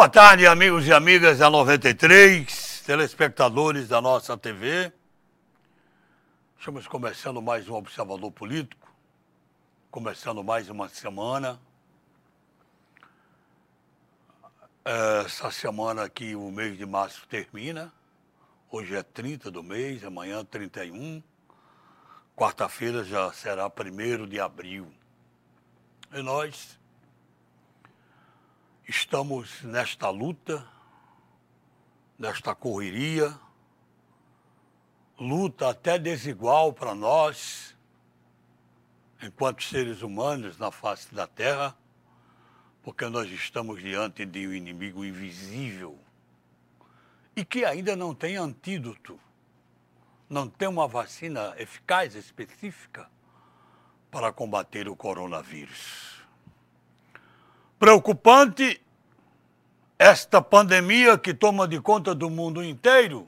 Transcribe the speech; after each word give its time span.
Boa 0.00 0.08
tarde, 0.08 0.46
amigos 0.46 0.86
e 0.86 0.94
amigas 0.94 1.36
da 1.36 1.50
93, 1.50 2.82
telespectadores 2.86 3.86
da 3.86 4.00
nossa 4.00 4.34
TV. 4.34 4.90
Estamos 6.58 6.86
começando 6.86 7.42
mais 7.42 7.68
um 7.68 7.74
Observador 7.74 8.32
Político, 8.32 8.90
começando 9.90 10.42
mais 10.42 10.70
uma 10.70 10.88
semana. 10.88 11.60
Essa 14.82 15.50
semana 15.50 16.04
aqui, 16.04 16.34
o 16.34 16.50
mês 16.50 16.78
de 16.78 16.86
março 16.86 17.28
termina. 17.28 17.92
Hoje 18.70 18.96
é 18.96 19.02
30 19.02 19.50
do 19.50 19.62
mês, 19.62 20.02
amanhã 20.02 20.42
31. 20.42 21.22
Quarta-feira 22.34 23.04
já 23.04 23.30
será 23.34 23.66
1 23.66 24.26
de 24.26 24.40
abril. 24.40 24.90
E 26.10 26.22
nós 26.22 26.79
estamos 28.90 29.62
nesta 29.62 30.10
luta, 30.10 30.66
nesta 32.18 32.56
correria, 32.56 33.38
luta 35.16 35.70
até 35.70 35.96
desigual 35.96 36.72
para 36.72 36.92
nós, 36.92 37.76
enquanto 39.22 39.62
seres 39.62 40.02
humanos 40.02 40.58
na 40.58 40.72
face 40.72 41.14
da 41.14 41.24
Terra, 41.24 41.76
porque 42.82 43.06
nós 43.06 43.30
estamos 43.30 43.80
diante 43.80 44.26
de 44.26 44.48
um 44.48 44.52
inimigo 44.52 45.04
invisível 45.04 45.96
e 47.36 47.44
que 47.44 47.64
ainda 47.64 47.94
não 47.94 48.12
tem 48.12 48.36
antídoto, 48.36 49.20
não 50.28 50.48
tem 50.48 50.66
uma 50.66 50.88
vacina 50.88 51.54
eficaz, 51.56 52.16
específica, 52.16 53.08
para 54.10 54.32
combater 54.32 54.88
o 54.88 54.96
coronavírus. 54.96 56.19
Preocupante 57.80 58.78
esta 59.98 60.42
pandemia 60.42 61.16
que 61.16 61.32
toma 61.32 61.66
de 61.66 61.80
conta 61.80 62.14
do 62.14 62.28
mundo 62.28 62.62
inteiro. 62.62 63.26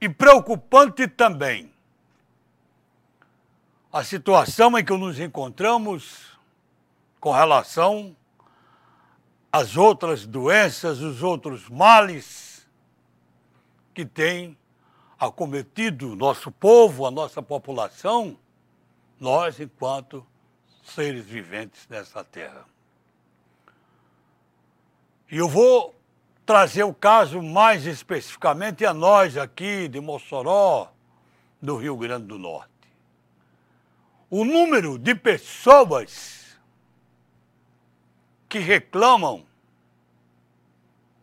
E 0.00 0.08
preocupante 0.08 1.06
também 1.06 1.72
a 3.92 4.02
situação 4.02 4.76
em 4.76 4.84
que 4.84 4.92
nos 4.92 5.20
encontramos 5.20 6.36
com 7.20 7.30
relação 7.30 8.16
às 9.52 9.76
outras 9.76 10.26
doenças, 10.26 10.98
os 10.98 11.22
outros 11.22 11.68
males 11.68 12.66
que 13.94 14.04
têm 14.04 14.58
acometido 15.16 16.16
nosso 16.16 16.50
povo, 16.50 17.06
a 17.06 17.10
nossa 17.12 17.40
população, 17.40 18.36
nós 19.20 19.60
enquanto 19.60 20.26
seres 20.94 21.24
viventes 21.24 21.86
nessa 21.88 22.24
terra. 22.24 22.64
E 25.30 25.36
eu 25.36 25.48
vou 25.48 25.94
trazer 26.46 26.82
o 26.82 26.94
caso 26.94 27.42
mais 27.42 27.86
especificamente 27.86 28.84
a 28.86 28.94
nós 28.94 29.36
aqui 29.36 29.86
de 29.88 30.00
Mossoró, 30.00 30.90
do 31.60 31.76
Rio 31.76 31.96
Grande 31.96 32.26
do 32.26 32.38
Norte. 32.38 32.70
O 34.30 34.44
número 34.44 34.98
de 34.98 35.14
pessoas 35.14 36.58
que 38.48 38.58
reclamam, 38.58 39.44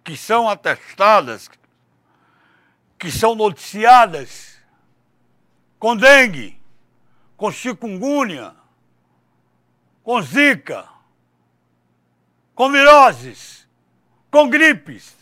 que 0.03 0.15
são 0.15 0.47
atestadas, 0.47 1.49
que 2.99 3.11
são 3.11 3.33
noticiadas 3.33 4.59
com 5.79 5.95
dengue, 5.95 6.59
com 7.35 7.51
chikungunya, 7.51 8.55
com 10.05 10.21
zika, 10.21 10.87
com 12.53 12.71
viroses, 12.71 13.67
com 14.29 14.47
gripes. 14.47 15.17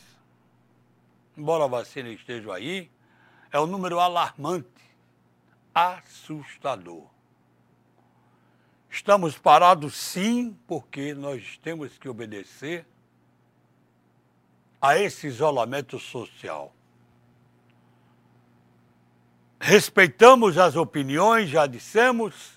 Embora 1.37 1.63
a 1.63 1.67
vacina 1.67 2.09
esteja 2.09 2.53
aí, 2.53 2.91
é 3.49 3.57
um 3.57 3.65
número 3.65 3.97
alarmante, 3.97 4.67
assustador. 5.73 7.07
Estamos 8.89 9.38
parados 9.38 9.95
sim, 9.95 10.53
porque 10.67 11.13
nós 11.13 11.57
temos 11.63 11.97
que 11.97 12.09
obedecer 12.09 12.85
a 14.81 14.97
esse 14.97 15.27
isolamento 15.27 15.97
social. 15.97 16.75
Respeitamos 19.61 20.57
as 20.57 20.75
opiniões, 20.75 21.49
já 21.49 21.66
dissemos, 21.66 22.53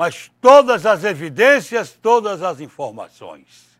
mas 0.00 0.32
todas 0.40 0.86
as 0.86 1.04
evidências, 1.04 1.92
todas 1.92 2.42
as 2.42 2.58
informações. 2.58 3.78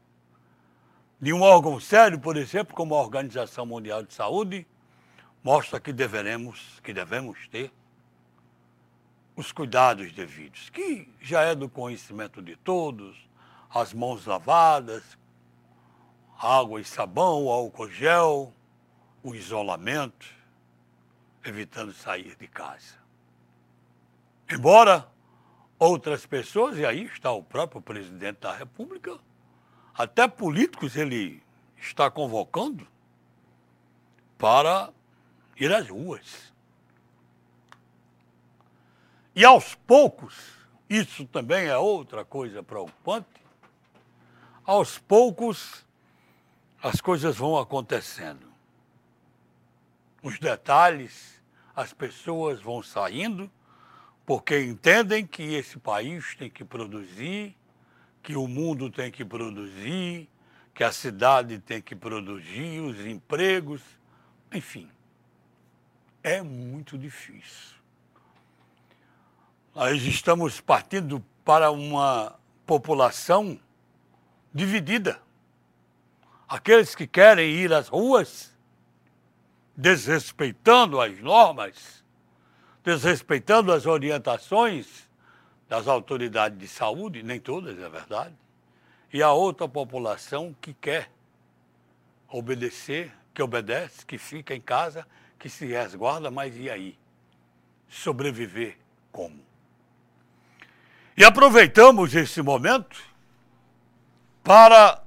De 1.19 1.33
um 1.33 1.41
órgão 1.41 1.81
sério, 1.81 2.21
por 2.21 2.37
exemplo, 2.37 2.77
como 2.77 2.95
a 2.95 3.01
Organização 3.01 3.65
Mundial 3.65 4.03
de 4.03 4.13
Saúde, 4.13 4.67
mostra 5.43 5.81
que 5.81 5.95
deveremos, 5.95 6.79
que 6.85 6.93
devemos 6.93 7.49
ter 7.49 7.73
os 9.35 9.51
cuidados 9.51 10.13
devidos, 10.13 10.69
que 10.69 11.09
já 11.23 11.41
é 11.41 11.55
do 11.55 11.71
conhecimento 11.71 12.43
de 12.43 12.55
todos, 12.55 13.17
as 13.75 13.95
mãos 13.95 14.27
lavadas, 14.27 15.17
água 16.39 16.83
e 16.83 16.85
sabão, 16.85 17.49
álcool 17.49 17.89
gel, 17.89 18.53
o 19.23 19.35
isolamento, 19.35 20.27
evitando 21.43 21.95
sair 21.95 22.37
de 22.37 22.47
casa. 22.47 22.97
Embora 24.51 25.10
outras 25.81 26.27
pessoas, 26.27 26.77
e 26.77 26.85
aí 26.85 27.05
está 27.05 27.33
o 27.33 27.43
próprio 27.43 27.81
presidente 27.81 28.41
da 28.41 28.55
República, 28.55 29.19
até 29.95 30.29
políticos 30.29 30.95
ele 30.95 31.43
está 31.79 32.11
convocando 32.11 32.87
para 34.37 34.93
ir 35.57 35.73
às 35.73 35.89
ruas. 35.89 36.53
E 39.35 39.43
aos 39.43 39.75
poucos, 39.75 40.53
isso 40.89 41.25
também 41.25 41.67
é 41.67 41.77
outra 41.79 42.27
coisa 42.27 42.63
preocupante, 42.63 43.41
aos 44.67 44.99
poucos 44.99 45.87
as 46.83 47.01
coisas 47.01 47.37
vão 47.37 47.59
acontecendo. 47.59 48.47
Os 50.23 50.39
detalhes, 50.39 51.43
as 51.75 51.95
pessoas 51.95 52.61
vão 52.61 52.83
saindo 52.83 53.51
porque 54.31 54.61
entendem 54.61 55.27
que 55.27 55.43
esse 55.43 55.77
país 55.77 56.37
tem 56.37 56.49
que 56.49 56.65
produzir, 56.65 57.53
que 58.23 58.37
o 58.37 58.47
mundo 58.47 58.89
tem 58.89 59.11
que 59.11 59.25
produzir, 59.25 60.31
que 60.73 60.85
a 60.85 60.93
cidade 60.93 61.59
tem 61.59 61.83
que 61.83 61.97
produzir, 61.97 62.79
os 62.79 63.05
empregos, 63.05 63.83
enfim. 64.53 64.89
É 66.23 66.41
muito 66.43 66.97
difícil. 66.97 67.75
Nós 69.75 70.01
estamos 70.05 70.61
partindo 70.61 71.21
para 71.45 71.73
uma 71.73 72.39
população 72.65 73.59
dividida. 74.55 75.21
Aqueles 76.49 76.95
que 76.95 77.09
querem 77.09 77.51
ir 77.51 77.73
às 77.73 77.89
ruas, 77.89 78.57
desrespeitando 79.77 81.01
as 81.01 81.19
normas, 81.19 82.00
desrespeitando 82.91 83.73
as 83.73 83.87
orientações 83.87 85.09
das 85.69 85.87
autoridades 85.87 86.59
de 86.59 86.67
saúde, 86.67 87.23
nem 87.23 87.39
todas, 87.39 87.79
é 87.79 87.89
verdade, 87.89 88.35
e 89.13 89.23
a 89.23 89.33
outra 89.33 89.69
população 89.69 90.55
que 90.61 90.75
quer 90.75 91.11
obedecer, 92.29 93.13
que 93.33 93.43
obedece, 93.43 94.05
que 94.05 94.19
fica 94.19 94.55
em 94.55 94.61
casa, 94.61 95.07
que 95.39 95.49
se 95.49 95.67
resguarda, 95.67 96.31
mas 96.31 96.57
e 96.57 96.69
aí? 96.69 96.99
Sobreviver 97.89 98.77
como? 99.13 99.41
E 101.17 101.25
aproveitamos 101.25 102.15
esse 102.15 102.43
momento 102.43 103.01
para 104.43 105.03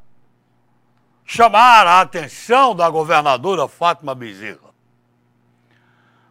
chamar 1.26 1.88
a 1.88 2.02
atenção 2.02 2.76
da 2.76 2.90
governadora 2.90 3.68
Fátima 3.68 4.16
Bezerra 4.16 4.73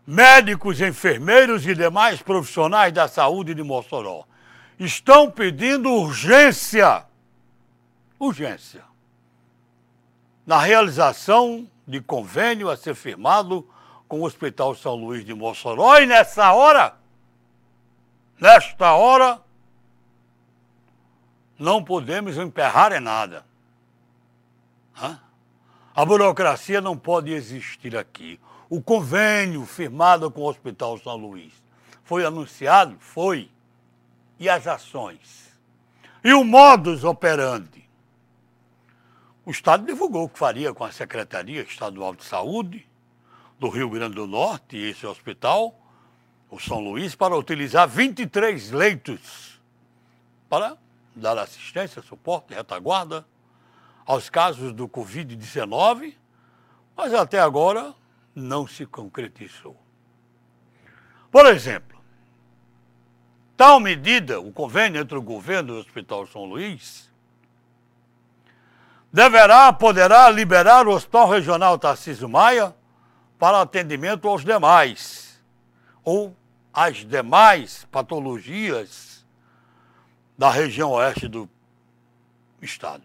médicos, 0.07 0.81
enfermeiros 0.81 1.67
e 1.67 1.75
demais 1.75 2.23
profissionais 2.23 2.93
da 2.93 3.09
saúde 3.09 3.55
de 3.55 3.63
Mossoró. 3.63 4.25
Estão 4.79 5.31
pedindo 5.31 5.91
urgência, 5.91 7.07
urgência, 8.19 8.85
na 10.47 10.59
realização 10.59 11.69
de 11.87 12.01
convênio 12.01 12.69
a 12.69 12.77
ser 12.77 12.95
firmado 12.95 13.69
com 14.09 14.21
o 14.21 14.25
Hospital 14.25 14.75
São 14.75 14.95
Luís 14.95 15.25
de 15.25 15.35
Mossoró. 15.35 15.99
E 15.99 16.07
nessa 16.07 16.53
hora, 16.53 16.97
nesta 18.41 18.93
hora, 18.93 19.41
não 21.59 21.83
podemos 21.83 22.37
emperrar 22.37 22.93
em 22.93 23.01
nada. 23.01 23.47
A 25.95 26.05
burocracia 26.05 26.81
não 26.81 26.97
pode 26.97 27.33
existir 27.33 27.97
aqui 27.97 28.41
o 28.73 28.81
convênio 28.81 29.67
firmado 29.67 30.31
com 30.31 30.41
o 30.41 30.49
Hospital 30.49 30.97
São 30.97 31.15
Luís. 31.15 31.53
Foi 32.03 32.25
anunciado? 32.25 32.97
Foi. 32.99 33.51
E 34.39 34.49
as 34.49 34.67
ações? 34.67 35.53
E 36.25 36.33
o 36.33 36.43
modus 36.43 37.05
operandi? 37.05 37.87
o 39.45 39.51
Estado 39.51 39.85
divulgou 39.85 40.25
o 40.25 40.29
que 40.29 40.39
faria 40.39 40.73
com 40.73 40.85
a 40.85 40.91
Secretaria 40.91 41.61
Estadual 41.61 42.15
de 42.15 42.25
Saúde 42.25 42.89
do 43.59 43.69
Rio 43.69 43.91
Grande 43.91 44.15
do 44.15 44.27
Norte 44.27 44.79
e 44.79 44.89
esse 44.89 45.07
hospital, 45.07 45.79
o 46.49 46.59
São 46.59 46.81
Luís, 46.81 47.15
para 47.15 47.37
utilizar 47.37 47.87
23 47.87 48.71
leitos 48.71 49.61
para 50.49 50.79
dar 51.15 51.37
assistência, 51.37 52.01
suporte, 52.01 52.55
retaguarda 52.55 53.27
aos 54.07 54.31
casos 54.31 54.73
do 54.73 54.89
Covid-19, 54.89 56.15
mas 56.97 57.13
até 57.13 57.39
agora 57.39 57.95
não 58.35 58.67
se 58.67 58.87
concretizou. 58.87 59.77
Por 61.31 61.47
exemplo, 61.47 61.99
tal 63.57 63.81
medida, 63.81 64.41
o 64.41 64.53
convênio 64.53 65.01
entre 65.01 65.17
o 65.17 65.23
governo 65.23 65.75
e 65.75 65.77
o 65.77 65.81
Hospital 65.81 66.27
São 66.27 66.45
Luís, 66.45 67.11
deverá, 69.13 69.73
poderá 69.73 70.29
liberar 70.31 70.87
o 70.87 70.93
Hospital 70.93 71.29
Regional 71.29 71.79
Tarcísio 71.79 72.29
Maia 72.29 72.75
para 73.39 73.61
atendimento 73.61 74.29
aos 74.29 74.45
demais, 74.45 75.43
ou 76.05 76.37
às 76.73 76.99
demais 76.99 77.87
patologias 77.91 79.27
da 80.39 80.51
região 80.51 80.91
oeste 80.93 81.29
do 81.29 81.49
estado. 82.61 83.05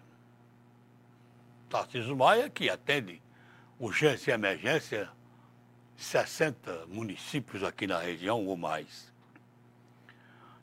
Tarcísio 1.69 2.15
Maia, 2.15 2.49
que 2.49 2.69
atende 2.69 3.21
urgência 3.79 4.31
e 4.31 4.33
emergência 4.33 5.09
60 5.97 6.85
municípios 6.87 7.63
aqui 7.63 7.87
na 7.87 7.97
região 7.97 8.45
ou 8.45 8.55
mais. 8.55 9.11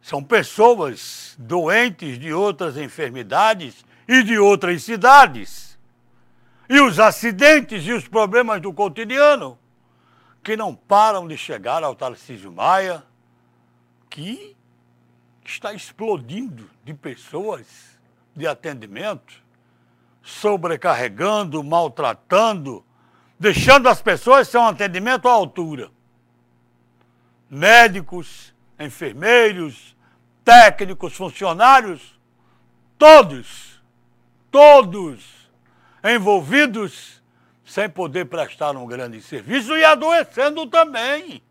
São 0.01 0.23
pessoas 0.23 1.35
doentes 1.39 2.19
de 2.19 2.33
outras 2.33 2.77
enfermidades 2.77 3.85
e 4.07 4.23
de 4.23 4.39
outras 4.39 4.83
cidades. 4.85 5.79
E 6.69 6.81
os 6.81 7.01
acidentes 7.01 7.85
e 7.85 7.93
os 7.93 8.07
problemas 8.07 8.61
do 8.63 8.73
cotidiano 8.73 9.59
que 10.43 10.57
não 10.57 10.75
param 10.75 11.27
de 11.27 11.39
chegar 11.39 11.83
ao 11.83 11.95
Tarcísio 11.95 12.53
Maia, 12.53 13.03
que 14.11 14.55
está 15.43 15.73
explodindo 15.73 16.71
de 16.85 16.93
pessoas 16.93 17.99
de 18.37 18.47
atendimento, 18.47 19.43
sobrecarregando, 20.23 21.65
maltratando, 21.65 22.85
deixando 23.39 23.89
as 23.89 24.01
pessoas 24.01 24.49
sem 24.49 24.61
um 24.61 24.67
atendimento 24.67 25.29
à 25.29 25.33
altura. 25.33 25.91
Médicos, 27.49 28.55
enfermeiros, 28.79 29.97
técnicos, 30.45 31.15
funcionários, 31.15 32.19
todos, 32.99 33.83
todos 34.51 35.45
envolvidos 36.05 37.23
sem 37.65 37.89
poder 37.89 38.27
prestar 38.27 38.77
um 38.77 38.87
grande 38.87 39.21
serviço 39.23 39.77
e 39.77 39.85
adoecendo 39.85 40.67
também. 40.67 41.43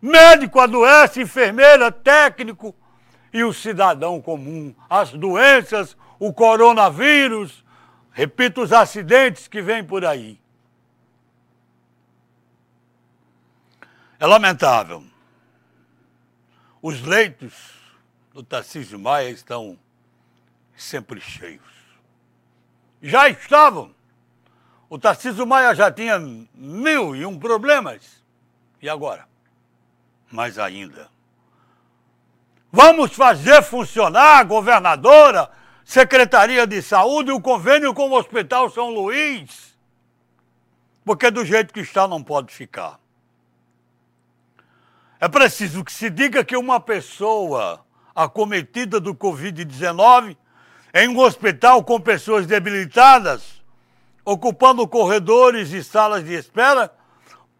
Médico 0.00 0.60
adoece, 0.60 1.22
enfermeira, 1.22 1.92
técnico 1.92 2.74
e 3.32 3.44
o 3.44 3.52
cidadão 3.52 4.20
comum. 4.20 4.74
As 4.88 5.12
doenças, 5.12 5.96
o 6.18 6.32
coronavírus, 6.32 7.64
repito, 8.12 8.62
os 8.62 8.72
acidentes 8.72 9.46
que 9.46 9.60
vêm 9.60 9.84
por 9.84 10.04
aí. 10.04 10.38
É 14.24 14.26
lamentável. 14.26 15.04
Os 16.80 17.02
leitos 17.02 17.52
do 18.32 18.42
Tarcísio 18.42 18.98
Maia 18.98 19.28
estão 19.28 19.78
sempre 20.74 21.20
cheios. 21.20 21.60
Já 23.02 23.28
estavam. 23.28 23.94
O 24.88 24.98
Tarcísio 24.98 25.46
Maia 25.46 25.74
já 25.74 25.92
tinha 25.92 26.18
mil 26.54 27.14
e 27.14 27.26
um 27.26 27.38
problemas. 27.38 28.24
E 28.80 28.88
agora? 28.88 29.28
Mais 30.32 30.58
ainda. 30.58 31.10
Vamos 32.72 33.12
fazer 33.12 33.62
funcionar 33.62 34.38
a 34.38 34.44
governadora, 34.44 35.50
Secretaria 35.84 36.66
de 36.66 36.80
Saúde 36.80 37.28
e 37.28 37.34
o 37.34 37.42
convênio 37.42 37.92
com 37.92 38.08
o 38.08 38.18
Hospital 38.18 38.70
São 38.70 38.88
Luís. 38.88 39.76
Porque 41.04 41.30
do 41.30 41.44
jeito 41.44 41.74
que 41.74 41.80
está 41.80 42.08
não 42.08 42.24
pode 42.24 42.54
ficar. 42.54 43.03
É 45.24 45.28
preciso 45.28 45.82
que 45.82 45.90
se 45.90 46.10
diga 46.10 46.44
que 46.44 46.54
uma 46.54 46.78
pessoa 46.78 47.82
acometida 48.14 49.00
do 49.00 49.14
Covid-19 49.14 50.36
em 50.92 51.08
um 51.08 51.18
hospital 51.18 51.82
com 51.82 51.98
pessoas 51.98 52.46
debilitadas, 52.46 53.64
ocupando 54.22 54.86
corredores 54.86 55.72
e 55.72 55.82
salas 55.82 56.26
de 56.26 56.34
espera, 56.34 56.92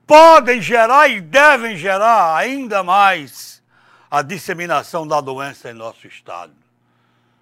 podem 0.06 0.61
gerar 0.61 1.08
e 1.08 1.22
devem 1.22 1.75
gerar 1.75 2.37
ainda 2.37 2.82
mais 2.82 3.62
a 4.10 4.20
disseminação 4.20 5.08
da 5.08 5.22
doença 5.22 5.70
em 5.70 5.72
nosso 5.72 6.06
estado. 6.06 6.52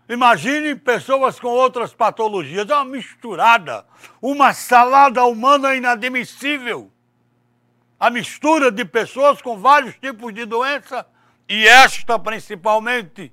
Imagine 0.08 0.76
pessoas 0.76 1.40
com 1.40 1.48
outras 1.48 1.92
patologias, 1.92 2.70
é 2.70 2.74
uma 2.76 2.84
misturada, 2.84 3.84
uma 4.20 4.54
salada 4.54 5.24
humana 5.24 5.74
inadmissível 5.74 6.91
a 8.02 8.10
mistura 8.10 8.72
de 8.72 8.84
pessoas 8.84 9.40
com 9.40 9.56
vários 9.56 9.94
tipos 9.94 10.34
de 10.34 10.44
doença 10.44 11.06
e 11.48 11.68
esta 11.68 12.18
principalmente 12.18 13.32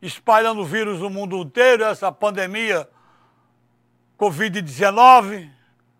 espalhando 0.00 0.64
vírus 0.64 1.00
no 1.00 1.10
mundo 1.10 1.36
inteiro, 1.36 1.84
essa 1.84 2.10
pandemia 2.10 2.88
Covid-19, 4.18 5.50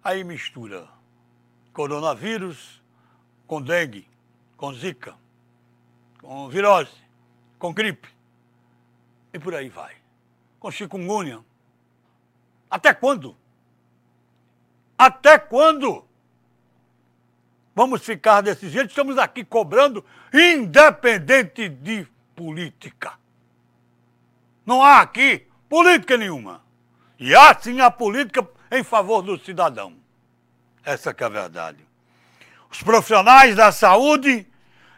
aí 0.03 0.25
mistura 0.25 0.89
coronavírus 1.75 2.83
com 3.47 3.61
dengue, 3.61 4.09
com 4.57 4.73
zika, 4.73 5.15
com 6.23 6.49
virose, 6.49 6.97
com 7.59 7.75
gripe 7.75 8.09
e 9.35 9.39
por 9.39 9.55
aí 9.55 9.69
vai. 9.69 9.95
Com 10.59 10.71
chikungunya. 10.71 11.45
Até 12.71 12.95
quando? 12.95 13.37
Até 14.97 15.39
quando? 15.39 16.11
Vamos 17.75 18.03
ficar 18.05 18.43
desse 18.43 18.69
jeito, 18.69 18.91
estamos 18.91 19.17
aqui 19.17 19.45
cobrando, 19.45 20.05
independente 20.33 21.69
de 21.69 22.07
política. 22.37 23.15
Não 24.65 24.83
há 24.83 25.01
aqui 25.01 25.47
política 25.69 26.17
nenhuma. 26.17 26.63
E 27.19 27.35
há 27.35 27.55
sim 27.59 27.81
a 27.81 27.91
política 27.91 28.47
em 28.71 28.83
favor 28.83 29.23
do 29.23 29.39
cidadão. 29.39 29.95
Essa 30.85 31.15
é 31.17 31.25
a 31.25 31.29
verdade. 31.29 31.79
Os 32.71 32.83
profissionais 32.83 33.55
da 33.55 33.71
saúde 33.71 34.47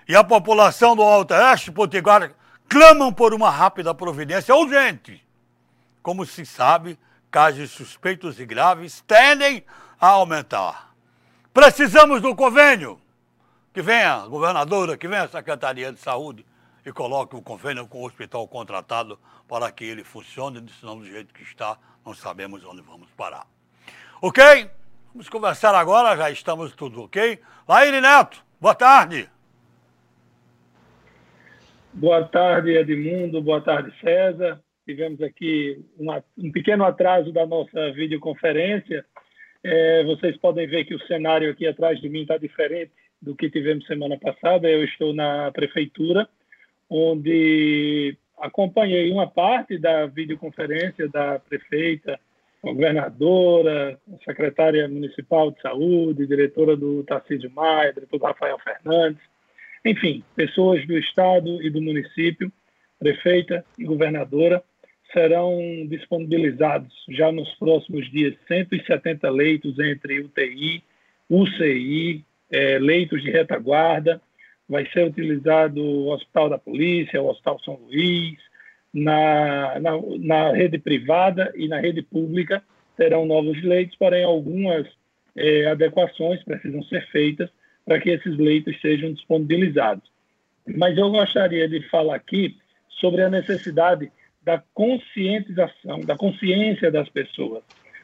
e 0.08 0.16
a 0.16 0.24
população 0.24 0.96
do 0.96 1.02
Alto 1.02 1.34
Oeste 1.34 1.70
Potiguar 1.70 2.32
clamam 2.68 3.12
por 3.12 3.34
uma 3.34 3.50
rápida 3.50 3.94
providência 3.94 4.54
urgente. 4.54 5.22
Como 6.02 6.26
se 6.26 6.44
sabe, 6.44 6.98
casos 7.30 7.70
suspeitos 7.70 8.38
e 8.40 8.46
graves 8.46 9.02
tendem 9.06 9.64
a 10.00 10.08
aumentar. 10.08 10.93
Precisamos 11.54 12.20
do 12.20 12.34
convênio. 12.34 13.00
Que 13.72 13.80
venha 13.80 14.14
a 14.14 14.26
governadora, 14.26 14.96
que 14.96 15.06
venha 15.06 15.22
a 15.22 15.28
Secretaria 15.28 15.92
de 15.92 16.00
Saúde 16.00 16.44
e 16.84 16.92
coloque 16.92 17.36
o 17.36 17.42
convênio 17.42 17.86
com 17.86 18.02
o 18.02 18.06
hospital 18.06 18.46
contratado 18.48 19.18
para 19.48 19.70
que 19.70 19.84
ele 19.84 20.02
funcione, 20.02 20.68
senão 20.80 20.98
do 20.98 21.06
jeito 21.06 21.32
que 21.32 21.44
está, 21.44 21.78
não 22.04 22.12
sabemos 22.12 22.64
onde 22.64 22.82
vamos 22.82 23.08
parar. 23.16 23.46
Ok? 24.20 24.68
Vamos 25.12 25.28
conversar 25.28 25.74
agora, 25.76 26.16
já 26.16 26.28
estamos 26.28 26.74
tudo 26.74 27.02
ok. 27.02 27.38
Laíne 27.68 28.00
Neto, 28.00 28.44
boa 28.60 28.74
tarde. 28.74 29.30
Boa 31.92 32.24
tarde, 32.24 32.76
Edmundo. 32.76 33.40
Boa 33.40 33.60
tarde, 33.60 33.94
César. 34.00 34.60
Tivemos 34.84 35.22
aqui 35.22 35.80
um 36.36 36.50
pequeno 36.50 36.84
atraso 36.84 37.32
da 37.32 37.46
nossa 37.46 37.92
videoconferência, 37.92 39.06
é, 39.64 40.04
vocês 40.04 40.36
podem 40.36 40.66
ver 40.66 40.84
que 40.84 40.94
o 40.94 41.06
cenário 41.06 41.50
aqui 41.50 41.66
atrás 41.66 41.98
de 41.98 42.08
mim 42.08 42.20
está 42.20 42.36
diferente 42.36 42.92
do 43.20 43.34
que 43.34 43.50
tivemos 43.50 43.86
semana 43.86 44.18
passada. 44.18 44.68
Eu 44.68 44.84
estou 44.84 45.14
na 45.14 45.50
prefeitura, 45.50 46.28
onde 46.88 48.16
acompanhei 48.38 49.10
uma 49.10 49.26
parte 49.26 49.78
da 49.78 50.04
videoconferência 50.04 51.08
da 51.08 51.38
prefeita, 51.38 52.20
governadora, 52.62 53.98
secretária 54.24 54.86
municipal 54.86 55.50
de 55.50 55.60
saúde, 55.62 56.26
diretora 56.26 56.76
do 56.76 57.02
Tarcísio 57.04 57.50
Maia, 57.50 57.92
diretor 57.92 58.20
Rafael 58.22 58.58
Fernandes, 58.58 59.22
enfim, 59.84 60.22
pessoas 60.34 60.86
do 60.86 60.96
estado 60.98 61.62
e 61.62 61.70
do 61.70 61.80
município, 61.80 62.52
prefeita 62.98 63.64
e 63.78 63.84
governadora, 63.84 64.62
serão 65.14 65.58
disponibilizados 65.88 66.92
já 67.08 67.32
nos 67.32 67.48
próximos 67.54 68.10
dias 68.10 68.34
170 68.48 69.30
leitos 69.30 69.78
entre 69.78 70.20
UTI, 70.20 70.82
UCI, 71.30 72.24
é, 72.50 72.78
leitos 72.78 73.22
de 73.22 73.30
retaguarda. 73.30 74.20
Vai 74.68 74.86
ser 74.90 75.06
utilizado 75.06 75.80
o 75.80 76.08
Hospital 76.12 76.50
da 76.50 76.58
Polícia, 76.58 77.22
o 77.22 77.28
Hospital 77.28 77.60
São 77.64 77.74
Luís, 77.86 78.38
na, 78.92 79.78
na, 79.80 79.92
na 80.18 80.52
rede 80.52 80.78
privada 80.78 81.52
e 81.56 81.68
na 81.68 81.80
rede 81.80 82.02
pública, 82.02 82.62
terão 82.96 83.26
novos 83.26 83.62
leitos, 83.62 83.96
porém 83.96 84.24
algumas 84.24 84.86
é, 85.36 85.66
adequações 85.66 86.42
precisam 86.44 86.82
ser 86.84 87.06
feitas 87.08 87.50
para 87.84 88.00
que 88.00 88.10
esses 88.10 88.36
leitos 88.36 88.80
sejam 88.80 89.12
disponibilizados. 89.12 90.04
Mas 90.66 90.96
eu 90.96 91.10
gostaria 91.10 91.68
de 91.68 91.80
falar 91.88 92.16
aqui 92.16 92.56
sobre 92.88 93.22
a 93.22 93.28
necessidade 93.28 94.10
da 94.44 94.62
conscientização, 94.74 96.00
da 96.00 96.16
consciência 96.16 96.90
das 96.90 97.08
pessoas. 97.08 97.62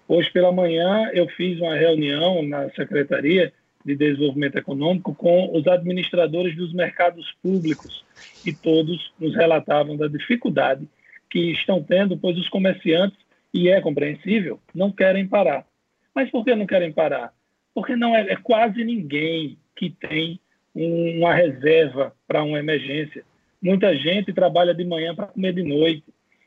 Hoje 0.08 0.30
pela 0.32 0.50
manhã 0.50 1.10
eu 1.12 1.28
fiz 1.28 1.60
uma 1.60 1.76
reunião 1.76 2.42
na 2.42 2.70
Secretaria 2.70 3.52
de 3.84 3.94
Desenvolvimento 3.94 4.56
Econômico 4.56 5.14
com 5.14 5.56
os 5.56 5.66
administradores 5.66 6.56
dos 6.56 6.72
mercados 6.72 7.30
públicos 7.42 8.04
e 8.44 8.52
todos 8.52 9.12
nos 9.18 9.34
relatavam 9.34 9.96
da 9.96 10.08
dificuldade 10.08 10.88
que 11.28 11.52
estão 11.52 11.82
tendo, 11.82 12.16
pois 12.16 12.36
os 12.36 12.48
comerciantes, 12.48 13.18
e 13.52 13.68
é 13.68 13.80
compreensível, 13.80 14.60
não 14.74 14.90
querem 14.90 15.26
parar. 15.26 15.66
Mas 16.14 16.30
por 16.30 16.44
que 16.44 16.54
não 16.54 16.66
querem 16.66 16.92
parar? 16.92 17.32
Porque 17.74 17.96
não 17.96 18.14
é, 18.14 18.32
é 18.32 18.36
quase 18.36 18.82
ninguém 18.84 19.58
que 19.76 19.90
tem 19.90 20.40
um, 20.74 21.18
uma 21.18 21.34
reserva 21.34 22.14
para 22.26 22.42
uma 22.42 22.58
emergência. 22.58 23.24
Muita 23.62 23.94
gente 23.96 24.32
trabalha 24.32 24.74
de 24.74 24.84
manhã 24.84 25.14
para 25.14 25.26
comer 25.26 25.52
de 25.52 25.62
noite 25.62 26.04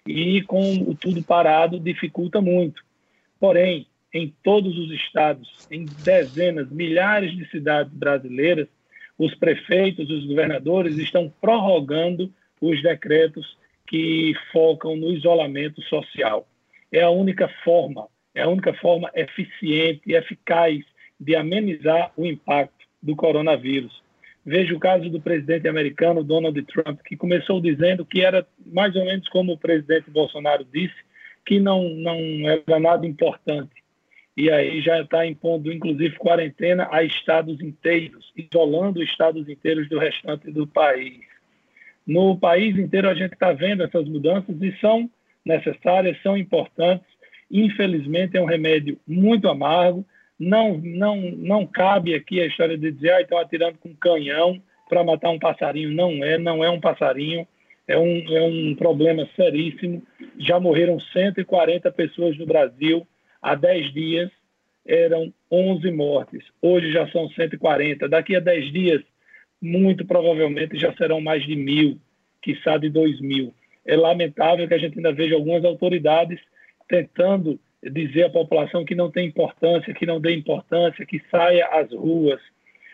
e 0.07 0.41
com 0.43 0.93
tudo 0.95 1.23
parado 1.23 1.79
dificulta 1.79 2.41
muito. 2.41 2.83
Porém, 3.39 3.87
em 4.13 4.33
todos 4.43 4.77
os 4.77 4.91
estados, 4.91 5.67
em 5.71 5.85
dezenas, 6.03 6.69
milhares 6.69 7.35
de 7.35 7.49
cidades 7.49 7.91
brasileiras, 7.93 8.67
os 9.17 9.33
prefeitos, 9.35 10.09
os 10.09 10.25
governadores 10.25 10.97
estão 10.97 11.31
prorrogando 11.41 12.31
os 12.61 12.81
decretos 12.81 13.57
que 13.87 14.33
focam 14.51 14.95
no 14.95 15.11
isolamento 15.11 15.81
social. 15.83 16.47
É 16.91 17.01
a 17.01 17.09
única 17.09 17.47
forma, 17.63 18.07
é 18.35 18.43
a 18.43 18.49
única 18.49 18.73
forma 18.73 19.09
eficiente 19.15 20.01
e 20.05 20.13
eficaz 20.13 20.83
de 21.19 21.35
amenizar 21.35 22.11
o 22.17 22.25
impacto 22.25 22.85
do 23.01 23.15
coronavírus. 23.15 24.02
Veja 24.45 24.75
o 24.75 24.79
caso 24.79 25.09
do 25.09 25.21
presidente 25.21 25.67
americano 25.67 26.23
Donald 26.23 26.61
Trump, 26.63 26.99
que 27.05 27.15
começou 27.15 27.61
dizendo 27.61 28.05
que 28.05 28.21
era 28.21 28.45
mais 28.65 28.95
ou 28.95 29.05
menos 29.05 29.27
como 29.29 29.53
o 29.53 29.57
presidente 29.57 30.09
Bolsonaro 30.09 30.65
disse, 30.65 30.95
que 31.45 31.59
não, 31.59 31.89
não 31.89 32.17
era 32.49 32.79
nada 32.79 33.05
importante. 33.05 33.71
E 34.35 34.49
aí 34.49 34.81
já 34.81 35.01
está 35.01 35.25
impondo, 35.25 35.71
inclusive, 35.71 36.17
quarentena 36.17 36.89
a 36.91 37.03
estados 37.03 37.61
inteiros, 37.61 38.33
isolando 38.35 39.03
estados 39.03 39.47
inteiros 39.47 39.87
do 39.87 39.99
restante 39.99 40.51
do 40.51 40.65
país. 40.65 41.21
No 42.05 42.37
país 42.37 42.77
inteiro 42.77 43.09
a 43.09 43.13
gente 43.13 43.33
está 43.33 43.53
vendo 43.53 43.83
essas 43.83 44.05
mudanças 44.07 44.61
e 44.61 44.75
são 44.79 45.09
necessárias, 45.45 46.21
são 46.21 46.35
importantes. 46.35 47.07
Infelizmente 47.49 48.35
é 48.35 48.41
um 48.41 48.45
remédio 48.45 48.99
muito 49.07 49.47
amargo, 49.47 50.05
não, 50.43 50.77
não, 50.77 51.21
não 51.31 51.65
cabe 51.65 52.13
aqui 52.13 52.41
a 52.41 52.45
história 52.45 52.77
de 52.77 52.91
dizer, 52.91 53.11
ah, 53.11 53.21
estão 53.21 53.37
atirando 53.37 53.77
com 53.77 53.95
canhão 53.95 54.61
para 54.89 55.03
matar 55.03 55.29
um 55.29 55.39
passarinho. 55.39 55.91
Não 55.91 56.23
é, 56.23 56.37
não 56.37 56.63
é 56.63 56.69
um 56.69 56.79
passarinho, 56.79 57.47
é 57.87 57.97
um, 57.97 58.35
é 58.35 58.41
um 58.41 58.75
problema 58.75 59.27
seríssimo. 59.35 60.03
Já 60.37 60.59
morreram 60.59 60.99
140 60.99 61.91
pessoas 61.91 62.37
no 62.37 62.45
Brasil. 62.45 63.07
Há 63.41 63.55
10 63.55 63.93
dias 63.93 64.31
eram 64.85 65.33
11 65.49 65.91
mortes. 65.91 66.43
Hoje 66.61 66.91
já 66.91 67.09
são 67.09 67.29
140. 67.29 68.09
Daqui 68.09 68.35
a 68.35 68.39
10 68.39 68.71
dias, 68.73 69.01
muito 69.61 70.05
provavelmente 70.05 70.77
já 70.77 70.93
serão 70.95 71.21
mais 71.21 71.45
de 71.45 71.55
mil, 71.55 71.97
quiçá 72.41 72.77
de 72.77 72.89
2 72.89 73.21
mil. 73.21 73.53
É 73.85 73.95
lamentável 73.95 74.67
que 74.67 74.73
a 74.73 74.77
gente 74.77 74.97
ainda 74.97 75.13
veja 75.13 75.35
algumas 75.35 75.63
autoridades 75.63 76.39
tentando 76.87 77.59
dizer 77.91 78.25
à 78.25 78.29
população 78.29 78.85
que 78.85 78.95
não 78.95 79.11
tem 79.11 79.27
importância, 79.27 79.93
que 79.93 80.05
não 80.05 80.19
dê 80.19 80.33
importância, 80.33 81.05
que 81.05 81.21
saia 81.29 81.67
às 81.67 81.91
ruas. 81.91 82.39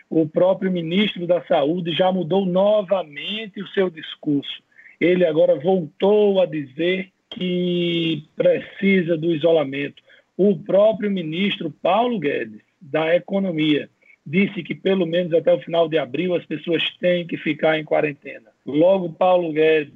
O 0.08 0.28
próprio 0.28 0.70
ministro 0.70 1.26
da 1.26 1.42
Saúde 1.42 1.92
já 1.92 2.10
mudou 2.10 2.44
novamente 2.44 3.62
o 3.62 3.68
seu 3.68 3.88
discurso. 3.88 4.62
Ele 5.00 5.24
agora 5.24 5.54
voltou 5.54 6.40
a 6.40 6.46
dizer 6.46 7.10
que 7.30 8.24
precisa 8.34 9.16
do 9.16 9.32
isolamento. 9.32 10.02
O 10.36 10.58
próprio 10.58 11.10
ministro 11.10 11.70
Paulo 11.70 12.18
Guedes, 12.18 12.60
da 12.80 13.14
Economia, 13.14 13.88
disse 14.26 14.62
que 14.62 14.74
pelo 14.74 15.06
menos 15.06 15.32
até 15.32 15.52
o 15.52 15.60
final 15.60 15.88
de 15.88 15.98
abril 15.98 16.34
as 16.34 16.44
pessoas 16.44 16.82
têm 16.98 17.26
que 17.26 17.36
ficar 17.36 17.78
em 17.78 17.84
quarentena. 17.84 18.50
Logo, 18.66 19.12
Paulo 19.12 19.52
Guedes, 19.52 19.94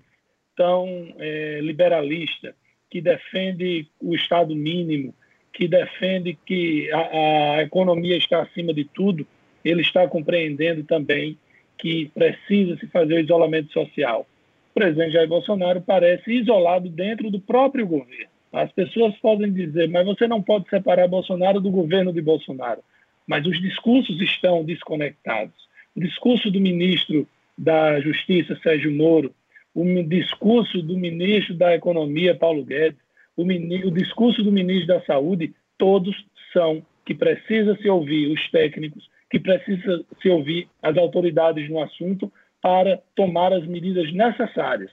tão 0.56 1.14
é, 1.18 1.60
liberalista, 1.60 2.54
que 2.94 3.00
defende 3.00 3.88
o 4.00 4.14
Estado 4.14 4.54
mínimo, 4.54 5.12
que 5.52 5.66
defende 5.66 6.38
que 6.46 6.88
a, 6.92 7.56
a 7.56 7.62
economia 7.64 8.16
está 8.16 8.40
acima 8.40 8.72
de 8.72 8.84
tudo, 8.84 9.26
ele 9.64 9.80
está 9.80 10.06
compreendendo 10.06 10.84
também 10.84 11.36
que 11.76 12.08
precisa 12.14 12.76
se 12.76 12.86
fazer 12.86 13.14
o 13.14 13.18
isolamento 13.18 13.72
social. 13.72 14.28
O 14.70 14.74
presidente 14.74 15.14
Jair 15.14 15.26
Bolsonaro 15.26 15.80
parece 15.80 16.34
isolado 16.34 16.88
dentro 16.88 17.32
do 17.32 17.40
próprio 17.40 17.84
governo. 17.84 18.30
As 18.52 18.70
pessoas 18.70 19.12
podem 19.16 19.52
dizer, 19.52 19.88
mas 19.88 20.06
você 20.06 20.28
não 20.28 20.40
pode 20.40 20.68
separar 20.70 21.08
Bolsonaro 21.08 21.60
do 21.60 21.72
governo 21.72 22.12
de 22.12 22.22
Bolsonaro. 22.22 22.80
Mas 23.26 23.44
os 23.44 23.60
discursos 23.60 24.22
estão 24.22 24.64
desconectados. 24.64 25.56
O 25.96 26.00
discurso 26.00 26.48
do 26.48 26.60
ministro 26.60 27.26
da 27.58 27.98
Justiça, 27.98 28.56
Sérgio 28.62 28.92
Moro, 28.92 29.34
o 29.74 29.84
discurso 30.04 30.80
do 30.82 30.96
ministro 30.96 31.54
da 31.54 31.74
Economia, 31.74 32.34
Paulo 32.34 32.64
Guedes, 32.64 32.98
o, 33.36 33.42
o 33.42 33.90
discurso 33.90 34.42
do 34.42 34.52
ministro 34.52 34.86
da 34.86 35.00
Saúde, 35.02 35.54
todos 35.76 36.14
são 36.52 36.84
que 37.04 37.14
precisa 37.14 37.76
se 37.76 37.88
ouvir 37.88 38.32
os 38.32 38.50
técnicos, 38.50 39.08
que 39.28 39.38
precisa 39.38 40.04
se 40.22 40.28
ouvir 40.28 40.68
as 40.80 40.96
autoridades 40.96 41.68
no 41.68 41.82
assunto 41.82 42.32
para 42.62 43.00
tomar 43.14 43.52
as 43.52 43.66
medidas 43.66 44.10
necessárias. 44.12 44.90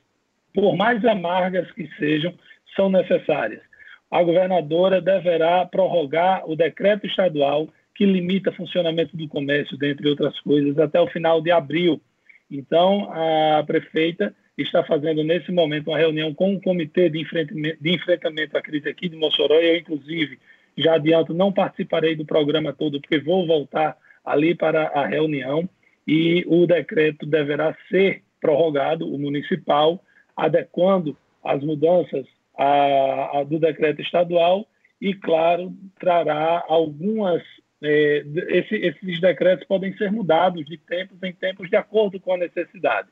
Por 0.53 0.75
mais 0.75 1.05
amargas 1.05 1.71
que 1.71 1.87
sejam, 1.97 2.33
são 2.75 2.89
necessárias. 2.89 3.61
A 4.09 4.21
governadora 4.23 4.99
deverá 4.99 5.65
prorrogar 5.65 6.49
o 6.49 6.55
decreto 6.55 7.05
estadual 7.05 7.69
que 7.95 8.05
limita 8.05 8.49
o 8.49 8.53
funcionamento 8.53 9.15
do 9.15 9.27
comércio, 9.27 9.77
dentre 9.77 10.09
outras 10.09 10.37
coisas, 10.41 10.77
até 10.79 10.99
o 10.99 11.07
final 11.07 11.39
de 11.41 11.51
abril. 11.51 12.01
Então, 12.49 13.09
a 13.11 13.63
prefeita 13.63 14.35
está 14.61 14.83
fazendo 14.83 15.23
nesse 15.23 15.51
momento 15.51 15.89
uma 15.89 15.97
reunião 15.97 16.33
com 16.33 16.55
o 16.55 16.61
Comitê 16.61 17.09
de 17.09 17.19
Enfrentamento, 17.19 17.77
de 17.81 17.91
enfrentamento 17.93 18.57
à 18.57 18.61
Crise 18.61 18.89
aqui 18.89 19.09
de 19.09 19.15
Mossoró. 19.17 19.55
Eu, 19.55 19.77
inclusive, 19.77 20.39
já 20.77 20.95
adianto, 20.95 21.33
não 21.33 21.51
participarei 21.51 22.15
do 22.15 22.25
programa 22.25 22.73
todo, 22.73 22.99
porque 22.99 23.19
vou 23.19 23.45
voltar 23.45 23.97
ali 24.25 24.55
para 24.55 24.87
a 24.87 25.05
reunião 25.05 25.67
e 26.07 26.43
o 26.47 26.65
decreto 26.65 27.25
deverá 27.25 27.75
ser 27.89 28.23
prorrogado, 28.39 29.07
o 29.07 29.19
municipal, 29.19 30.03
adequando 30.35 31.15
as 31.43 31.63
mudanças 31.63 32.25
a, 32.57 33.39
a, 33.39 33.43
do 33.43 33.59
decreto 33.59 34.01
estadual 34.01 34.67
e, 34.99 35.13
claro, 35.13 35.73
trará 35.99 36.63
algumas. 36.67 37.41
É, 37.83 38.23
esse, 38.49 38.75
esses 38.75 39.19
decretos 39.19 39.65
podem 39.65 39.95
ser 39.97 40.11
mudados 40.11 40.65
de 40.65 40.77
tempos 40.77 41.17
em 41.23 41.33
tempos 41.33 41.67
de 41.67 41.75
acordo 41.75 42.19
com 42.19 42.33
a 42.33 42.37
necessidade. 42.37 43.09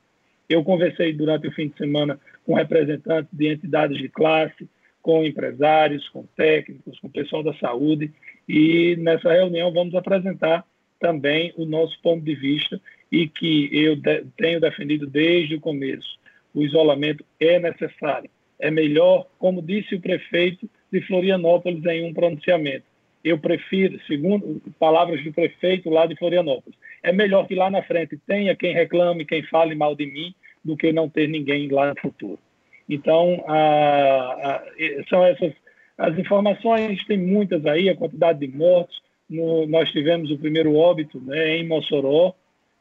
Eu 0.50 0.64
conversei 0.64 1.14
durante 1.14 1.48
o 1.48 1.52
fim 1.52 1.68
de 1.68 1.78
semana 1.78 2.20
com 2.44 2.56
representantes 2.56 3.30
de 3.32 3.48
entidades 3.48 3.98
de 3.98 4.10
classe, 4.10 4.68
com 5.02 5.24
empresários, 5.24 6.10
com 6.10 6.26
técnicos, 6.36 7.00
com 7.00 7.10
pessoal 7.10 7.44
da 7.44 7.54
saúde, 7.54 8.12
e 8.48 8.96
nessa 8.98 9.32
reunião 9.32 9.72
vamos 9.72 9.94
apresentar 9.94 10.66
também 11.00 11.54
o 11.56 11.66
nosso 11.66 11.98
ponto 12.02 12.24
de 12.24 12.36
vista 12.36 12.82
e 13.12 13.28
que 13.28 13.70
eu 13.72 13.96
de, 13.96 14.26
tenho 14.36 14.60
defendido 14.60 15.08
desde 15.08 15.56
o 15.56 15.62
começo. 15.62 16.20
O 16.54 16.64
isolamento 16.64 17.24
é 17.40 17.60
necessário. 17.60 18.30
É 18.60 18.70
melhor, 18.70 19.28
como 19.38 19.62
disse 19.62 19.96
o 19.96 20.02
prefeito 20.02 20.70
de 20.92 21.00
Florianópolis 21.02 21.86
em 21.86 22.06
um 22.06 22.14
pronunciamento. 22.14 22.89
Eu 23.24 23.38
prefiro, 23.38 24.00
segundo 24.08 24.62
palavras 24.80 25.24
do 25.24 25.34
prefeito 25.34 25.90
lá 25.90 26.06
de 26.06 26.16
Florianópolis, 26.16 26.78
é 27.04 27.12
melhor 27.12 27.48
que 27.48 27.56
lá 27.56 27.70
na 27.70 27.84
frente 27.84 28.18
tenha 28.26 28.56
quem 28.56 28.74
reclame, 28.74 29.26
quem 29.26 29.44
fale 29.44 29.76
mal 29.76 29.96
de 29.96 30.06
mim, 30.06 30.34
do 30.64 30.76
que 30.76 30.92
não 30.92 31.10
ter 31.10 31.28
ninguém 31.28 31.68
lá 31.70 31.90
no 31.90 32.00
futuro. 32.00 32.40
Então, 32.88 33.44
a, 33.48 34.56
a, 34.56 34.64
são 35.10 35.24
essas 35.26 35.54
as 36.00 36.18
informações, 36.18 37.04
tem 37.06 37.18
muitas 37.18 37.66
aí, 37.66 37.90
a 37.90 37.96
quantidade 37.96 38.40
de 38.40 38.48
mortos. 38.48 39.02
No, 39.30 39.68
nós 39.68 39.92
tivemos 39.92 40.32
o 40.32 40.38
primeiro 40.38 40.74
óbito 40.76 41.20
né, 41.20 41.58
em 41.58 41.68
Mossoró, 41.68 42.34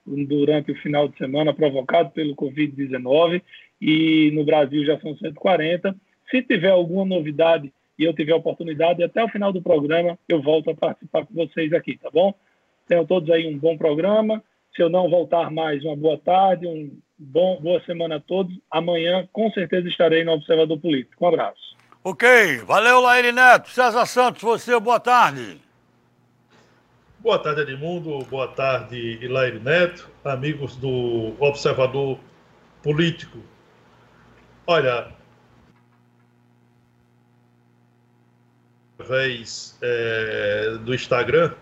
durante 0.06 0.70
o 0.70 0.76
final 0.76 1.08
de 1.08 1.18
semana, 1.18 1.52
provocado 1.52 2.10
pelo 2.10 2.36
Covid-19, 2.36 3.42
e 3.80 4.30
no 4.32 4.44
Brasil 4.44 4.84
já 4.84 4.98
são 5.00 5.16
140. 5.16 5.94
Se 6.30 6.42
tiver 6.42 6.70
alguma 6.70 7.04
novidade 7.04 7.72
e 7.98 8.04
eu 8.04 8.14
tiver 8.14 8.34
oportunidade, 8.34 9.02
até 9.02 9.22
o 9.22 9.28
final 9.28 9.52
do 9.52 9.60
programa 9.60 10.18
eu 10.28 10.40
volto 10.40 10.70
a 10.70 10.74
participar 10.74 11.26
com 11.26 11.34
vocês 11.34 11.72
aqui, 11.72 11.98
tá 11.98 12.10
bom? 12.10 12.32
Tenham 12.86 13.04
todos 13.04 13.28
aí 13.30 13.46
um 13.46 13.58
bom 13.58 13.76
programa. 13.76 14.42
Se 14.74 14.82
eu 14.82 14.88
não 14.88 15.10
voltar 15.10 15.50
mais, 15.50 15.84
uma 15.84 15.96
boa 15.96 16.16
tarde, 16.18 16.66
um 16.66 16.98
bom, 17.18 17.60
boa 17.60 17.82
semana 17.84 18.16
a 18.16 18.20
todos. 18.20 18.54
Amanhã, 18.70 19.28
com 19.32 19.50
certeza, 19.50 19.88
estarei 19.88 20.24
no 20.24 20.32
Observador 20.32 20.78
Político. 20.78 21.24
Um 21.24 21.28
abraço. 21.28 21.76
Ok, 22.04 22.58
valeu, 22.58 23.00
Laíri 23.00 23.32
Neto. 23.32 23.68
César 23.70 24.06
Santos, 24.06 24.40
você, 24.40 24.78
boa 24.78 25.00
tarde. 25.00 25.60
Boa 27.18 27.38
tarde, 27.38 27.62
Edmundo. 27.62 28.20
Boa 28.26 28.46
tarde, 28.46 29.18
Ilaire 29.20 29.58
Neto, 29.58 30.08
amigos 30.24 30.76
do 30.76 31.34
Observador 31.40 32.18
Político. 32.82 33.38
Olha, 34.64 35.08
através 39.08 39.76
é, 39.80 40.76
do 40.82 40.94
Instagram, 40.94 41.54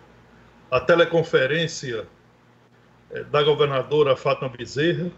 a 0.68 0.80
teleconferência 0.80 2.06
é, 3.10 3.22
da 3.24 3.42
governadora 3.42 4.16
Fátima 4.16 4.48
Bezerra 4.48 5.10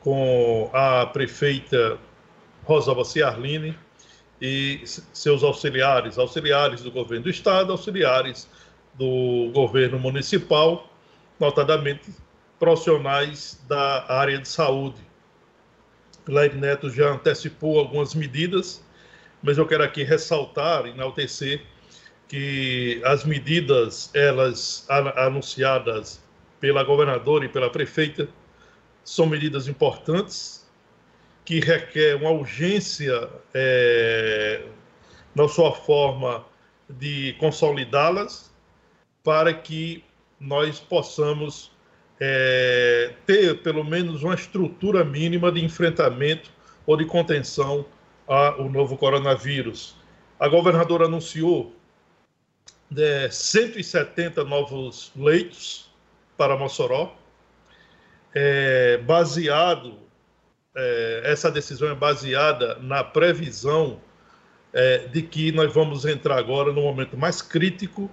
com 0.00 0.70
a 0.72 1.06
prefeita 1.06 1.98
Rosalba 2.64 3.04
Ciarline 3.04 3.76
e 4.40 4.82
seus 4.84 5.42
auxiliares, 5.42 6.18
auxiliares 6.18 6.82
do 6.82 6.90
governo 6.90 7.24
do 7.24 7.30
estado, 7.30 7.72
auxiliares 7.72 8.46
do 8.94 9.50
governo 9.54 9.98
municipal, 9.98 10.90
notadamente 11.40 12.10
profissionais 12.58 13.58
da 13.66 14.04
área 14.12 14.38
de 14.38 14.46
saúde. 14.46 15.00
Claire 16.26 16.56
Neto 16.56 16.90
já 16.90 17.12
antecipou 17.12 17.78
algumas 17.78 18.14
medidas 18.14 18.84
mas 19.46 19.56
eu 19.58 19.64
quero 19.64 19.84
aqui 19.84 20.02
ressaltar, 20.02 20.86
enaltecer, 20.86 21.62
que 22.26 23.00
as 23.04 23.24
medidas, 23.24 24.10
elas 24.12 24.84
anunciadas 25.14 26.20
pela 26.58 26.82
governadora 26.82 27.44
e 27.44 27.48
pela 27.48 27.70
prefeita, 27.70 28.28
são 29.04 29.24
medidas 29.24 29.68
importantes, 29.68 30.68
que 31.44 31.60
requer 31.60 32.16
uma 32.16 32.30
urgência 32.30 33.30
é, 33.54 34.64
na 35.32 35.46
sua 35.46 35.70
forma 35.70 36.44
de 36.90 37.36
consolidá-las, 37.38 38.52
para 39.22 39.54
que 39.54 40.02
nós 40.40 40.80
possamos 40.80 41.70
é, 42.18 43.12
ter 43.24 43.62
pelo 43.62 43.84
menos 43.84 44.24
uma 44.24 44.34
estrutura 44.34 45.04
mínima 45.04 45.52
de 45.52 45.64
enfrentamento 45.64 46.50
ou 46.84 46.96
de 46.96 47.04
contenção 47.04 47.86
ao 48.26 48.68
novo 48.68 48.96
coronavírus. 48.96 49.96
A 50.38 50.48
governadora 50.48 51.06
anunciou 51.06 51.74
é, 52.96 53.28
170 53.30 54.44
novos 54.44 55.12
leitos 55.16 55.90
para 56.36 56.56
Mossoró, 56.56 57.16
é, 58.34 58.98
baseado, 58.98 59.98
é, 60.74 61.22
essa 61.24 61.50
decisão 61.50 61.88
é 61.88 61.94
baseada 61.94 62.76
na 62.76 63.02
previsão 63.02 63.98
é, 64.72 64.98
de 64.98 65.22
que 65.22 65.50
nós 65.52 65.72
vamos 65.72 66.04
entrar 66.04 66.38
agora 66.38 66.72
no 66.72 66.82
momento 66.82 67.16
mais 67.16 67.40
crítico 67.40 68.10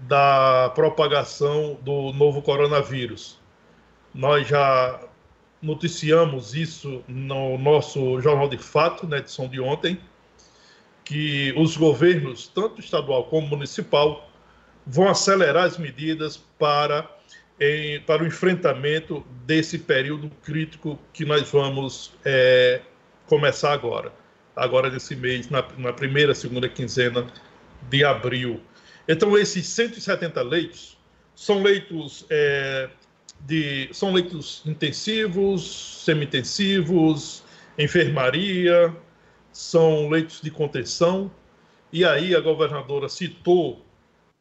da 0.00 0.70
propagação 0.74 1.78
do 1.82 2.12
novo 2.12 2.40
coronavírus. 2.40 3.38
Nós 4.14 4.48
já 4.48 4.98
noticiamos 5.66 6.54
isso 6.54 7.02
no 7.08 7.58
nosso 7.58 8.20
Jornal 8.20 8.48
de 8.48 8.56
Fato, 8.56 9.06
na 9.06 9.18
edição 9.18 9.48
de 9.48 9.60
ontem, 9.60 9.98
que 11.04 11.52
os 11.56 11.76
governos, 11.76 12.46
tanto 12.46 12.80
estadual 12.80 13.24
como 13.24 13.48
municipal, 13.48 14.30
vão 14.86 15.08
acelerar 15.08 15.64
as 15.64 15.76
medidas 15.76 16.36
para, 16.58 17.10
em, 17.60 18.00
para 18.02 18.22
o 18.22 18.26
enfrentamento 18.26 19.26
desse 19.44 19.78
período 19.78 20.30
crítico 20.44 20.98
que 21.12 21.24
nós 21.24 21.50
vamos 21.50 22.12
é, 22.24 22.80
começar 23.26 23.72
agora, 23.72 24.12
agora 24.54 24.88
nesse 24.88 25.16
mês, 25.16 25.50
na, 25.50 25.64
na 25.76 25.92
primeira, 25.92 26.32
segunda 26.32 26.68
quinzena 26.68 27.26
de 27.90 28.04
abril. 28.04 28.60
Então, 29.08 29.36
esses 29.36 29.66
170 29.66 30.42
leitos 30.42 30.96
são 31.34 31.62
leitos 31.62 32.24
é, 32.30 32.88
de 33.40 33.88
são 33.92 34.12
leitos 34.12 34.62
intensivos, 34.66 36.02
semi-intensivos, 36.04 37.44
enfermaria, 37.78 38.94
são 39.52 40.08
leitos 40.08 40.40
de 40.40 40.50
contenção. 40.50 41.30
E 41.92 42.04
aí 42.04 42.34
a 42.34 42.40
governadora 42.40 43.08
citou 43.08 43.84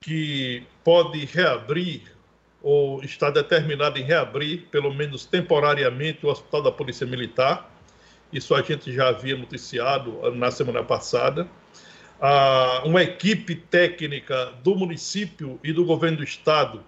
que 0.02 0.64
pode 0.84 1.24
reabrir 1.26 2.16
ou 2.62 3.04
está 3.04 3.30
determinado 3.30 4.00
em 4.00 4.04
reabrir, 4.04 4.68
pelo 4.72 4.92
menos 4.92 5.26
temporariamente, 5.26 6.26
o 6.26 6.30
Hospital 6.30 6.64
da 6.64 6.72
Polícia 6.72 7.06
Militar. 7.06 7.72
Isso 8.34 8.56
a 8.56 8.62
gente 8.62 8.92
já 8.92 9.10
havia 9.10 9.38
noticiado 9.38 10.32
na 10.32 10.50
semana 10.50 10.84
passada. 10.84 11.48
Ah, 12.20 12.82
uma 12.84 13.04
equipe 13.04 13.56
técnica 13.56 14.52
do 14.64 14.76
município 14.76 15.60
e 15.64 15.72
do 15.72 15.86
governo 15.86 16.18
do 16.18 16.24
estado 16.24 16.84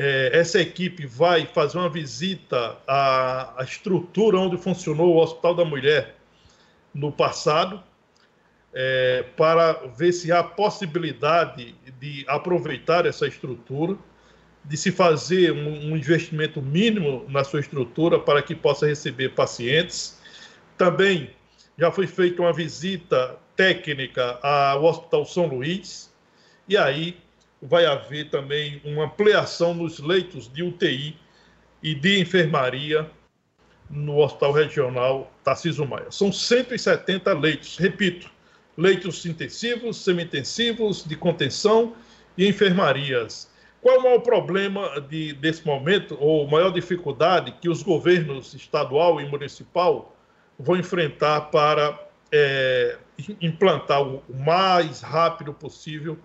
é, 0.00 0.30
essa 0.32 0.60
equipe 0.60 1.06
vai 1.06 1.44
fazer 1.44 1.76
uma 1.76 1.88
visita 1.88 2.76
à, 2.86 3.60
à, 3.60 3.64
estrutura 3.64 4.38
onde 4.38 4.56
funcionou 4.56 5.16
o 5.16 5.18
Hospital 5.20 5.56
da 5.56 5.64
Mulher 5.64 6.14
no 6.94 7.10
passado, 7.10 7.82
é, 8.72 9.24
para 9.36 9.72
ver 9.96 10.12
se 10.12 10.30
há 10.30 10.40
possibilidade 10.44 11.74
de 11.98 12.24
aproveitar 12.28 13.06
essa 13.06 13.26
estrutura, 13.26 13.98
de 14.64 14.76
se 14.76 14.92
fazer 14.92 15.50
um, 15.50 15.90
um 15.90 15.96
investimento 15.96 16.62
mínimo 16.62 17.26
na 17.28 17.42
sua 17.42 17.58
estrutura 17.58 18.20
para 18.20 18.40
que 18.40 18.54
possa 18.54 18.86
receber 18.86 19.30
pacientes. 19.30 20.20
Também 20.76 21.30
já 21.76 21.90
foi 21.90 22.06
feita 22.06 22.40
uma 22.40 22.52
visita 22.52 23.36
técnica 23.56 24.38
ao 24.44 24.84
Hospital 24.84 25.26
São 25.26 25.48
Luís, 25.48 26.08
e 26.68 26.76
aí 26.76 27.18
vai 27.60 27.86
haver 27.86 28.30
também 28.30 28.80
uma 28.84 29.04
ampliação 29.04 29.74
nos 29.74 29.98
leitos 29.98 30.52
de 30.52 30.62
UTI 30.62 31.16
e 31.82 31.94
de 31.94 32.20
enfermaria 32.20 33.10
no 33.90 34.18
Hospital 34.18 34.52
Regional 34.52 35.32
Tarcísio 35.42 35.86
Maia. 35.86 36.10
São 36.10 36.32
170 36.32 37.32
leitos, 37.34 37.76
repito, 37.78 38.30
leitos 38.76 39.24
intensivos, 39.26 39.96
semi-intensivos, 39.96 41.04
de 41.04 41.16
contenção 41.16 41.94
e 42.36 42.46
enfermarias. 42.46 43.50
Qual 43.80 43.96
é 43.96 43.98
o 43.98 44.02
maior 44.02 44.20
problema 44.20 45.00
de, 45.00 45.32
desse 45.34 45.64
momento, 45.66 46.16
ou 46.20 46.46
maior 46.46 46.70
dificuldade 46.70 47.52
que 47.60 47.68
os 47.68 47.82
governos 47.82 48.54
estadual 48.54 49.20
e 49.20 49.26
municipal 49.26 50.16
vão 50.58 50.76
enfrentar 50.76 51.42
para 51.42 52.08
é, 52.30 52.98
implantar 53.40 54.02
o 54.02 54.22
mais 54.28 55.00
rápido 55.00 55.52
possível 55.52 56.18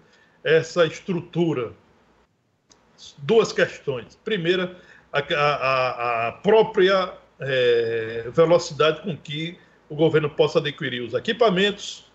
essa 0.44 0.86
estrutura? 0.86 1.74
Duas 3.20 3.52
questões. 3.52 4.16
Primeira, 4.24 4.78
a, 5.12 5.20
a, 5.20 6.28
a 6.28 6.32
própria 6.32 7.14
é, 7.40 8.30
velocidade 8.34 9.02
com 9.02 9.16
que 9.18 9.58
o 9.90 9.96
governo 9.96 10.30
possa 10.30 10.60
adquirir 10.60 11.02
os 11.02 11.14
equipamentos 11.14 12.06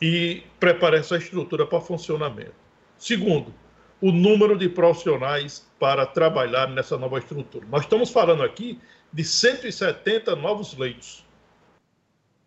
e 0.00 0.42
preparar 0.60 1.00
essa 1.00 1.16
estrutura 1.16 1.66
para 1.66 1.80
funcionamento. 1.80 2.54
Segundo, 2.98 3.52
o 4.00 4.10
número 4.12 4.56
de 4.56 4.68
profissionais 4.68 5.66
para 5.78 6.06
trabalhar 6.06 6.68
nessa 6.68 6.96
nova 6.96 7.18
estrutura. 7.18 7.66
Nós 7.70 7.82
estamos 7.82 8.10
falando 8.10 8.42
aqui 8.42 8.80
de 9.12 9.24
170 9.24 10.36
novos 10.36 10.76
leitos. 10.76 11.24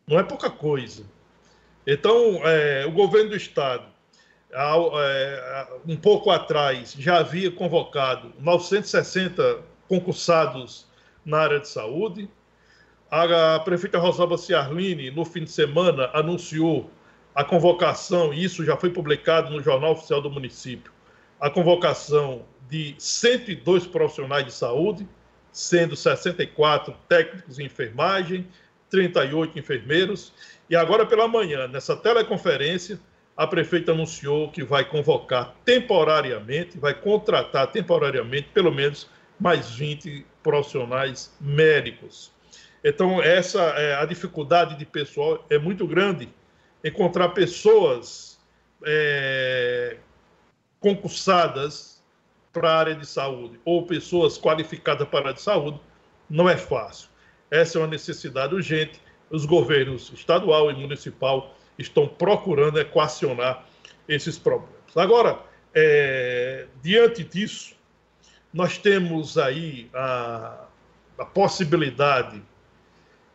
Não 0.08 0.20
é 0.20 0.24
pouca 0.24 0.50
coisa. 0.50 1.06
Então, 1.86 2.42
é, 2.44 2.86
o 2.86 2.92
governo 2.92 3.32
do 3.32 3.36
Estado 3.36 3.86
um 5.88 5.96
pouco 5.96 6.32
atrás, 6.32 6.96
já 6.98 7.20
havia 7.20 7.52
convocado 7.52 8.34
960 8.40 9.62
concursados 9.88 10.88
na 11.26 11.40
área 11.40 11.60
de 11.60 11.68
saúde. 11.68 12.30
A 13.12 13.60
prefeita 13.60 13.98
Rosalba 13.98 14.38
Ciarline, 14.38 15.12
no 15.12 15.26
fim 15.26 15.44
de 15.44 15.52
semana, 15.52 16.10
anunciou 16.14 16.90
a 17.34 17.44
convocação, 17.44 18.34
e 18.34 18.44
isso 18.44 18.66
já 18.66 18.76
foi 18.76 18.90
publicado 18.90 19.52
no 19.52 19.62
Jornal 19.62 19.92
Oficial 19.94 20.22
do 20.22 20.30
Município, 20.30 20.92
a 21.40 21.50
convocação 21.50 22.44
de 22.68 22.96
102 22.98 23.88
profissionais 23.88 24.46
de 24.46 24.52
saúde, 24.52 25.08
sendo 25.52 25.96
64 25.96 26.94
técnicos 27.08 27.58
em 27.58 27.66
enfermagem, 27.66 28.48
38 28.90 29.58
enfermeiros. 29.58 30.34
E 30.70 30.76
agora 30.76 31.06
pela 31.06 31.28
manhã, 31.28 31.68
nessa 31.68 31.96
teleconferência, 31.96 33.00
a 33.40 33.48
prefeita 33.48 33.94
anunciou 33.94 34.52
que 34.52 34.66
vai 34.66 34.84
convocar 34.84 35.56
temporariamente, 35.64 36.78
vai 36.78 36.94
contratar 36.94 37.68
temporariamente 37.72 38.50
pelo 38.54 38.70
menos 38.70 39.10
mais 39.40 39.72
20 39.72 40.26
profissionais 40.44 41.34
médicos. 41.40 42.34
Então, 42.84 43.24
essa 43.24 43.62
é, 43.62 43.96
a 43.96 44.04
dificuldade 44.04 44.78
de 44.78 44.86
pessoal 44.86 45.46
é 45.50 45.58
muito 45.58 45.88
grande. 45.88 46.28
Encontrar 46.84 47.30
pessoas 47.30 48.38
é, 48.86 49.96
concursadas 50.82 52.04
para 52.52 52.70
a 52.70 52.78
área 52.78 52.96
de 52.96 53.06
saúde 53.06 53.58
ou 53.64 53.86
pessoas 53.86 54.38
qualificadas 54.38 55.08
para 55.08 55.20
a 55.20 55.22
área 55.22 55.34
de 55.34 55.42
saúde 55.42 55.80
não 56.30 56.50
é 56.50 56.58
fácil. 56.58 57.08
Essa 57.50 57.78
é 57.78 57.82
uma 57.82 57.88
necessidade 57.88 58.54
urgente. 58.54 59.00
Os 59.32 59.46
governos 59.46 60.12
estadual 60.12 60.70
e 60.70 60.74
municipal 60.74 61.56
estão 61.80 62.08
procurando 62.08 62.80
equacionar 62.80 63.66
esses 64.08 64.38
problemas. 64.38 64.76
Agora, 64.96 65.40
é, 65.74 66.68
diante 66.84 67.24
disso, 67.24 67.76
nós 68.54 68.78
temos 68.78 69.38
aí 69.38 69.90
a, 69.94 70.66
a 71.18 71.26
possibilidade 71.26 72.42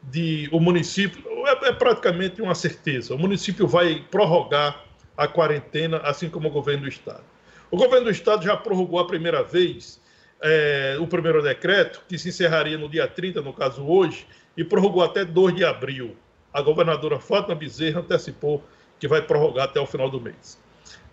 de 0.02 0.48
o 0.52 0.60
município, 0.60 1.22
é, 1.46 1.68
é, 1.68 1.72
praticamente 1.72 2.42
uma 2.42 2.54
certeza, 2.54 3.14
o 3.14 3.18
município 3.18 3.66
vai 3.66 4.04
prorrogar 4.10 4.84
a 5.16 5.26
quarentena, 5.26 5.98
assim 5.98 6.28
como 6.28 6.48
o 6.48 6.50
governo 6.50 6.82
do 6.82 6.88
Estado. 6.88 7.22
O 7.70 7.76
governo 7.76 8.04
do 8.06 8.10
Estado 8.10 8.44
já 8.44 8.56
prorrogou 8.56 8.98
a 8.98 9.06
primeira 9.06 9.42
vez 9.42 10.00
é, 10.42 10.96
o 11.00 11.06
primeiro 11.06 11.42
decreto, 11.42 12.02
que 12.06 12.18
se 12.18 12.28
encerraria 12.28 12.76
no 12.76 12.88
dia 12.88 13.08
30, 13.08 13.40
no 13.40 13.52
caso 13.52 13.82
hoje, 13.86 14.26
e 14.56 14.62
prorrogou 14.62 15.02
até 15.02 15.24
2 15.24 15.54
de 15.54 15.64
abril. 15.64 16.16
A 16.54 16.62
governadora 16.62 17.18
Fátima 17.18 17.56
Bezerra 17.56 18.00
antecipou 18.00 18.62
que 19.00 19.08
vai 19.08 19.20
prorrogar 19.20 19.64
até 19.64 19.80
o 19.80 19.86
final 19.86 20.08
do 20.08 20.20
mês, 20.20 20.58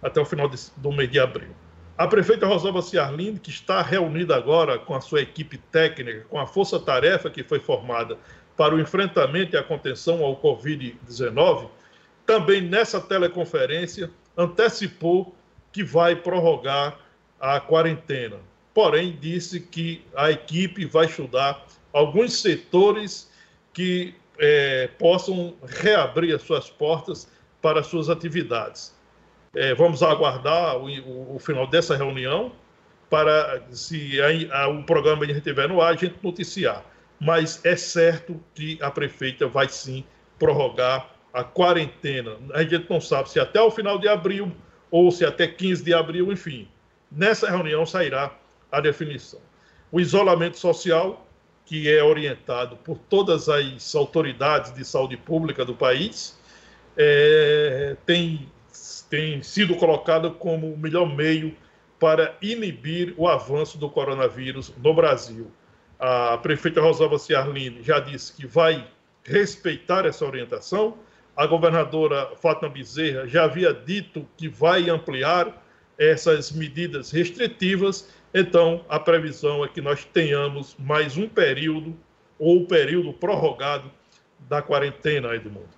até 0.02 0.22
o 0.22 0.26
final 0.26 0.48
de, 0.48 0.58
do 0.78 0.92
mês 0.92 1.10
de 1.10 1.20
abril. 1.20 1.50
A 1.98 2.08
prefeita 2.08 2.46
Rosalba 2.46 2.82
Ciarline, 2.82 3.40
que 3.40 3.50
está 3.50 3.82
reunida 3.82 4.36
agora 4.36 4.78
com 4.78 4.96
a 4.96 5.02
sua 5.02 5.22
equipe 5.22 5.58
técnica, 5.58 6.26
com 6.30 6.40
a 6.40 6.46
força-tarefa 6.46 7.30
que 7.30 7.44
foi 7.44 7.60
formada 7.60 8.18
para 8.56 8.76
o 8.76 8.80
enfrentamento 8.80 9.56
e 9.56 9.58
a 9.58 9.64
contenção 9.64 10.24
ao 10.24 10.40
Covid-19, 10.40 11.70
também 12.26 12.62
nessa 12.62 13.02
teleconferência 13.02 14.12
antecipou 14.38 15.36
que 15.72 15.84
vai 15.84 16.16
prorrogar 16.16 17.00
a 17.40 17.60
quarentena. 17.60 18.38
Porém, 18.74 19.18
disse 19.20 19.60
que 19.60 20.06
a 20.16 20.32
equipe 20.32 20.86
vai 20.86 21.08
estudar 21.08 21.66
alguns 21.92 22.42
setores 22.42 23.30
que 23.74 24.16
é, 24.42 24.88
possam 24.98 25.54
reabrir 25.64 26.36
as 26.36 26.42
suas 26.42 26.68
portas 26.68 27.32
para 27.62 27.80
as 27.80 27.86
suas 27.86 28.10
atividades. 28.10 29.00
É, 29.54 29.76
vamos 29.76 30.02
aguardar 30.02 30.78
o, 30.78 30.88
o, 30.88 31.36
o, 31.36 31.40
final 31.40 31.68
dessa 31.68 31.96
reunião 31.96 32.52
para, 33.08 33.62
se 33.70 34.20
a, 34.20 34.64
a, 34.64 34.68
o 34.68 34.84
programa 34.84 35.24
ainda 35.24 35.38
estiver 35.38 35.70
no 35.70 35.80
ar, 35.80 35.94
a 35.94 35.96
gente 35.96 36.16
noticiar. 36.24 36.84
Mas 37.20 37.64
é 37.64 37.76
certo 37.76 38.42
que 38.56 38.80
a 38.82 38.90
prefeita 38.90 39.48
vai 39.48 39.70
sim 39.70 40.04
prorrogar 40.40 41.12
a 41.32 41.44
quarentena. 41.44 42.36
A 42.54 42.64
gente 42.64 42.90
não 42.90 43.00
sabe 43.00 43.30
se 43.30 43.40
até 43.40 43.62
o 43.62 43.70
final 43.70 44.00
de 44.00 44.08
abril 44.08 44.52
ou 44.90 45.12
se 45.12 45.24
até 45.24 45.48
15 45.48 45.84
de 45.84 45.94
abril, 45.94 46.32
enfim. 46.32 46.68
Nessa 47.12 47.48
reunião 47.48 47.86
sairá 47.86 48.32
a 48.72 48.82
definição. 48.82 49.40
O 49.92 50.00
isolamento 50.00 50.58
social 50.58 51.28
que 51.72 51.90
é 51.90 52.04
orientado 52.04 52.76
por 52.76 52.98
todas 52.98 53.48
as 53.48 53.96
autoridades 53.96 54.74
de 54.74 54.84
saúde 54.84 55.16
pública 55.16 55.64
do 55.64 55.74
país, 55.74 56.38
é, 56.98 57.96
tem, 58.06 58.52
tem 59.10 59.42
sido 59.42 59.78
colocado 59.78 60.32
como 60.32 60.70
o 60.70 60.78
melhor 60.78 61.16
meio 61.16 61.56
para 61.98 62.36
inibir 62.42 63.14
o 63.16 63.26
avanço 63.26 63.78
do 63.78 63.90
coronavírus 63.90 64.74
no 64.84 64.94
Brasil. 64.94 65.50
A 65.98 66.38
prefeita 66.40 66.82
Rosalba 66.82 67.18
Ciarline 67.18 67.82
já 67.82 68.02
disse 68.02 68.34
que 68.34 68.46
vai 68.46 68.86
respeitar 69.24 70.06
essa 70.06 70.26
orientação. 70.26 70.98
A 71.38 71.48
governadora 71.48 72.36
Fátima 72.36 72.68
Bezerra 72.68 73.26
já 73.30 73.46
havia 73.46 73.74
dito 73.74 74.28
que 74.36 74.50
vai 74.50 74.90
ampliar 74.90 75.66
essas 75.98 76.52
medidas 76.52 77.12
restritivas 77.12 78.10
então, 78.34 78.86
a 78.88 79.00
previsão 79.00 79.64
é 79.64 79.68
que 79.68 79.82
nós 79.82 80.06
tenhamos 80.06 80.76
mais 80.80 81.18
um 81.18 81.28
período, 81.28 81.98
ou 82.40 82.66
período 82.66 83.12
prorrogado, 83.12 83.92
da 84.40 84.62
quarentena, 84.62 85.36
Edmundo. 85.36 85.70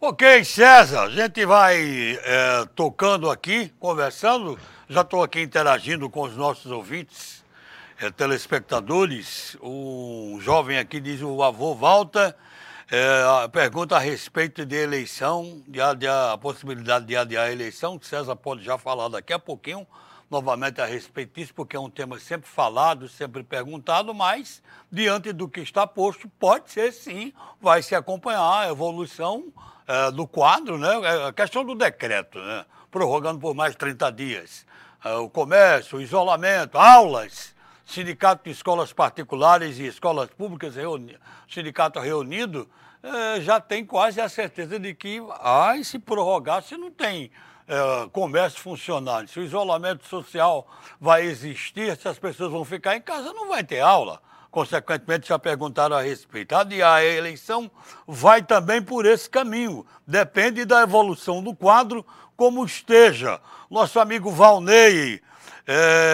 Ok, 0.00 0.44
César, 0.44 1.04
a 1.04 1.08
gente 1.08 1.46
vai 1.46 2.18
é, 2.22 2.66
tocando 2.74 3.30
aqui, 3.30 3.72
conversando. 3.78 4.58
Já 4.88 5.00
estou 5.00 5.22
aqui 5.22 5.40
interagindo 5.40 6.10
com 6.10 6.22
os 6.22 6.36
nossos 6.36 6.70
ouvintes, 6.70 7.42
é, 7.98 8.10
telespectadores. 8.10 9.56
Um 9.62 10.38
jovem 10.40 10.76
aqui 10.76 11.00
diz: 11.00 11.22
o 11.22 11.42
avô 11.42 11.74
volta. 11.74 12.36
É, 12.90 13.48
pergunta 13.48 13.96
a 13.96 13.98
respeito 13.98 14.66
de 14.66 14.76
eleição, 14.76 15.62
de 15.66 15.80
adiar, 15.80 16.32
a 16.34 16.38
possibilidade 16.38 17.06
de 17.06 17.16
adiar 17.16 17.46
a 17.46 17.52
eleição, 17.52 17.98
que 17.98 18.06
César 18.06 18.36
pode 18.36 18.62
já 18.62 18.76
falar 18.76 19.08
daqui 19.08 19.32
a 19.32 19.38
pouquinho 19.38 19.86
novamente 20.34 20.80
a 20.80 20.84
respeito 20.84 21.38
disso, 21.38 21.54
porque 21.54 21.76
é 21.76 21.80
um 21.80 21.88
tema 21.88 22.18
sempre 22.18 22.50
falado, 22.50 23.08
sempre 23.08 23.44
perguntado, 23.44 24.12
mas 24.12 24.60
diante 24.90 25.32
do 25.32 25.48
que 25.48 25.60
está 25.60 25.86
posto, 25.86 26.28
pode 26.28 26.72
ser 26.72 26.92
sim, 26.92 27.32
vai 27.60 27.82
se 27.82 27.94
acompanhar 27.94 28.64
a 28.64 28.68
evolução 28.68 29.52
é, 29.86 30.10
do 30.10 30.26
quadro, 30.26 30.76
né? 30.76 30.88
É, 31.04 31.28
a 31.28 31.32
questão 31.32 31.64
do 31.64 31.76
decreto, 31.76 32.40
né? 32.40 32.64
prorrogando 32.90 33.38
por 33.38 33.54
mais 33.54 33.76
30 33.76 34.10
dias. 34.10 34.66
É, 35.04 35.14
o 35.14 35.30
comércio, 35.30 35.98
o 35.98 36.02
isolamento, 36.02 36.76
aulas, 36.76 37.54
sindicato 37.86 38.42
de 38.42 38.50
escolas 38.50 38.92
particulares 38.92 39.78
e 39.78 39.86
escolas 39.86 40.30
públicas, 40.30 40.74
reuni 40.74 41.16
sindicato 41.48 42.00
reunido, 42.00 42.68
é, 43.04 43.40
já 43.40 43.60
tem 43.60 43.86
quase 43.86 44.20
a 44.20 44.28
certeza 44.28 44.80
de 44.80 44.94
que 44.94 45.20
vai 45.20 45.84
se 45.84 46.00
prorrogar 46.00 46.60
se 46.60 46.76
não 46.76 46.90
tem 46.90 47.30
é, 47.66 48.08
comércio 48.12 48.60
funcionando, 48.60 49.28
se 49.28 49.40
o 49.40 49.42
isolamento 49.42 50.06
social 50.06 50.66
vai 51.00 51.24
existir, 51.24 51.96
se 51.96 52.06
as 52.06 52.18
pessoas 52.18 52.52
vão 52.52 52.64
ficar 52.64 52.96
em 52.96 53.00
casa, 53.00 53.32
não 53.32 53.48
vai 53.48 53.64
ter 53.64 53.80
aula. 53.80 54.20
Consequentemente, 54.50 55.28
já 55.28 55.38
perguntaram 55.38 55.96
a 55.96 56.02
respeito. 56.02 56.54
Adiar 56.54 56.98
a 56.98 57.04
eleição 57.04 57.68
vai 58.06 58.40
também 58.40 58.80
por 58.80 59.04
esse 59.04 59.28
caminho. 59.28 59.84
Depende 60.06 60.64
da 60.64 60.82
evolução 60.82 61.42
do 61.42 61.56
quadro, 61.56 62.06
como 62.36 62.64
esteja. 62.64 63.40
Nosso 63.68 63.98
amigo 63.98 64.30
Valnei 64.30 65.20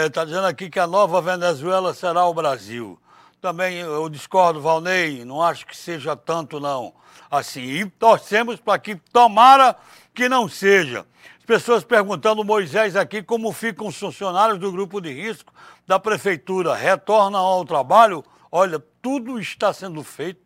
está 0.07 0.23
é, 0.23 0.25
dizendo 0.25 0.47
aqui 0.47 0.71
que 0.71 0.79
a 0.79 0.87
nova 0.87 1.21
Venezuela 1.21 1.93
será 1.93 2.25
o 2.25 2.33
Brasil. 2.33 2.99
Também 3.43 3.79
eu 3.79 4.09
discordo, 4.09 4.61
Valnei, 4.61 5.23
não 5.25 5.43
acho 5.43 5.67
que 5.67 5.77
seja 5.77 6.17
tanto, 6.17 6.59
não. 6.59 6.95
Assim, 7.31 7.61
e 7.61 7.85
torcemos 7.85 8.59
para 8.59 8.79
que 8.79 8.95
tomara 8.95 9.77
que 10.15 10.29
não 10.31 10.49
seja 10.49 11.05
pessoas 11.51 11.83
perguntando, 11.83 12.45
Moisés, 12.45 12.95
aqui 12.95 13.25
como 13.25 13.51
ficam 13.51 13.89
os 13.89 13.99
funcionários 13.99 14.57
do 14.57 14.71
grupo 14.71 15.01
de 15.01 15.13
risco 15.13 15.53
da 15.85 15.99
prefeitura. 15.99 16.77
Retornam 16.77 17.41
ao 17.41 17.65
trabalho? 17.65 18.25
Olha, 18.53 18.81
tudo 19.03 19.37
está 19.37 19.73
sendo 19.73 20.01
feito. 20.05 20.41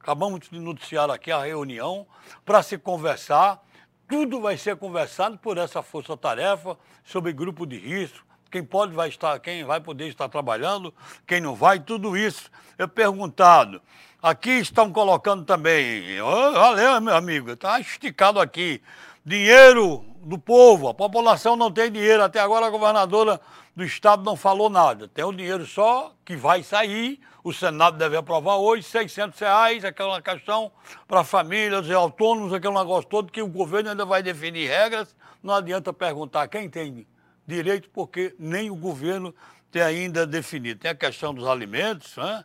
Acabamos 0.00 0.48
de 0.50 0.58
noticiar 0.58 1.10
aqui 1.10 1.30
a 1.30 1.42
reunião 1.42 2.06
para 2.46 2.62
se 2.62 2.78
conversar. 2.78 3.62
Tudo 4.08 4.40
vai 4.40 4.56
ser 4.56 4.76
conversado 4.76 5.36
por 5.36 5.58
essa 5.58 5.82
força-tarefa 5.82 6.78
sobre 7.04 7.30
grupo 7.34 7.66
de 7.66 7.76
risco, 7.76 8.24
quem 8.50 8.64
pode 8.64 8.94
vai 8.94 9.10
estar, 9.10 9.38
quem 9.38 9.64
vai 9.64 9.82
poder 9.82 10.08
estar 10.08 10.30
trabalhando, 10.30 10.94
quem 11.26 11.42
não 11.42 11.54
vai, 11.54 11.78
tudo 11.78 12.16
isso 12.16 12.50
é 12.78 12.86
perguntado. 12.86 13.82
Aqui 14.22 14.52
estão 14.52 14.90
colocando 14.90 15.44
também, 15.44 16.20
oh, 16.22 16.52
valeu, 16.52 17.00
meu 17.02 17.16
amigo, 17.16 17.50
está 17.50 17.78
esticado 17.80 18.40
aqui, 18.40 18.80
dinheiro 19.24 20.04
do 20.22 20.38
povo. 20.38 20.88
A 20.88 20.94
população 20.94 21.56
não 21.56 21.70
tem 21.70 21.90
dinheiro. 21.90 22.22
Até 22.22 22.40
agora 22.40 22.66
a 22.66 22.70
governadora 22.70 23.40
do 23.74 23.84
estado 23.84 24.22
não 24.22 24.36
falou 24.36 24.68
nada. 24.68 25.08
Tem 25.08 25.24
o 25.24 25.32
dinheiro 25.32 25.66
só 25.66 26.14
que 26.24 26.36
vai 26.36 26.62
sair. 26.62 27.20
O 27.42 27.52
Senado 27.52 27.98
deve 27.98 28.16
aprovar 28.16 28.56
hoje, 28.56 28.84
600 28.84 29.38
reais, 29.40 29.84
aquela 29.84 30.22
questão 30.22 30.70
para 31.08 31.24
famílias 31.24 31.86
e 31.88 31.92
autônomos, 31.92 32.52
aquele 32.52 32.74
negócio 32.74 33.08
todo 33.10 33.32
que 33.32 33.42
o 33.42 33.48
governo 33.48 33.90
ainda 33.90 34.04
vai 34.04 34.22
definir 34.22 34.68
regras. 34.68 35.16
Não 35.42 35.54
adianta 35.54 35.92
perguntar 35.92 36.46
quem 36.46 36.70
tem 36.70 37.04
direito, 37.44 37.90
porque 37.90 38.34
nem 38.38 38.70
o 38.70 38.76
governo 38.76 39.34
tem 39.72 39.82
ainda 39.82 40.24
definido. 40.24 40.80
Tem 40.80 40.90
a 40.90 40.94
questão 40.94 41.34
dos 41.34 41.46
alimentos, 41.46 42.16
né? 42.16 42.44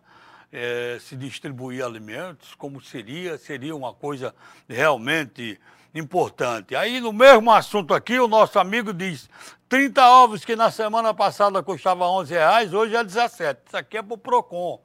É, 0.50 0.98
se 1.02 1.18
distribuir 1.18 1.84
alimentos, 1.84 2.56
como 2.56 2.80
seria, 2.80 3.38
seria 3.38 3.76
uma 3.76 3.94
coisa 3.94 4.34
realmente 4.68 5.60
importante. 5.98 6.76
Aí, 6.76 7.00
no 7.00 7.12
mesmo 7.12 7.52
assunto 7.52 7.94
aqui, 7.94 8.20
o 8.20 8.28
nosso 8.28 8.60
amigo 8.60 8.94
diz: 8.94 9.30
30 9.70 10.10
ovos 10.10 10.46
que 10.46 10.56
na 10.56 10.72
semana 10.72 11.14
passada 11.14 11.62
custavam 11.62 12.08
11 12.18 12.34
reais, 12.34 12.74
hoje 12.74 12.96
é 12.96 13.04
17. 13.04 13.62
Isso 13.68 13.78
aqui 13.78 13.98
é 13.98 14.02
para 14.02 14.14
o 14.14 14.18
PROCON. 14.18 14.82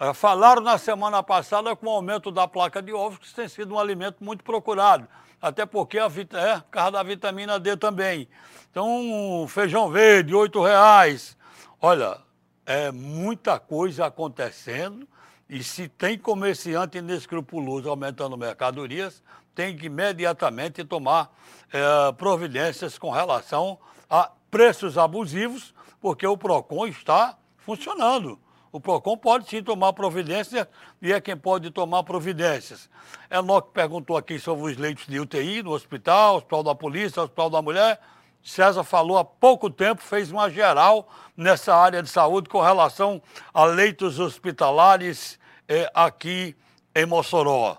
É, 0.00 0.12
falaram 0.14 0.62
na 0.62 0.78
semana 0.78 1.22
passada 1.22 1.76
com 1.76 1.86
o 1.86 1.90
aumento 1.90 2.30
da 2.30 2.48
placa 2.48 2.82
de 2.82 2.92
ovos, 2.92 3.18
que 3.18 3.34
tem 3.34 3.48
sido 3.48 3.74
um 3.74 3.78
alimento 3.78 4.22
muito 4.24 4.42
procurado. 4.42 5.06
Até 5.40 5.66
porque 5.66 5.98
a 5.98 6.08
vit... 6.08 6.34
é, 6.34 6.56
por 6.56 6.70
causa 6.70 6.92
da 6.92 7.02
vitamina 7.02 7.58
D 7.58 7.76
também. 7.76 8.28
Então, 8.70 9.46
feijão 9.48 9.90
verde, 9.90 10.32
R$ 10.32 10.48
reais. 10.60 11.36
Olha, 11.80 12.18
é 12.64 12.90
muita 12.90 13.58
coisa 13.58 14.06
acontecendo. 14.06 15.06
E 15.48 15.62
se 15.62 15.86
tem 15.86 16.18
comerciante 16.18 16.98
inescrupuloso 16.98 17.90
aumentando 17.90 18.36
mercadorias, 18.38 19.22
tem 19.54 19.76
que 19.76 19.86
imediatamente 19.86 20.84
tomar 20.84 21.32
é, 21.72 22.12
providências 22.12 22.98
com 22.98 23.10
relação 23.10 23.78
a 24.08 24.30
preços 24.50 24.98
abusivos, 24.98 25.74
porque 26.00 26.26
o 26.26 26.36
PROCON 26.36 26.86
está 26.86 27.36
funcionando. 27.58 28.38
O 28.70 28.80
PROCON 28.80 29.16
pode 29.18 29.48
sim 29.48 29.62
tomar 29.62 29.92
providências 29.92 30.66
e 31.00 31.12
é 31.12 31.20
quem 31.20 31.36
pode 31.36 31.70
tomar 31.70 32.02
providências. 32.02 32.88
Enoque 33.30 33.70
perguntou 33.72 34.16
aqui 34.16 34.38
sobre 34.38 34.72
os 34.72 34.78
leitos 34.78 35.06
de 35.06 35.20
UTI 35.20 35.62
no 35.62 35.72
hospital, 35.72 36.36
hospital 36.36 36.62
da 36.62 36.74
polícia, 36.74 37.22
hospital 37.22 37.50
da 37.50 37.60
mulher. 37.60 38.00
César 38.42 38.82
falou 38.82 39.18
há 39.18 39.24
pouco 39.24 39.70
tempo, 39.70 40.02
fez 40.02 40.32
uma 40.32 40.50
geral 40.50 41.08
nessa 41.36 41.76
área 41.76 42.02
de 42.02 42.08
saúde 42.08 42.48
com 42.48 42.60
relação 42.60 43.22
a 43.52 43.64
leitos 43.64 44.18
hospitalares 44.18 45.38
é, 45.68 45.90
aqui 45.94 46.56
em 46.94 47.06
Mossoró. 47.06 47.76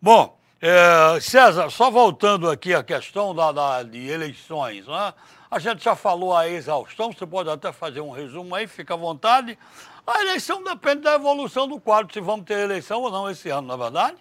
Bom, 0.00 0.39
é, 0.60 1.20
César, 1.20 1.70
só 1.70 1.90
voltando 1.90 2.50
aqui 2.50 2.74
à 2.74 2.82
questão 2.82 3.34
da, 3.34 3.50
da, 3.50 3.82
de 3.82 4.08
eleições, 4.08 4.86
né? 4.86 5.14
a 5.50 5.58
gente 5.58 5.82
já 5.82 5.96
falou 5.96 6.36
a 6.36 6.48
exaustão, 6.48 7.12
você 7.12 7.26
pode 7.26 7.50
até 7.50 7.72
fazer 7.72 8.00
um 8.00 8.10
resumo 8.10 8.54
aí, 8.54 8.66
fica 8.66 8.94
à 8.94 8.96
vontade. 8.96 9.58
A 10.06 10.20
eleição 10.22 10.62
depende 10.62 11.02
da 11.02 11.14
evolução 11.14 11.66
do 11.66 11.80
quadro, 11.80 12.12
se 12.12 12.20
vamos 12.20 12.46
ter 12.46 12.58
eleição 12.58 13.02
ou 13.02 13.10
não 13.10 13.28
esse 13.28 13.48
ano, 13.48 13.68
não 13.68 13.74
é 13.74 13.78
verdade? 13.78 14.16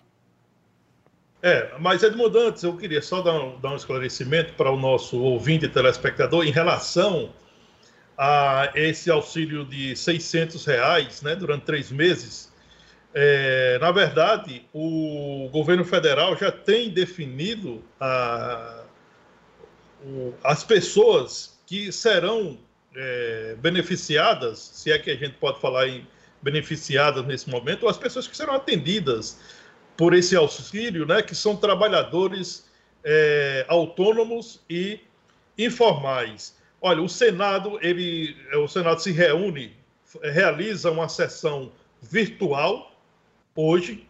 É, 1.42 1.74
mas 1.80 2.04
Edmundo, 2.04 2.40
antes 2.40 2.64
eu 2.64 2.76
queria 2.76 3.02
só 3.02 3.22
dar 3.22 3.34
um, 3.34 3.60
dar 3.60 3.72
um 3.72 3.76
esclarecimento 3.76 4.54
para 4.54 4.72
o 4.72 4.78
nosso 4.78 5.22
ouvinte 5.22 5.66
e 5.66 5.70
telespectador 5.70 6.46
em 6.46 6.52
relação 6.52 7.30
a 8.18 8.72
esse 8.76 9.10
auxílio 9.10 9.64
de 9.64 9.96
600 9.96 10.66
reais 10.66 11.22
né, 11.22 11.36
durante 11.36 11.64
três 11.64 11.92
meses. 11.92 12.49
É, 13.14 13.80
na 13.80 13.92
verdade, 13.92 14.68
o 14.74 15.50
governo 15.52 15.84
federal 15.84 16.38
já 16.38 16.52
tem 16.52 16.90
definido 16.90 17.84
a, 18.00 18.84
o, 20.04 20.34
as 20.44 20.64
pessoas 20.64 21.60
que 21.66 21.92
serão 21.92 22.60
é, 22.96 23.56
beneficiadas, 23.60 24.60
se 24.60 24.92
é 24.92 25.00
que 25.00 25.10
a 25.10 25.16
gente 25.16 25.36
pode 25.36 25.60
falar 25.60 25.88
em 25.88 26.08
beneficiadas 26.42 27.26
nesse 27.26 27.50
momento, 27.50 27.84
ou 27.84 27.90
as 27.90 27.98
pessoas 27.98 28.28
que 28.28 28.38
serão 28.38 28.54
atendidas 28.54 29.40
por 29.98 30.14
esse 30.14 30.36
auxílio, 30.36 31.06
né, 31.06 31.22
que 31.22 31.36
são 31.36 31.56
trabalhadores 31.56 32.70
é, 33.04 33.66
autônomos 33.68 34.62
e 34.70 35.00
informais. 35.58 36.56
Olha, 36.82 37.02
o 37.02 37.10
Senado, 37.10 37.78
ele, 37.82 38.36
o 38.56 38.68
Senado 38.68 39.02
se 39.02 39.12
reúne, 39.12 39.76
realiza 40.24 40.90
uma 40.90 41.10
sessão 41.10 41.72
virtual 42.02 42.89
hoje 43.60 44.08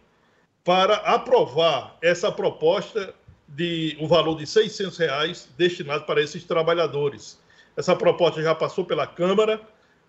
para 0.62 0.94
aprovar 0.96 1.96
essa 2.00 2.30
proposta 2.30 3.12
de 3.48 3.96
o 3.98 4.06
valor 4.06 4.38
de 4.38 4.46
600 4.46 4.96
reais 4.96 5.48
destinado 5.58 6.04
para 6.04 6.22
esses 6.22 6.44
trabalhadores. 6.44 7.40
Essa 7.76 7.96
proposta 7.96 8.40
já 8.42 8.54
passou 8.54 8.84
pela 8.84 9.06
Câmara 9.06 9.60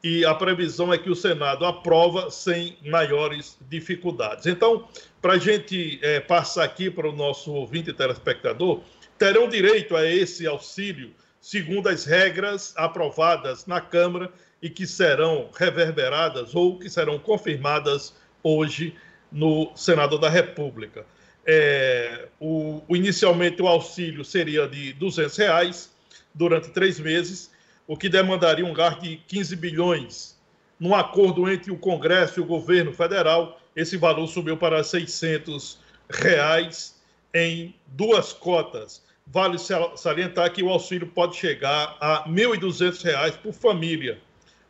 e 0.04 0.24
a 0.26 0.36
previsão 0.36 0.94
é 0.94 0.98
que 0.98 1.10
o 1.10 1.16
Senado 1.16 1.66
aprova 1.66 2.30
sem 2.30 2.78
maiores 2.86 3.58
dificuldades. 3.68 4.46
Então, 4.46 4.88
para 5.22 5.34
a 5.34 5.38
gente 5.40 6.00
é, 6.04 6.20
passar 6.20 6.64
aqui 6.64 6.92
para 6.92 7.10
o 7.10 7.12
nosso 7.12 7.52
ouvinte 7.52 7.90
e 7.90 7.94
telespectador, 7.94 8.82
terão 9.18 9.48
direito 9.48 9.96
a 9.96 10.06
esse 10.06 10.46
auxílio 10.46 11.12
segundo 11.40 11.90
as 11.90 12.06
regras 12.06 12.74
aprovadas 12.78 13.66
na 13.66 13.82
Câmara 13.82 14.32
e 14.62 14.70
que 14.70 14.86
serão 14.86 15.50
reverberadas 15.56 16.54
ou 16.54 16.78
que 16.78 16.90
serão 16.90 17.18
confirmadas 17.18 18.14
hoje 18.44 18.96
no 19.32 19.72
Senado 19.76 20.18
da 20.18 20.30
República. 20.30 21.06
É, 21.46 22.28
o, 22.40 22.84
o, 22.88 22.96
inicialmente 22.96 23.62
o 23.62 23.68
auxílio 23.68 24.24
seria 24.24 24.68
de 24.68 24.94
200 24.94 25.36
reais 25.38 25.92
durante 26.34 26.70
três 26.70 27.00
meses 27.00 27.52
o 27.88 27.98
que 27.98 28.08
demandaria 28.08 28.66
um 28.66 28.74
gasto 28.74 29.02
de 29.02 29.18
15 29.28 29.56
bilhões. 29.56 30.40
Num 30.80 30.96
acordo 30.96 31.50
entre 31.50 31.72
o 31.72 31.78
Congresso 31.78 32.40
e 32.40 32.44
o 32.44 32.46
governo 32.46 32.94
federal, 32.94 33.60
esse 33.76 33.98
valor 33.98 34.28
subiu 34.28 34.58
para 34.58 34.84
600 34.84 35.80
reais 36.10 37.02
em 37.34 37.76
duas 37.88 38.34
cotas. 38.34 39.04
Vale 39.28 39.58
salientar 39.96 40.52
que 40.52 40.64
o 40.64 40.70
auxílio 40.70 41.08
pode 41.08 41.38
chegar 41.38 41.96
a 42.00 42.24
R$ 42.24 42.32
1.200 42.32 43.38
por 43.38 43.54
família. 43.54 44.20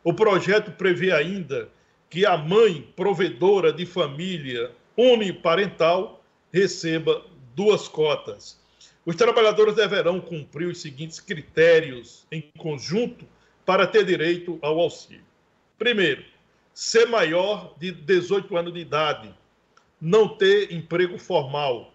O 0.04 0.12
projeto 0.12 0.72
prevê 0.72 1.12
ainda 1.12 1.68
que 2.12 2.26
a 2.26 2.36
mãe 2.36 2.86
provedora 2.94 3.72
de 3.72 3.86
família 3.86 4.70
uniparental 4.94 6.22
receba 6.52 7.24
duas 7.56 7.88
cotas. 7.88 8.60
Os 9.06 9.16
trabalhadores 9.16 9.76
deverão 9.76 10.20
cumprir 10.20 10.66
os 10.66 10.82
seguintes 10.82 11.18
critérios 11.18 12.26
em 12.30 12.42
conjunto 12.58 13.26
para 13.64 13.86
ter 13.86 14.04
direito 14.04 14.58
ao 14.60 14.78
auxílio. 14.78 15.24
Primeiro, 15.78 16.22
ser 16.74 17.06
maior 17.06 17.74
de 17.78 17.90
18 17.90 18.58
anos 18.58 18.74
de 18.74 18.80
idade, 18.80 19.34
não 19.98 20.28
ter 20.28 20.70
emprego 20.70 21.16
formal, 21.16 21.94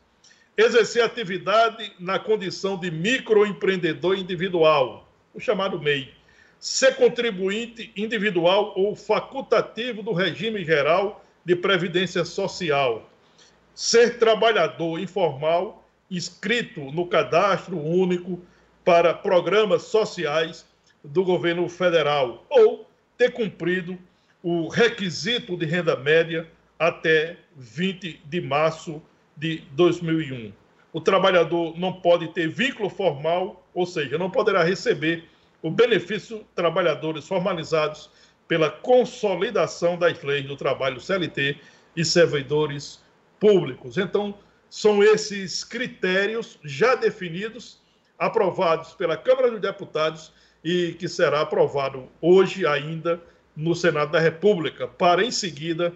exercer 0.56 1.02
atividade 1.02 1.92
na 1.98 2.18
condição 2.18 2.78
de 2.78 2.90
microempreendedor 2.90 4.16
individual, 4.16 5.06
o 5.34 5.40
chamado 5.40 5.80
MEI, 5.80 6.12
ser 6.58 6.96
contribuinte 6.96 7.92
individual 7.96 8.72
ou 8.76 8.94
facultativo 8.94 10.02
do 10.02 10.12
regime 10.12 10.62
geral 10.64 11.24
de 11.44 11.56
previdência 11.56 12.24
social, 12.24 13.10
ser 13.74 14.18
trabalhador 14.18 15.00
informal 15.00 15.81
inscrito 16.12 16.92
no 16.92 17.06
cadastro 17.06 17.78
único 17.78 18.38
para 18.84 19.14
programas 19.14 19.84
sociais 19.84 20.66
do 21.02 21.24
governo 21.24 21.68
federal 21.68 22.44
ou 22.50 22.86
ter 23.16 23.32
cumprido 23.32 23.98
o 24.42 24.68
requisito 24.68 25.56
de 25.56 25.64
renda 25.64 25.96
média 25.96 26.46
até 26.78 27.38
20 27.56 28.20
de 28.24 28.40
março 28.40 29.00
de 29.36 29.62
2001. 29.72 30.52
O 30.92 31.00
trabalhador 31.00 31.78
não 31.78 31.94
pode 31.94 32.28
ter 32.28 32.48
vínculo 32.48 32.90
formal, 32.90 33.66
ou 33.72 33.86
seja, 33.86 34.18
não 34.18 34.30
poderá 34.30 34.62
receber 34.62 35.24
o 35.62 35.70
benefício 35.70 36.44
trabalhadores 36.54 37.26
formalizados 37.26 38.10
pela 38.46 38.68
consolidação 38.68 39.96
das 39.96 40.22
leis 40.22 40.44
do 40.44 40.56
trabalho 40.56 41.00
CLT 41.00 41.56
e 41.96 42.04
servidores 42.04 43.00
públicos. 43.40 43.96
Então, 43.96 44.34
são 44.72 45.04
esses 45.04 45.62
critérios 45.64 46.58
já 46.64 46.94
definidos, 46.94 47.78
aprovados 48.18 48.94
pela 48.94 49.18
Câmara 49.18 49.50
dos 49.50 49.60
Deputados 49.60 50.32
e 50.64 50.94
que 50.94 51.06
será 51.08 51.42
aprovado 51.42 52.08
hoje 52.22 52.66
ainda 52.66 53.20
no 53.54 53.74
Senado 53.74 54.12
da 54.12 54.18
República, 54.18 54.88
para 54.88 55.22
em 55.22 55.30
seguida 55.30 55.92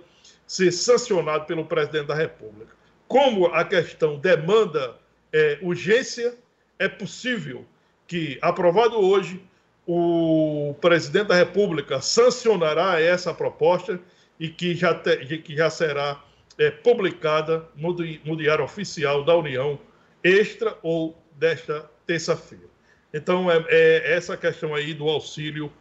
ser 0.47 0.71
sancionado 0.73 1.47
pelo 1.47 1.65
presidente 1.65 2.09
da 2.09 2.15
República. 2.15 2.77
Como 3.09 3.47
a 3.47 3.65
questão 3.65 4.19
demanda 4.19 4.95
é, 5.33 5.59
urgência, 5.63 6.37
é 6.79 6.87
possível 6.87 7.65
que, 8.07 8.39
aprovado 8.43 8.99
hoje, 9.01 9.43
o 9.87 10.75
presidente 10.83 11.29
da 11.29 11.35
República 11.35 12.03
sancionará 12.03 13.01
essa 13.01 13.33
proposta 13.33 13.99
e 14.39 14.51
que 14.51 14.75
já, 14.75 14.95
te, 14.95 15.39
que 15.39 15.57
já 15.57 15.71
será 15.71 16.23
é, 16.59 16.71
publicada 16.71 17.69
no, 17.75 17.93
no 18.25 18.37
Diário 18.37 18.65
Oficial 18.65 19.25
da 19.25 19.35
União, 19.37 19.79
extra 20.23 20.77
ou 20.83 21.17
desta 21.33 21.91
terça-feira. 22.07 22.65
Então, 23.13 23.51
é, 23.51 23.65
é 23.69 24.15
essa 24.15 24.37
questão 24.37 24.75
aí 24.75 24.93
do 24.95 25.09
auxílio 25.09 25.73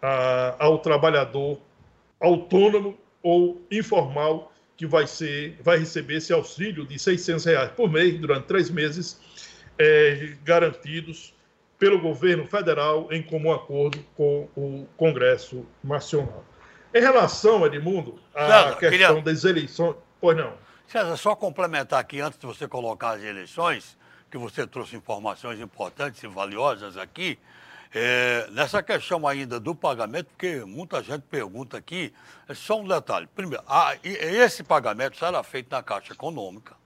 a, 0.00 0.56
ao 0.58 0.78
trabalhador 0.78 1.60
autônomo 2.20 2.98
ou 3.22 3.60
informal 3.70 4.52
que 4.76 4.86
vai, 4.86 5.06
ser, 5.06 5.56
vai 5.62 5.78
receber 5.78 6.16
esse 6.16 6.32
auxílio 6.32 6.86
de 6.86 6.98
600 6.98 7.44
reais 7.44 7.70
por 7.70 7.90
mês 7.90 8.18
durante 8.18 8.46
três 8.46 8.70
meses, 8.70 9.20
é, 9.78 10.34
garantidos 10.42 11.34
pelo 11.78 12.00
governo 12.00 12.46
federal 12.46 13.08
em 13.10 13.22
comum 13.22 13.52
acordo 13.52 13.98
com 14.16 14.48
o 14.56 14.86
Congresso 14.96 15.66
Nacional. 15.82 16.44
Em 16.94 17.00
relação, 17.00 17.66
Edmundo, 17.66 18.18
à 18.34 18.46
César, 18.46 18.76
questão 18.76 18.90
queria... 18.90 19.22
das 19.22 19.44
eleições. 19.44 19.96
Pois 20.22 20.36
não. 20.36 20.52
César, 20.86 21.16
só 21.16 21.34
complementar 21.34 21.98
aqui, 21.98 22.20
antes 22.20 22.38
de 22.38 22.46
você 22.46 22.68
colocar 22.68 23.16
as 23.16 23.22
eleições, 23.24 23.98
que 24.30 24.38
você 24.38 24.64
trouxe 24.64 24.94
informações 24.94 25.58
importantes 25.58 26.22
e 26.22 26.28
valiosas 26.28 26.96
aqui, 26.96 27.36
é, 27.92 28.46
nessa 28.52 28.84
questão 28.84 29.26
ainda 29.26 29.58
do 29.58 29.74
pagamento, 29.74 30.26
porque 30.26 30.64
muita 30.64 31.02
gente 31.02 31.22
pergunta 31.22 31.76
aqui, 31.76 32.14
é 32.48 32.54
só 32.54 32.78
um 32.78 32.86
detalhe. 32.86 33.26
Primeiro, 33.34 33.64
a, 33.66 33.96
esse 34.04 34.62
pagamento 34.62 35.16
será 35.16 35.42
feito 35.42 35.72
na 35.72 35.82
Caixa 35.82 36.12
Econômica, 36.12 36.76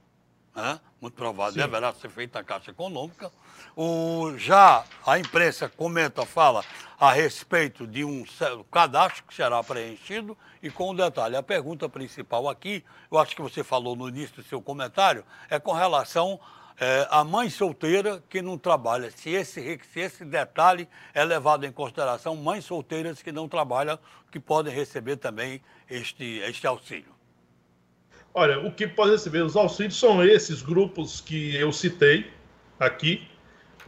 né? 0.55 0.79
muito 0.99 1.13
provável, 1.13 1.53
Sim. 1.53 1.59
deverá 1.59 1.93
ser 1.93 2.09
feito 2.09 2.33
na 2.33 2.43
Caixa 2.43 2.71
Econômica. 2.71 3.31
O, 3.75 4.33
já 4.35 4.83
a 5.05 5.19
imprensa 5.19 5.69
comenta, 5.69 6.25
fala 6.25 6.65
a 6.99 7.11
respeito 7.11 7.85
de 7.85 8.03
um 8.03 8.25
cadastro 8.71 9.23
que 9.25 9.35
será 9.35 9.63
preenchido 9.63 10.35
e 10.67 10.69
com 10.69 10.91
um 10.91 10.95
detalhe, 10.95 11.37
a 11.37 11.41
pergunta 11.41 11.87
principal 11.87 12.49
aqui, 12.49 12.83
eu 13.09 13.17
acho 13.17 13.33
que 13.33 13.41
você 13.41 13.63
falou 13.63 13.95
no 13.95 14.09
início 14.09 14.35
do 14.35 14.43
seu 14.43 14.61
comentário, 14.61 15.23
é 15.49 15.57
com 15.57 15.71
relação 15.71 16.37
é, 16.77 17.07
a 17.09 17.23
mãe 17.23 17.49
solteira 17.49 18.21
que 18.29 18.41
não 18.41 18.57
trabalha, 18.57 19.09
se 19.09 19.29
esse, 19.29 19.79
se 19.91 19.99
esse 20.01 20.25
detalhe 20.25 20.87
é 21.13 21.23
levado 21.23 21.65
em 21.65 21.71
consideração, 21.71 22.35
mães 22.35 22.65
solteiras 22.65 23.21
que 23.21 23.31
não 23.31 23.47
trabalham, 23.47 23.97
que 24.29 24.41
podem 24.41 24.73
receber 24.73 25.15
também 25.15 25.61
este, 25.89 26.39
este 26.39 26.67
auxílio. 26.67 27.15
Olha, 28.33 28.59
o 28.59 28.71
que 28.71 28.85
pode 28.87 29.11
receber 29.11 29.43
os 29.43 29.55
auxílios 29.55 29.97
são 29.97 30.21
esses 30.21 30.61
grupos 30.61 31.21
que 31.21 31.55
eu 31.55 31.71
citei 31.71 32.29
aqui, 32.77 33.25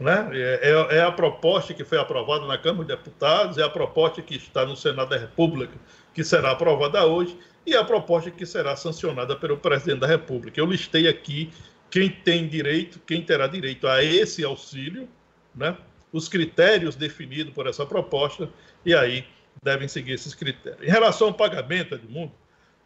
né? 0.00 0.30
É, 0.32 0.60
é, 0.62 0.96
é, 0.96 1.02
a 1.02 1.12
proposta 1.12 1.74
que 1.74 1.84
foi 1.84 1.98
aprovada 1.98 2.46
na 2.46 2.56
Câmara 2.56 2.84
de 2.84 2.96
Deputados, 2.96 3.58
é 3.58 3.62
a 3.62 3.68
proposta 3.68 4.22
que 4.22 4.34
está 4.34 4.64
no 4.64 4.74
Senado 4.74 5.10
da 5.10 5.18
República, 5.18 5.74
que 6.14 6.24
será 6.24 6.52
aprovada 6.52 7.04
hoje, 7.04 7.38
e 7.66 7.76
a 7.76 7.84
proposta 7.84 8.30
que 8.30 8.46
será 8.46 8.74
sancionada 8.74 9.36
pelo 9.36 9.58
presidente 9.58 10.00
da 10.00 10.06
República. 10.06 10.58
Eu 10.58 10.66
listei 10.66 11.06
aqui 11.06 11.52
quem 11.90 12.08
tem 12.08 12.48
direito, 12.48 12.98
quem 13.06 13.22
terá 13.22 13.46
direito 13.46 13.86
a 13.86 14.02
esse 14.02 14.42
auxílio, 14.42 15.06
né? 15.54 15.76
os 16.10 16.28
critérios 16.28 16.96
definidos 16.96 17.52
por 17.52 17.66
essa 17.66 17.84
proposta, 17.84 18.48
e 18.84 18.94
aí 18.94 19.26
devem 19.62 19.86
seguir 19.86 20.12
esses 20.12 20.34
critérios. 20.34 20.82
Em 20.82 20.90
relação 20.90 21.28
ao 21.28 21.34
pagamento, 21.34 21.94
Edmundo, 21.94 22.32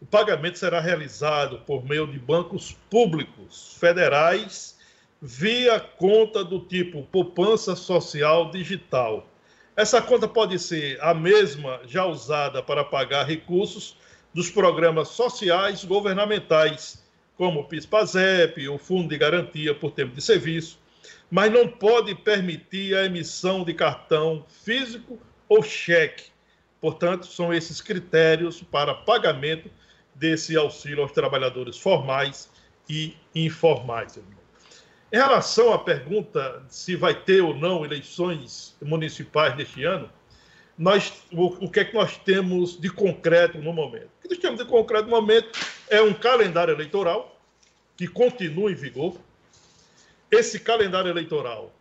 o 0.01 0.07
pagamento 0.07 0.59
será 0.59 0.81
realizado 0.81 1.61
por 1.61 1.85
meio 1.85 2.07
de 2.07 2.19
bancos 2.19 2.77
públicos 2.91 3.77
federais 3.79 4.74
via 5.21 5.81
conta 5.81 6.45
do 6.45 6.61
tipo 6.61 7.03
poupança 7.05 7.75
social 7.75 8.51
digital. 8.51 9.29
Essa 9.77 10.01
conta 10.01 10.29
pode 10.29 10.59
ser 10.59 11.01
a 11.01 11.13
mesma 11.13 11.81
já 11.87 12.05
usada 12.07 12.63
para 12.63 12.85
pagar 12.85 13.25
recursos 13.25 13.97
dos 14.33 14.51
programas 14.51 15.09
sociais 15.09 15.85
governamentais 15.85 17.03
como 17.37 17.61
o 17.61 17.65
PIS-PASEP, 17.65 18.69
o 18.69 18.79
Fundo 18.79 19.09
de 19.09 19.19
Garantia 19.19 19.75
por 19.75 19.91
Tempo 19.91 20.15
de 20.15 20.23
Serviço, 20.23 20.79
mas 21.31 21.53
não 21.53 21.69
pode 21.69 22.15
permitir 22.15 22.97
a 22.97 23.05
emissão 23.05 23.65
de 23.65 23.75
cartão 23.75 24.45
físico 24.49 25.19
ou 25.49 25.63
cheque. 25.63 26.27
Portanto, 26.81 27.27
são 27.27 27.53
esses 27.53 27.81
critérios 27.81 28.63
para 28.63 28.95
pagamento 28.95 29.71
desse 30.15 30.57
auxílio 30.57 31.03
aos 31.03 31.13
trabalhadores 31.13 31.77
formais 31.77 32.49
e 32.89 33.17
informais. 33.35 34.19
Em 35.15 35.17
relação 35.17 35.73
à 35.73 35.79
pergunta 35.79 36.61
se 36.69 36.97
vai 36.97 37.15
ter 37.15 37.41
ou 37.41 37.55
não 37.55 37.85
eleições 37.85 38.77
municipais 38.83 39.57
neste 39.57 39.85
ano, 39.85 40.11
nós, 40.77 41.23
o, 41.33 41.67
o 41.67 41.71
que 41.71 41.79
é 41.79 41.85
que 41.85 41.95
nós 41.95 42.17
temos 42.17 42.77
de 42.81 42.91
concreto 42.91 43.59
no 43.59 43.73
momento? 43.73 44.09
O 44.19 44.23
que 44.23 44.31
nós 44.31 44.39
temos 44.39 44.59
de 44.59 44.65
concreto 44.65 45.05
no 45.05 45.13
momento 45.13 45.57
é 45.89 46.03
um 46.03 46.13
calendário 46.13 46.75
eleitoral 46.75 47.41
que 47.97 48.09
continua 48.09 48.73
em 48.73 48.75
vigor. 48.75 49.17
Esse 50.33 50.59
calendário 50.59 51.09
eleitoral 51.09 51.73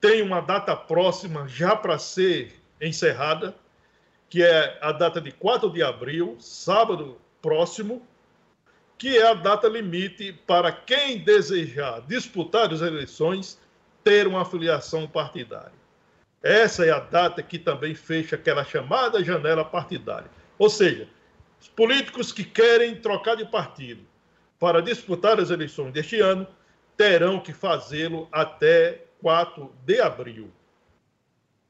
tem 0.00 0.22
uma 0.22 0.40
data 0.40 0.74
próxima 0.74 1.46
já 1.46 1.76
para 1.76 1.98
ser 1.98 2.58
encerrada, 2.80 3.54
que 4.30 4.42
é 4.42 4.78
a 4.80 4.92
data 4.92 5.20
de 5.20 5.30
4 5.30 5.70
de 5.70 5.82
abril, 5.82 6.38
sábado 6.40 7.20
próximo, 7.42 8.00
que 8.98 9.16
é 9.16 9.28
a 9.28 9.34
data 9.34 9.68
limite 9.68 10.32
para 10.46 10.72
quem 10.72 11.18
desejar 11.18 12.02
disputar 12.02 12.72
as 12.72 12.80
eleições 12.80 13.58
ter 14.02 14.26
uma 14.26 14.44
filiação 14.44 15.06
partidária. 15.06 15.78
Essa 16.42 16.84
é 16.84 16.90
a 16.90 16.98
data 16.98 17.42
que 17.42 17.58
também 17.58 17.94
fecha 17.94 18.34
aquela 18.34 18.64
chamada 18.64 19.22
janela 19.22 19.64
partidária. 19.64 20.30
Ou 20.58 20.68
seja, 20.68 21.08
os 21.60 21.68
políticos 21.68 22.32
que 22.32 22.42
querem 22.44 22.96
trocar 22.96 23.36
de 23.36 23.44
partido 23.44 24.02
para 24.58 24.82
disputar 24.82 25.38
as 25.38 25.50
eleições 25.50 25.92
deste 25.92 26.20
ano 26.20 26.46
terão 26.96 27.38
que 27.38 27.52
fazê-lo 27.52 28.28
até 28.32 29.04
4 29.20 29.72
de 29.84 30.00
abril. 30.00 30.50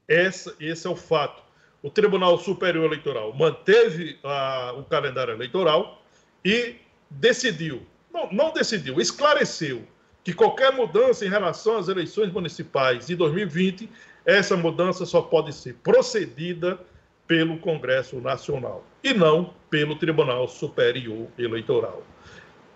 Essa, 0.06 0.54
esse 0.58 0.86
é 0.86 0.90
o 0.90 0.96
fato. 0.96 1.42
O 1.82 1.90
Tribunal 1.90 2.38
Superior 2.38 2.86
Eleitoral 2.86 3.34
manteve 3.34 4.18
a, 4.24 4.72
o 4.76 4.84
calendário 4.84 5.34
eleitoral 5.34 6.02
e 6.44 6.76
decidiu, 7.10 7.82
não, 8.12 8.30
não 8.32 8.52
decidiu, 8.52 9.00
esclareceu 9.00 9.82
que 10.24 10.32
qualquer 10.32 10.72
mudança 10.72 11.24
em 11.24 11.28
relação 11.28 11.78
às 11.78 11.88
eleições 11.88 12.32
municipais 12.32 13.06
de 13.06 13.16
2020, 13.16 13.88
essa 14.26 14.56
mudança 14.56 15.06
só 15.06 15.22
pode 15.22 15.54
ser 15.54 15.74
procedida 15.76 16.78
pelo 17.26 17.58
Congresso 17.58 18.20
Nacional 18.20 18.84
e 19.02 19.14
não 19.14 19.54
pelo 19.70 19.96
Tribunal 19.96 20.48
Superior 20.48 21.28
Eleitoral. 21.38 22.02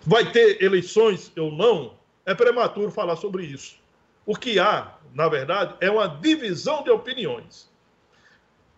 Vai 0.01 0.31
ter 0.31 0.61
eleições 0.61 1.31
ou 1.37 1.51
não? 1.51 1.95
É 2.25 2.33
prematuro 2.33 2.91
falar 2.91 3.15
sobre 3.15 3.43
isso. 3.45 3.77
O 4.25 4.35
que 4.35 4.59
há, 4.59 4.95
na 5.13 5.27
verdade, 5.27 5.75
é 5.81 5.91
uma 5.91 6.07
divisão 6.07 6.83
de 6.83 6.89
opiniões. 6.89 7.69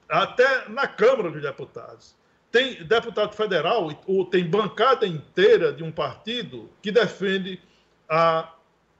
Até 0.09 0.67
na 0.69 0.87
Câmara 0.87 1.31
dos 1.31 1.41
Deputados. 1.41 2.15
Tem 2.51 2.83
deputado 2.83 3.35
federal, 3.35 3.89
ou 4.07 4.25
tem 4.25 4.45
bancada 4.45 5.05
inteira 5.05 5.73
de 5.73 5.83
um 5.83 5.91
partido 5.91 6.69
que 6.81 6.91
defende 6.91 7.59
a 8.07 8.53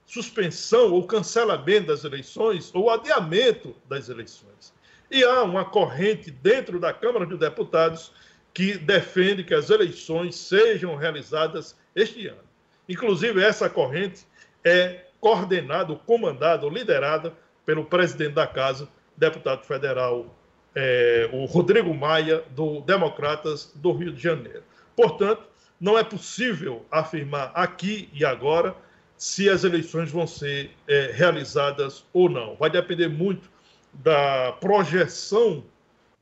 suspensão 0.04 0.92
ou 0.92 1.06
cancelamento 1.06 1.88
das 1.88 2.04
eleições 2.04 2.70
ou 2.74 2.90
adiamento 2.90 3.74
das 3.88 4.08
eleições. 4.08 4.74
E 5.10 5.24
há 5.24 5.42
uma 5.42 5.64
corrente 5.64 6.30
dentro 6.30 6.78
da 6.78 6.92
Câmara 6.92 7.26
dos 7.26 7.38
Deputados 7.38 8.12
que 8.52 8.78
defende 8.78 9.44
que 9.44 9.54
as 9.54 9.68
eleições 9.70 10.36
sejam 10.36 10.96
realizadas 10.96 11.76
este 11.94 12.26
ano. 12.26 12.46
Inclusive, 12.88 13.42
essa 13.42 13.68
corrente 13.68 14.26
é 14.64 15.06
coordenada, 15.20 15.94
comandada, 15.94 16.66
liderada 16.66 17.34
pelo 17.64 17.84
presidente 17.84 18.34
da 18.34 18.46
Casa, 18.46 18.88
deputado 19.16 19.64
federal, 19.64 20.34
é, 20.76 21.30
o 21.32 21.46
Rodrigo 21.46 21.92
Maia, 21.94 22.44
do 22.50 22.82
Democratas 22.82 23.72
do 23.74 23.92
Rio 23.92 24.12
de 24.12 24.22
Janeiro. 24.22 24.62
Portanto, 24.94 25.42
não 25.80 25.98
é 25.98 26.04
possível 26.04 26.84
afirmar 26.90 27.50
aqui 27.54 28.10
e 28.12 28.24
agora 28.24 28.76
se 29.16 29.48
as 29.48 29.64
eleições 29.64 30.10
vão 30.10 30.26
ser 30.26 30.70
é, 30.86 31.12
realizadas 31.14 32.04
ou 32.12 32.28
não. 32.28 32.54
Vai 32.56 32.68
depender 32.68 33.08
muito 33.08 33.50
da 33.94 34.52
projeção 34.60 35.64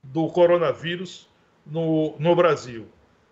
do 0.04 0.28
coronavírus 0.28 1.28
no, 1.66 2.14
no 2.20 2.36
Brasil. 2.36 2.86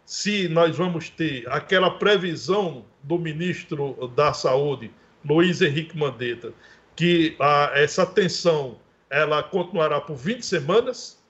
Se 0.04 0.48
nós 0.48 0.76
vamos 0.76 1.08
ter 1.08 1.48
aquela 1.48 1.90
previsão 1.90 2.84
do 3.04 3.16
ministro 3.16 4.10
da 4.16 4.32
Saúde, 4.32 4.90
Luiz 5.24 5.62
Henrique 5.62 5.96
Mandetta, 5.96 6.52
que 6.96 7.36
a, 7.38 7.70
essa 7.74 8.04
tensão 8.04 8.76
ela 9.12 9.42
continuará 9.42 10.00
por 10.00 10.16
20 10.16 10.44
semanas, 10.44 11.22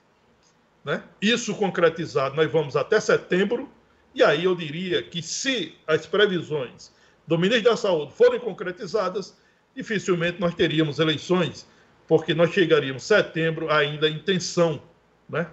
né? 0.85 1.03
isso 1.21 1.53
concretizado, 1.53 2.33
nós 2.33 2.49
vamos 2.49 2.77
até 2.77 2.97
setembro, 2.97 3.69
e 4.15 4.23
aí 4.23 4.45
eu 4.45 4.55
diria 4.55 5.03
que 5.03 5.21
se 5.21 5.75
as 5.85 6.05
previsões 6.05 6.93
do 7.27 7.37
ministro 7.37 7.71
da 7.71 7.75
Saúde 7.75 8.13
forem 8.13 8.39
concretizadas, 8.39 9.37
dificilmente 9.75 10.39
nós 10.39 10.55
teríamos 10.55 10.99
eleições, 10.99 11.67
porque 12.07 12.33
nós 12.33 12.51
chegaríamos 12.53 13.03
setembro 13.03 13.69
ainda 13.69 14.07
em 14.07 14.19
tensão, 14.19 14.81
né? 15.27 15.47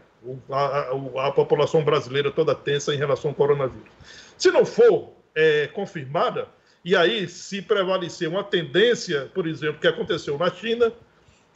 A, 0.51 0.57
a, 0.57 1.26
a 1.28 1.33
população 1.33 1.83
brasileira 1.83 2.31
toda 2.31 2.55
tensa 2.55 2.95
em 2.95 2.99
relação 2.99 3.31
ao 3.31 3.35
coronavírus. 3.35 3.89
Se 4.37 4.51
não 4.51 4.64
for 4.64 5.11
é, 5.35 5.66
confirmada, 5.68 6.47
e 6.85 6.95
aí 6.95 7.26
se 7.26 7.62
prevalecer 7.62 8.28
uma 8.28 8.45
tendência, 8.45 9.31
por 9.35 9.47
exemplo, 9.47 9.81
que 9.81 9.89
aconteceu 9.89 10.37
na 10.37 10.51
China, 10.51 10.93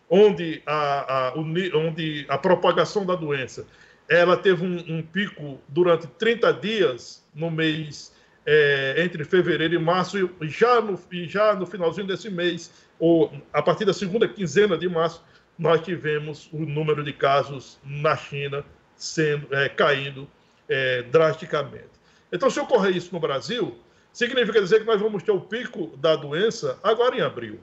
onde 0.09 0.63
a, 0.67 1.29
a, 1.29 1.35
onde 1.35 2.27
a 2.29 2.39
propagação 2.39 3.05
da 3.07 3.15
doença 3.15 3.67
ela 4.09 4.37
teve 4.37 4.65
um, 4.65 4.99
um 4.99 5.03
pico 5.03 5.59
durante 5.69 6.07
30 6.07 6.53
dias 6.55 7.25
no 7.35 7.51
mês 7.51 8.13
é, 8.47 8.97
entre 8.99 9.25
fevereiro 9.25 9.75
e 9.75 9.79
março, 9.79 10.31
e 10.41 10.49
já 10.49 10.81
no, 10.81 11.01
e 11.11 11.27
já 11.27 11.55
no 11.55 11.67
finalzinho 11.67 12.07
desse 12.07 12.29
mês, 12.29 12.71
ou 12.99 13.33
a 13.53 13.63
partir 13.63 13.85
da 13.85 13.95
segunda 13.95 14.29
quinzena 14.29 14.77
de 14.77 14.89
março, 14.89 15.25
nós 15.59 15.81
tivemos 15.81 16.49
o 16.53 16.59
número 16.59 17.03
de 17.03 17.13
casos 17.13 17.79
na 17.85 18.17
China 18.17 18.65
sendo 18.97 19.47
é, 19.55 19.69
caindo 19.69 20.29
é, 20.69 21.03
drasticamente. 21.03 21.95
Então, 22.33 22.51
se 22.51 22.59
ocorrer 22.61 22.97
isso 22.97 23.13
no 23.13 23.21
Brasil, 23.21 23.79
significa 24.13 24.61
dizer 24.61 24.81
que 24.81 24.87
nós 24.87 25.01
vamos 25.01 25.23
ter 25.23 25.33
o 25.33 25.41
pico 25.41 25.97
da 25.97 26.17
doença 26.17 26.79
agora 26.83 27.17
em 27.17 27.21
abril. 27.21 27.61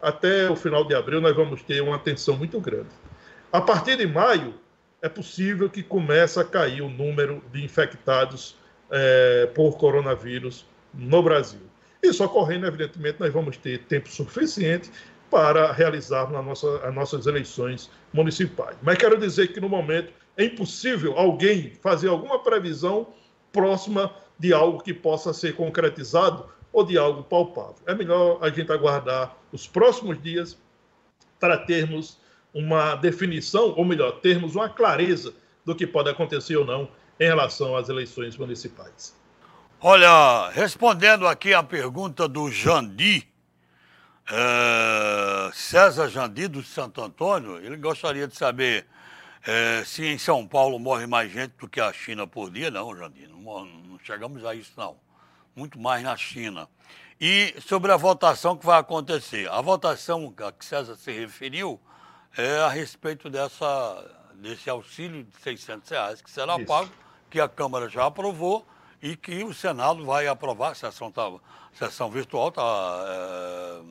Até 0.00 0.50
o 0.50 0.56
final 0.56 0.84
de 0.84 0.94
abril, 0.94 1.20
nós 1.20 1.34
vamos 1.36 1.62
ter 1.62 1.82
uma 1.82 1.98
tensão 1.98 2.36
muito 2.36 2.58
grande. 2.60 2.88
A 3.52 3.60
partir 3.60 3.96
de 3.96 4.06
maio, 4.06 4.54
é 5.02 5.08
possível 5.08 5.68
que 5.68 5.82
comece 5.82 6.38
a 6.38 6.44
cair 6.44 6.82
o 6.82 6.88
número 6.88 7.42
de 7.52 7.64
infectados 7.64 8.56
é, 8.90 9.46
por 9.54 9.76
coronavírus 9.76 10.66
no 10.94 11.22
Brasil. 11.22 11.60
Isso 12.02 12.24
ocorrendo, 12.24 12.66
evidentemente, 12.66 13.20
nós 13.20 13.32
vamos 13.32 13.56
ter 13.56 13.80
tempo 13.84 14.08
suficiente 14.08 14.90
para 15.30 15.70
realizar 15.72 16.30
na 16.30 16.42
nossa, 16.42 16.78
as 16.78 16.94
nossas 16.94 17.26
eleições 17.26 17.90
municipais. 18.12 18.76
Mas 18.82 18.98
quero 18.98 19.18
dizer 19.18 19.48
que, 19.48 19.60
no 19.60 19.68
momento, 19.68 20.12
é 20.36 20.44
impossível 20.44 21.16
alguém 21.18 21.72
fazer 21.82 22.08
alguma 22.08 22.38
previsão 22.42 23.08
próxima 23.52 24.12
de 24.38 24.52
algo 24.52 24.82
que 24.82 24.94
possa 24.94 25.32
ser 25.32 25.54
concretizado 25.54 26.48
ou 26.72 26.84
de 26.84 26.96
algo 26.96 27.22
palpável. 27.22 27.82
É 27.86 27.94
melhor 27.94 28.38
a 28.42 28.50
gente 28.50 28.70
aguardar 28.70 29.36
os 29.52 29.66
próximos 29.66 30.20
dias 30.22 30.58
para 31.38 31.56
termos 31.58 32.18
uma 32.52 32.94
definição, 32.96 33.74
ou 33.76 33.84
melhor, 33.84 34.20
termos 34.20 34.54
uma 34.54 34.68
clareza 34.68 35.34
do 35.64 35.74
que 35.74 35.86
pode 35.86 36.10
acontecer 36.10 36.56
ou 36.56 36.64
não 36.64 36.88
em 37.18 37.24
relação 37.24 37.76
às 37.76 37.88
eleições 37.88 38.36
municipais. 38.36 39.14
Olha, 39.80 40.50
respondendo 40.50 41.26
aqui 41.26 41.54
a 41.54 41.62
pergunta 41.62 42.28
do 42.28 42.50
Jandi, 42.50 43.26
é, 44.30 45.50
César 45.52 46.08
Jandi 46.08 46.48
do 46.48 46.62
Santo 46.62 47.02
Antônio, 47.02 47.58
ele 47.58 47.76
gostaria 47.76 48.28
de 48.28 48.36
saber 48.36 48.86
é, 49.46 49.82
se 49.84 50.04
em 50.04 50.18
São 50.18 50.46
Paulo 50.46 50.78
morre 50.78 51.06
mais 51.06 51.32
gente 51.32 51.54
do 51.58 51.68
que 51.68 51.80
a 51.80 51.92
China 51.92 52.26
por 52.26 52.50
dia. 52.50 52.70
Não, 52.70 52.96
Jandi, 52.96 53.26
não, 53.26 53.64
não 53.64 53.98
chegamos 54.02 54.44
a 54.44 54.54
isso 54.54 54.72
não. 54.76 54.96
Muito 55.54 55.78
mais 55.78 56.02
na 56.02 56.16
China. 56.16 56.68
E 57.20 57.54
sobre 57.60 57.92
a 57.92 57.96
votação 57.96 58.56
que 58.56 58.64
vai 58.64 58.78
acontecer. 58.78 59.50
A 59.50 59.60
votação 59.60 60.32
a 60.38 60.52
que 60.52 60.64
César 60.64 60.96
se 60.96 61.12
referiu 61.12 61.78
é 62.36 62.58
a 62.60 62.68
respeito 62.68 63.28
dessa, 63.28 64.10
desse 64.34 64.70
auxílio 64.70 65.24
de 65.24 65.36
600 65.42 65.90
reais 65.90 66.22
que 66.22 66.30
será 66.30 66.56
Isso. 66.56 66.66
pago, 66.66 66.90
que 67.28 67.40
a 67.40 67.48
Câmara 67.48 67.88
já 67.88 68.06
aprovou 68.06 68.66
e 69.02 69.16
que 69.16 69.44
o 69.44 69.52
Senado 69.52 70.04
vai 70.04 70.26
aprovar. 70.26 70.72
A 70.72 70.74
sessão, 70.74 71.10
tá, 71.10 71.30
sessão 71.74 72.10
virtual 72.10 72.48
está 72.48 72.62
é, 73.06 73.82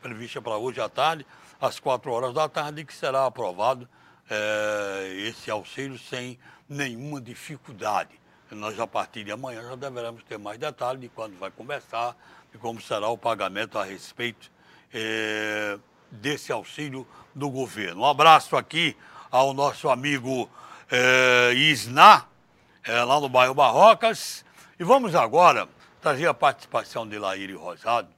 prevista 0.00 0.40
para 0.40 0.56
hoje 0.56 0.80
à 0.80 0.88
tarde, 0.88 1.26
às 1.60 1.78
4 1.78 2.10
horas 2.10 2.32
da 2.32 2.48
tarde, 2.48 2.84
que 2.84 2.94
será 2.94 3.26
aprovado 3.26 3.88
é, 4.30 5.12
esse 5.28 5.50
auxílio 5.50 5.98
sem 5.98 6.38
nenhuma 6.68 7.20
dificuldade. 7.20 8.21
Nós, 8.54 8.78
a 8.78 8.86
partir 8.86 9.24
de 9.24 9.32
amanhã, 9.32 9.62
já 9.62 9.76
deveremos 9.76 10.22
ter 10.24 10.38
mais 10.38 10.58
detalhes 10.58 11.00
de 11.00 11.08
quando 11.08 11.38
vai 11.38 11.50
começar 11.50 12.16
e 12.54 12.58
como 12.58 12.80
será 12.80 13.08
o 13.08 13.18
pagamento 13.18 13.78
a 13.78 13.84
respeito. 13.84 14.50
É, 14.92 15.78
desse 16.12 16.52
auxílio 16.52 17.06
do 17.34 17.48
governo. 17.48 18.02
Um 18.02 18.06
abraço 18.06 18.56
aqui 18.56 18.94
ao 19.30 19.54
nosso 19.54 19.88
amigo 19.88 20.50
é, 20.90 21.54
Isná, 21.54 22.26
é, 22.84 23.02
lá 23.02 23.18
no 23.18 23.28
bairro 23.28 23.54
Barrocas. 23.54 24.44
E 24.78 24.84
vamos 24.84 25.14
agora 25.14 25.68
trazer 26.00 26.26
a 26.26 26.34
participação 26.34 27.08
de 27.08 27.18
Laíri 27.18 27.54
Rosado, 27.54 28.08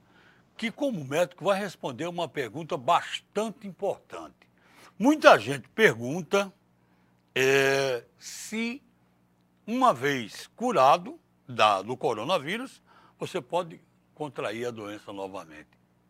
que, 0.57 0.70
como 0.70 1.05
médico, 1.05 1.45
vai 1.45 1.59
responder 1.59 2.07
uma 2.07 2.28
pergunta 2.28 2.76
bastante 2.76 3.66
importante. 3.66 4.35
Muita 4.99 5.39
gente 5.39 5.68
pergunta 5.68 6.53
é, 7.35 8.03
se, 8.18 8.82
uma 9.66 9.92
vez 9.92 10.46
curado 10.54 11.18
da, 11.48 11.82
do 11.82 11.96
coronavírus, 11.96 12.82
você 13.18 13.40
pode 13.40 13.80
contrair 14.14 14.66
a 14.66 14.70
doença 14.70 15.12
novamente. 15.12 15.68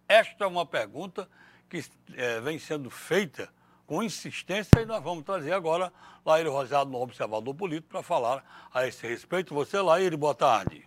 Esta 0.08 0.44
é 0.44 0.46
uma 0.46 0.66
pergunta 0.66 1.28
que 1.68 1.84
é, 2.14 2.40
vem 2.40 2.58
sendo 2.58 2.90
feita 2.90 3.48
com 3.86 4.02
insistência 4.02 4.80
e 4.80 4.86
nós 4.86 5.02
vamos 5.02 5.24
trazer 5.24 5.52
agora 5.52 5.92
Laíre 6.24 6.48
Rosado 6.48 6.90
no 6.90 7.00
Observador 7.00 7.54
Político 7.54 7.88
para 7.88 8.02
falar 8.02 8.44
a 8.72 8.86
esse 8.86 9.06
respeito. 9.06 9.54
Você, 9.54 9.80
Laíre, 9.80 10.16
boa 10.16 10.34
tarde. 10.34 10.86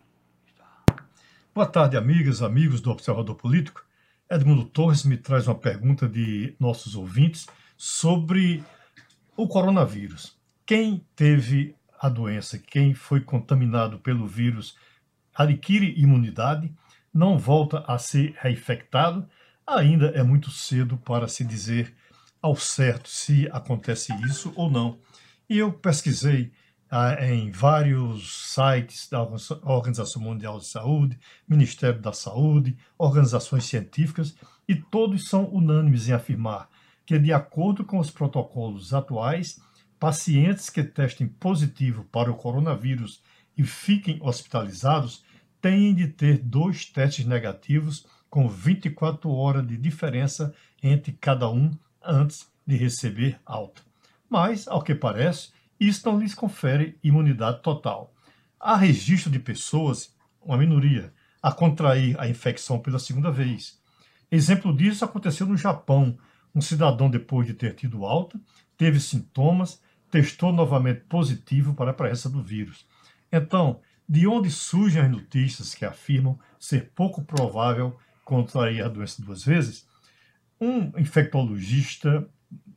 Boa 1.53 1.68
tarde, 1.68 1.97
amigas, 1.97 2.41
amigos 2.41 2.82
do 2.82 2.91
Observador 2.91 3.36
Político. 3.36 3.84
Edmundo 4.30 4.65
Torres 4.65 5.03
me 5.03 5.18
traz 5.18 5.47
uma 5.47 5.55
pergunta 5.55 6.07
de 6.07 6.55
nossos 6.59 6.95
ouvintes 6.95 7.47
sobre 7.76 8.63
o 9.36 9.47
coronavírus. 9.47 10.38
Quem 10.65 11.05
teve 11.15 11.77
a 12.00 12.10
doença, 12.10 12.58
quem 12.58 12.93
foi 12.93 13.22
contaminado 13.22 14.00
pelo 14.00 14.28
vírus, 14.28 14.78
adquire 15.34 15.93
imunidade, 15.98 16.74
não 17.14 17.38
volta 17.38 17.84
a 17.88 17.98
ser 17.98 18.36
reinfectado 18.39 19.28
Ainda 19.68 20.08
é 20.12 20.24
muito 20.24 20.50
cedo 20.50 20.98
para 20.98 21.28
se 21.28 21.43
dizer 21.43 21.93
ao 22.41 22.56
certo 22.56 23.10
se 23.10 23.50
acontece 23.52 24.14
isso 24.26 24.54
ou 24.56 24.72
não. 24.72 24.98
E 25.50 25.58
eu 25.58 25.74
pesquisei 25.74 26.54
ah, 26.89 27.18
em 27.26 27.52
vários 27.52 28.54
sites 28.54 29.10
da 29.10 29.22
Organização 29.66 30.22
Mundial 30.22 30.58
de 30.58 30.68
Saúde, 30.68 31.20
Ministério 31.45 32.00
da 32.00 32.14
Saúde, 32.14 32.78
organizações 32.98 33.66
científicas, 33.66 34.38
e 34.70 34.74
todos 34.74 35.28
são 35.28 35.50
unânimes 35.54 36.08
em 36.08 36.14
afirmar 36.14 36.70
que, 37.06 37.20
de 37.20 37.34
acordo 37.34 37.84
com 37.84 38.00
os 38.00 38.10
protocolos 38.10 38.93
atuais, 38.93 39.60
pacientes 40.00 40.70
que 40.70 40.84
testem 40.84 41.28
positivo 41.28 42.04
para 42.06 42.32
o 42.32 42.36
coronavírus 42.36 43.22
e 43.58 43.64
fiquem 43.64 44.20
hospitalizados 44.22 45.24
têm 45.62 45.93
de 45.93 46.08
ter 46.08 46.38
dois 46.38 46.86
testes 46.86 47.26
negativos 47.26 48.06
com 48.30 48.48
24 48.48 49.30
horas 49.30 49.66
de 49.66 49.78
diferença 49.78 50.54
entre 50.82 51.12
cada 51.14 51.50
um 51.50 51.72
antes 52.04 52.48
de 52.66 52.76
receber 52.76 53.39
alta. 53.45 53.82
Mas, 54.30 54.68
ao 54.68 54.82
que 54.82 54.93
parece, 54.93 55.50
isso 55.80 56.08
não 56.08 56.20
lhes 56.20 56.36
confere 56.36 56.98
imunidade 57.04 57.62
total. 57.62 58.14
Há 58.60 58.76
registro 58.76 59.32
de 59.32 59.39
pessoas, 59.39 60.16
uma 60.41 60.58
minoria, 60.58 61.14
a 61.41 61.52
contrair 61.52 62.20
a 62.20 62.28
infecção 62.28 62.80
pela 62.80 63.00
segunda 63.00 63.32
vez. 63.32 63.80
Exemplo 64.30 64.76
disso 64.76 65.06
aconteceu 65.06 65.48
no 65.48 65.56
Japão. 65.56 66.18
Um 66.54 66.62
cidadão, 66.62 67.10
depois 67.10 67.48
de 67.48 67.54
ter 67.54 67.76
tido 67.76 68.06
alta, 68.06 68.39
teve 68.76 69.00
sintomas, 69.00 69.82
testou 70.10 70.51
novamente 70.51 71.01
positivo 71.01 71.74
para 71.74 71.91
a 71.91 71.93
presença 71.93 72.30
do 72.30 72.41
vírus. 72.41 72.86
Então, 73.32 73.82
de 74.08 74.26
onde 74.26 74.49
surgem 74.49 75.01
as 75.01 75.12
notícias 75.12 75.76
que 75.76 75.84
afirmam 75.84 76.39
ser 76.60 76.91
pouco 76.95 77.24
provável 77.24 77.97
contrair 78.24 78.84
a 78.84 78.88
doença 78.88 79.22
duas 79.22 79.43
vezes, 79.43 79.86
um 80.60 80.97
infectologista 80.97 82.28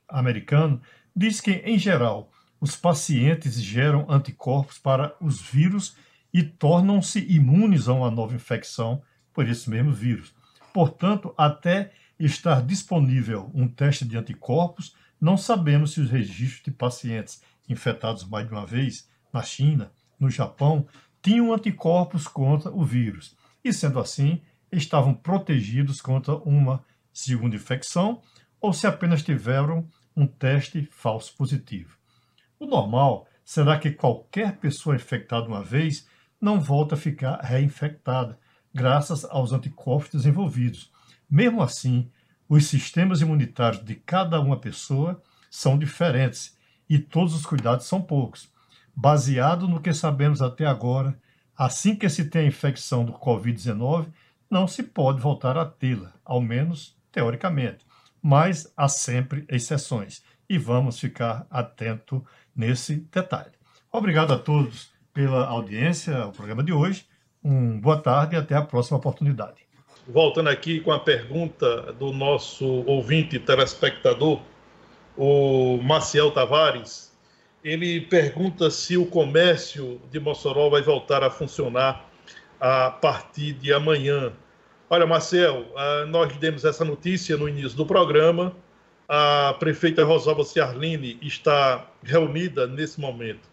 americano 0.09 0.81
diz 1.15 1.41
que, 1.41 1.53
em 1.53 1.79
geral, 1.79 2.31
os 2.61 2.77
pacientes 2.77 3.61
geram 3.61 4.07
anticorpos 4.11 4.79
para 4.79 5.15
os 5.21 5.41
vírus 5.41 5.97
e 6.33 6.43
tornam-se 6.43 7.21
imunes 7.33 7.89
a 7.89 7.95
uma 7.95 8.11
nova 8.11 8.35
infecção 8.35 9.03
por 9.33 9.49
esse 9.49 9.71
mesmo 9.71 9.93
vírus. 9.93 10.35
Portanto, 10.73 11.35
até 11.39 11.93
estar 12.19 12.63
disponível 12.63 13.51
um 13.55 13.67
teste 13.67 14.05
de 14.05 14.17
anticorpos, 14.17 14.95
não 15.21 15.37
sabemos 15.37 15.93
se 15.93 16.01
os 16.01 16.11
registros 16.11 16.63
de 16.65 16.71
pacientes 16.71 17.43
infectados 17.69 18.25
mais 18.25 18.47
de 18.47 18.53
uma 18.53 18.67
vez 18.67 19.09
na 19.33 19.43
China, 19.43 19.93
no 20.19 20.31
Japão, 20.31 20.87
tinham 21.23 21.53
anticorpos 21.53 22.27
contra 22.27 22.71
o 22.71 22.85
vírus. 22.85 23.37
E 23.63 23.73
sendo 23.73 23.99
assim, 23.99 24.41
estavam 24.73 25.15
protegidos 25.15 26.01
contra 26.01 26.35
uma 26.37 26.85
segunda 27.13 27.57
infecção 27.57 28.23
ou 28.61 28.73
se 28.73 28.87
apenas 28.87 29.23
tiveram 29.23 29.87
um 30.17 30.27
teste 30.27 30.89
falso 30.91 31.35
positivo. 31.37 31.97
O 32.59 32.67
normal 32.67 33.27
será 33.45 33.79
que 33.79 33.91
qualquer 33.91 34.57
pessoa 34.57 34.97
infectada 34.97 35.47
uma 35.47 35.63
vez 35.63 36.07
não 36.41 36.61
volta 36.61 36.95
a 36.95 36.99
ficar 36.99 37.41
reinfectada, 37.41 38.39
graças 38.73 39.25
aos 39.25 39.53
anticorpos 39.53 40.11
desenvolvidos. 40.11 40.91
Mesmo 41.29 41.63
assim, 41.63 42.11
os 42.51 42.67
sistemas 42.67 43.21
imunitários 43.21 43.85
de 43.85 43.95
cada 43.95 44.41
uma 44.41 44.59
pessoa 44.59 45.23
são 45.49 45.79
diferentes 45.79 46.59
e 46.89 46.99
todos 46.99 47.33
os 47.33 47.47
cuidados 47.47 47.87
são 47.87 48.03
poucos. 48.03 48.53
Baseado 48.93 49.69
no 49.69 49.81
que 49.81 49.93
sabemos 49.93 50.43
até 50.43 50.67
agora, 50.67 51.17
assim 51.57 51.95
que 51.95 52.09
se 52.09 52.25
tem 52.25 52.43
a 52.43 52.49
infecção 52.49 53.05
do 53.05 53.13
Covid-19, 53.13 54.09
não 54.51 54.67
se 54.67 54.83
pode 54.83 55.21
voltar 55.21 55.57
a 55.57 55.65
tê-la, 55.65 56.13
ao 56.25 56.41
menos 56.41 56.99
teoricamente. 57.13 57.87
Mas 58.21 58.73
há 58.77 58.89
sempre 58.89 59.45
exceções 59.49 60.21
e 60.49 60.59
vamos 60.59 60.99
ficar 60.99 61.47
atento 61.49 62.27
nesse 62.55 62.97
detalhe. 63.13 63.53
Obrigado 63.93 64.33
a 64.33 64.39
todos 64.39 64.91
pela 65.15 65.47
audiência 65.47 66.17
ao 66.17 66.33
programa 66.33 66.65
de 66.65 66.73
hoje. 66.73 67.07
Um 67.45 67.81
boa 67.81 68.03
tarde 68.03 68.35
e 68.35 68.39
até 68.39 68.57
a 68.57 68.63
próxima 68.63 68.99
oportunidade. 68.99 69.70
Voltando 70.13 70.49
aqui 70.49 70.81
com 70.81 70.91
a 70.91 70.99
pergunta 70.99 71.93
do 71.93 72.13
nosso 72.13 72.67
ouvinte 72.85 73.39
telespectador, 73.39 74.41
o 75.17 75.79
Maciel 75.81 76.33
Tavares, 76.33 77.17
ele 77.63 78.01
pergunta 78.01 78.71
se 78.71 78.97
o 78.97 79.07
comércio 79.07 80.01
de 80.11 80.19
Mossoró 80.19 80.69
vai 80.69 80.83
voltar 80.83 81.23
a 81.23 81.31
funcionar 81.31 82.11
a 82.59 82.91
partir 82.91 83.53
de 83.53 83.73
amanhã. 83.73 84.33
Olha, 84.89 85.07
Marcel, 85.07 85.67
ah, 85.77 86.07
nós 86.09 86.37
demos 86.39 86.65
essa 86.65 86.85
notícia 86.85 87.37
no 87.37 87.49
início 87.49 87.77
do 87.77 87.87
programa. 87.87 88.53
A 89.09 89.55
prefeita 89.61 90.03
Rosalba 90.03 90.43
Ciarline 90.43 91.19
está 91.23 91.87
reunida 92.03 92.67
nesse 92.67 93.01
momento 93.01 93.49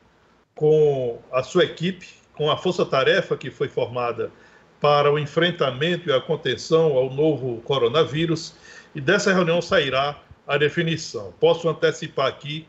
com 0.55 1.21
a 1.31 1.43
sua 1.43 1.65
equipe, 1.65 2.07
com 2.33 2.49
a 2.49 2.57
força-tarefa 2.57 3.37
que 3.37 3.51
foi 3.51 3.67
formada 3.67 4.31
para 4.79 5.11
o 5.11 5.17
enfrentamento 5.17 6.09
e 6.09 6.13
a 6.13 6.21
contenção 6.21 6.95
ao 6.95 7.09
novo 7.09 7.61
coronavírus, 7.61 8.53
e 8.93 9.01
dessa 9.01 9.33
reunião 9.33 9.61
sairá 9.61 10.19
a 10.47 10.57
definição. 10.57 11.33
Posso 11.39 11.67
antecipar 11.67 12.27
aqui 12.27 12.65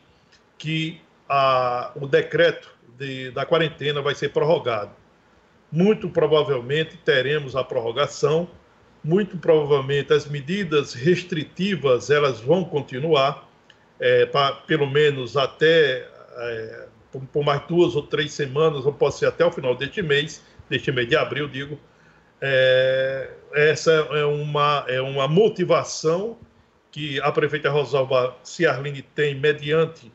que 0.56 1.00
a, 1.28 1.92
o 1.94 2.06
decreto 2.06 2.68
de, 2.98 3.30
da 3.30 3.46
quarentena 3.46 4.02
vai 4.02 4.14
ser 4.14 4.30
prorrogado. 4.30 4.90
Muito 5.70 6.08
provavelmente 6.08 6.96
teremos 6.96 7.54
a 7.54 7.62
prorrogação, 7.62 8.48
muito 9.04 9.36
provavelmente 9.36 10.12
as 10.12 10.26
medidas 10.26 10.94
restritivas 10.94 12.10
elas 12.10 12.40
vão 12.40 12.64
continuar, 12.64 13.48
é, 14.00 14.26
pra, 14.26 14.52
pelo 14.52 14.88
menos 14.88 15.36
até 15.36 16.08
é, 16.36 16.86
por, 17.12 17.22
por, 17.26 17.44
mais 17.44 17.62
duas 17.66 17.94
ou 17.94 18.02
três 18.02 18.32
semanas, 18.32 18.86
ou 18.86 18.92
pode 18.92 19.16
ser 19.16 19.26
até 19.26 19.44
o 19.44 19.52
final 19.52 19.74
deste 19.74 20.02
mês, 20.02 20.42
deste 20.68 20.90
mês 20.90 21.08
de 21.08 21.16
abril, 21.16 21.48
digo. 21.48 21.78
É, 22.40 23.30
essa 23.52 23.90
é 23.92 24.24
uma, 24.24 24.84
é 24.88 25.00
uma 25.00 25.26
motivação 25.26 26.38
que 26.90 27.20
a 27.20 27.30
prefeita 27.32 27.70
Rosalba 27.70 28.36
Ciarline 28.42 29.02
tem 29.02 29.34
mediante 29.34 30.12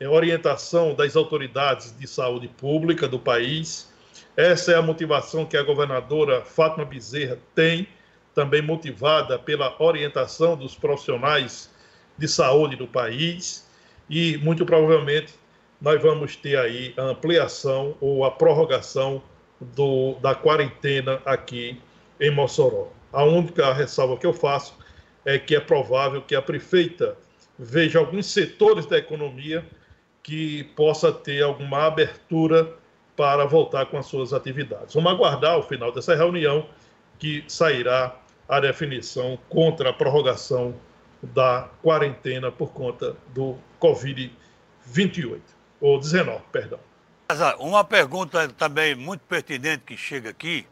é, 0.00 0.08
orientação 0.08 0.94
das 0.94 1.16
autoridades 1.16 1.96
de 1.96 2.06
saúde 2.06 2.48
pública 2.48 3.06
do 3.06 3.18
país. 3.18 3.92
Essa 4.36 4.72
é 4.72 4.74
a 4.76 4.82
motivação 4.82 5.46
que 5.46 5.56
a 5.56 5.62
governadora 5.62 6.42
Fátima 6.42 6.84
Bezerra 6.84 7.38
tem, 7.54 7.88
também 8.34 8.60
motivada 8.60 9.38
pela 9.38 9.74
orientação 9.82 10.56
dos 10.56 10.74
profissionais 10.74 11.70
de 12.18 12.28
saúde 12.28 12.76
do 12.76 12.86
país. 12.86 13.66
E 14.08 14.36
muito 14.38 14.64
provavelmente 14.64 15.34
nós 15.80 16.00
vamos 16.00 16.36
ter 16.36 16.58
aí 16.58 16.94
a 16.96 17.02
ampliação 17.02 17.96
ou 18.00 18.24
a 18.24 18.30
prorrogação 18.30 19.22
do, 19.60 20.14
da 20.20 20.34
quarentena 20.34 21.20
aqui 21.24 21.80
em 22.20 22.30
Mossoró. 22.30 22.88
A 23.12 23.24
única 23.24 23.72
ressalva 23.72 24.16
que 24.16 24.26
eu 24.26 24.32
faço 24.32 24.76
é 25.24 25.38
que 25.38 25.54
é 25.54 25.60
provável 25.60 26.22
que 26.22 26.34
a 26.34 26.42
prefeita 26.42 27.16
veja 27.58 27.98
alguns 27.98 28.26
setores 28.26 28.86
da 28.86 28.98
economia 28.98 29.64
que 30.22 30.64
possa 30.74 31.12
ter 31.12 31.42
alguma 31.42 31.86
abertura 31.86 32.74
para 33.16 33.46
voltar 33.46 33.86
com 33.86 33.96
as 33.96 34.06
suas 34.06 34.32
atividades. 34.32 34.94
Vamos 34.94 35.12
aguardar 35.12 35.58
o 35.58 35.62
final 35.62 35.90
dessa 35.90 36.14
reunião 36.14 36.68
que 37.18 37.44
sairá 37.48 38.14
a 38.48 38.60
definição 38.60 39.38
contra 39.48 39.90
a 39.90 39.92
prorrogação 39.92 40.74
da 41.22 41.68
quarentena 41.82 42.52
por 42.52 42.72
conta 42.72 43.16
do 43.32 43.56
Covid-28, 43.80 45.40
ou 45.80 45.98
19, 45.98 46.42
perdão. 46.52 46.78
Uma 47.58 47.82
pergunta 47.82 48.48
também 48.50 48.94
muito 48.94 49.22
pertinente 49.22 49.82
que 49.84 49.96
chega 49.96 50.30
aqui, 50.30 50.64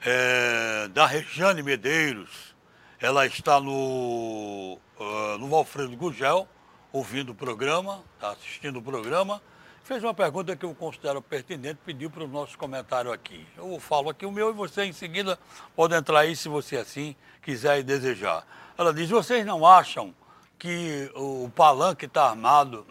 é 0.00 0.86
da 0.88 1.04
Regiane 1.04 1.64
Medeiros, 1.64 2.54
ela 3.00 3.26
está 3.26 3.60
no, 3.60 4.78
uh, 5.00 5.38
no 5.38 5.48
Valfredo 5.48 5.96
Gugel, 5.96 6.46
ouvindo 6.92 7.32
o 7.32 7.34
programa, 7.34 8.04
está 8.14 8.30
assistindo 8.30 8.78
o 8.78 8.82
programa, 8.82 9.42
fez 9.82 10.04
uma 10.04 10.14
pergunta 10.14 10.54
que 10.54 10.64
eu 10.64 10.72
considero 10.76 11.20
pertinente, 11.20 11.80
pediu 11.84 12.08
para 12.08 12.22
o 12.22 12.28
nosso 12.28 12.56
comentário 12.56 13.12
aqui. 13.12 13.44
Eu 13.56 13.80
falo 13.80 14.10
aqui 14.10 14.24
o 14.24 14.30
meu 14.30 14.50
e 14.50 14.52
você 14.52 14.84
em 14.84 14.92
seguida 14.92 15.36
pode 15.74 15.92
entrar 15.92 16.20
aí 16.20 16.36
se 16.36 16.48
você 16.48 16.76
assim 16.76 17.16
quiser 17.42 17.80
e 17.80 17.82
desejar. 17.82 18.46
Ela 18.78 18.94
diz, 18.94 19.10
vocês 19.10 19.44
não 19.44 19.66
acham 19.66 20.14
que 20.56 21.10
o 21.16 21.50
palanque 21.54 22.06
está 22.06 22.28
armado 22.28 22.86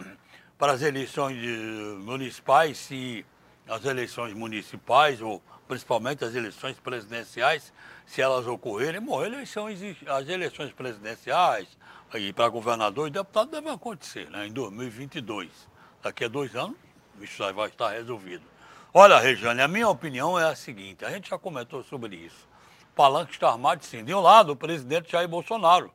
para 0.59 0.73
as 0.73 0.81
eleições 0.81 1.37
municipais, 2.03 2.77
se 2.77 3.25
as 3.65 3.85
eleições 3.85 4.33
municipais, 4.33 5.21
ou 5.21 5.41
principalmente 5.65 6.25
as 6.25 6.35
eleições 6.35 6.77
presidenciais, 6.77 7.71
se 8.05 8.21
elas 8.21 8.45
ocorrerem, 8.45 8.99
bom, 8.99 9.23
eleições, 9.23 9.79
as 10.05 10.27
eleições 10.27 10.73
presidenciais 10.73 11.65
e 12.13 12.33
para 12.33 12.49
governador 12.49 13.07
e 13.07 13.11
deputado 13.11 13.51
devem 13.51 13.71
acontecer 13.71 14.29
né, 14.29 14.47
em 14.47 14.51
2022. 14.51 15.49
Daqui 16.03 16.25
a 16.25 16.27
dois 16.27 16.53
anos, 16.55 16.75
isso 17.21 17.41
vai 17.53 17.69
estar 17.69 17.91
resolvido. 17.91 18.43
Olha, 18.93 19.17
Regiane, 19.17 19.61
a 19.61 19.67
minha 19.67 19.87
opinião 19.87 20.37
é 20.37 20.43
a 20.43 20.55
seguinte: 20.55 21.05
a 21.05 21.09
gente 21.09 21.29
já 21.29 21.37
comentou 21.37 21.83
sobre 21.83 22.17
isso. 22.17 22.47
O 22.91 22.95
palanque 22.95 23.31
está 23.31 23.49
armado, 23.49 23.85
sim. 23.85 24.03
De 24.03 24.13
um 24.13 24.19
lado, 24.19 24.51
o 24.51 24.55
presidente 24.57 25.11
Jair 25.11 25.27
Bolsonaro, 25.27 25.93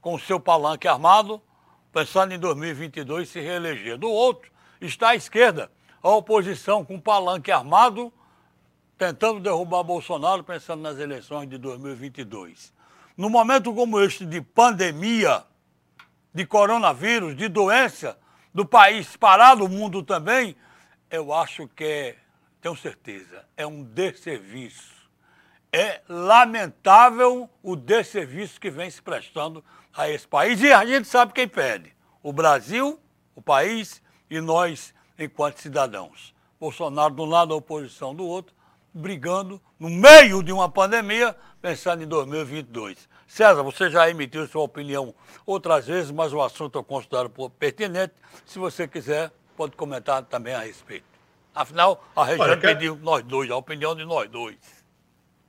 com 0.00 0.14
o 0.14 0.20
seu 0.20 0.38
palanque 0.38 0.86
armado, 0.86 1.42
pensando 1.94 2.34
em 2.34 2.38
2022 2.40 3.28
se 3.28 3.40
reeleger. 3.40 3.96
Do 3.96 4.10
outro, 4.10 4.50
está 4.80 5.10
a 5.10 5.14
esquerda, 5.14 5.70
a 6.02 6.08
oposição 6.10 6.84
com 6.84 6.98
palanque 6.98 7.52
armado 7.52 8.12
tentando 8.98 9.38
derrubar 9.38 9.84
Bolsonaro, 9.84 10.42
pensando 10.42 10.82
nas 10.82 10.98
eleições 10.98 11.48
de 11.48 11.56
2022. 11.56 12.72
No 13.16 13.30
momento 13.30 13.72
como 13.72 14.00
este 14.00 14.26
de 14.26 14.40
pandemia, 14.40 15.44
de 16.32 16.44
coronavírus, 16.44 17.36
de 17.36 17.48
doença, 17.48 18.18
do 18.52 18.66
país 18.66 19.16
parado, 19.16 19.64
o 19.64 19.68
mundo 19.68 20.02
também, 20.02 20.56
eu 21.10 21.32
acho 21.32 21.68
que 21.68 21.84
é, 21.84 22.16
tenho 22.60 22.76
certeza, 22.76 23.44
é 23.56 23.64
um 23.64 23.84
desserviço. 23.84 24.94
É 25.72 26.02
lamentável 26.08 27.50
o 27.62 27.74
desserviço 27.74 28.60
que 28.60 28.70
vem 28.70 28.88
se 28.90 29.02
prestando 29.02 29.64
a 29.96 30.10
esse 30.10 30.26
país. 30.26 30.60
E 30.60 30.72
a 30.72 30.84
gente 30.84 31.08
sabe 31.08 31.32
quem 31.32 31.48
pede: 31.48 31.94
o 32.22 32.32
Brasil, 32.32 32.98
o 33.34 33.42
país 33.42 34.02
e 34.28 34.40
nós, 34.40 34.94
enquanto 35.18 35.58
cidadãos. 35.58 36.34
Bolsonaro 36.58 37.14
de 37.14 37.20
um 37.20 37.26
lado, 37.26 37.52
a 37.52 37.56
oposição 37.56 38.14
do 38.14 38.24
outro, 38.24 38.54
brigando 38.92 39.60
no 39.78 39.90
meio 39.90 40.42
de 40.42 40.52
uma 40.52 40.68
pandemia, 40.68 41.36
pensando 41.60 42.02
em 42.02 42.06
2022. 42.06 43.08
César, 43.26 43.62
você 43.62 43.90
já 43.90 44.08
emitiu 44.08 44.46
sua 44.46 44.62
opinião 44.62 45.14
outras 45.44 45.86
vezes, 45.86 46.10
mas 46.10 46.32
o 46.32 46.40
assunto 46.40 46.78
eu 46.78 46.84
considero 46.84 47.28
pertinente. 47.50 48.14
Se 48.46 48.58
você 48.58 48.86
quiser, 48.86 49.32
pode 49.56 49.76
comentar 49.76 50.22
também 50.22 50.54
a 50.54 50.60
respeito. 50.60 51.04
Afinal, 51.54 52.04
a 52.14 52.24
região 52.24 52.46
quero... 52.46 52.60
pediu 52.60 52.96
nós 52.96 53.22
dois, 53.24 53.50
a 53.50 53.56
opinião 53.56 53.94
de 53.94 54.04
nós 54.04 54.28
dois. 54.30 54.56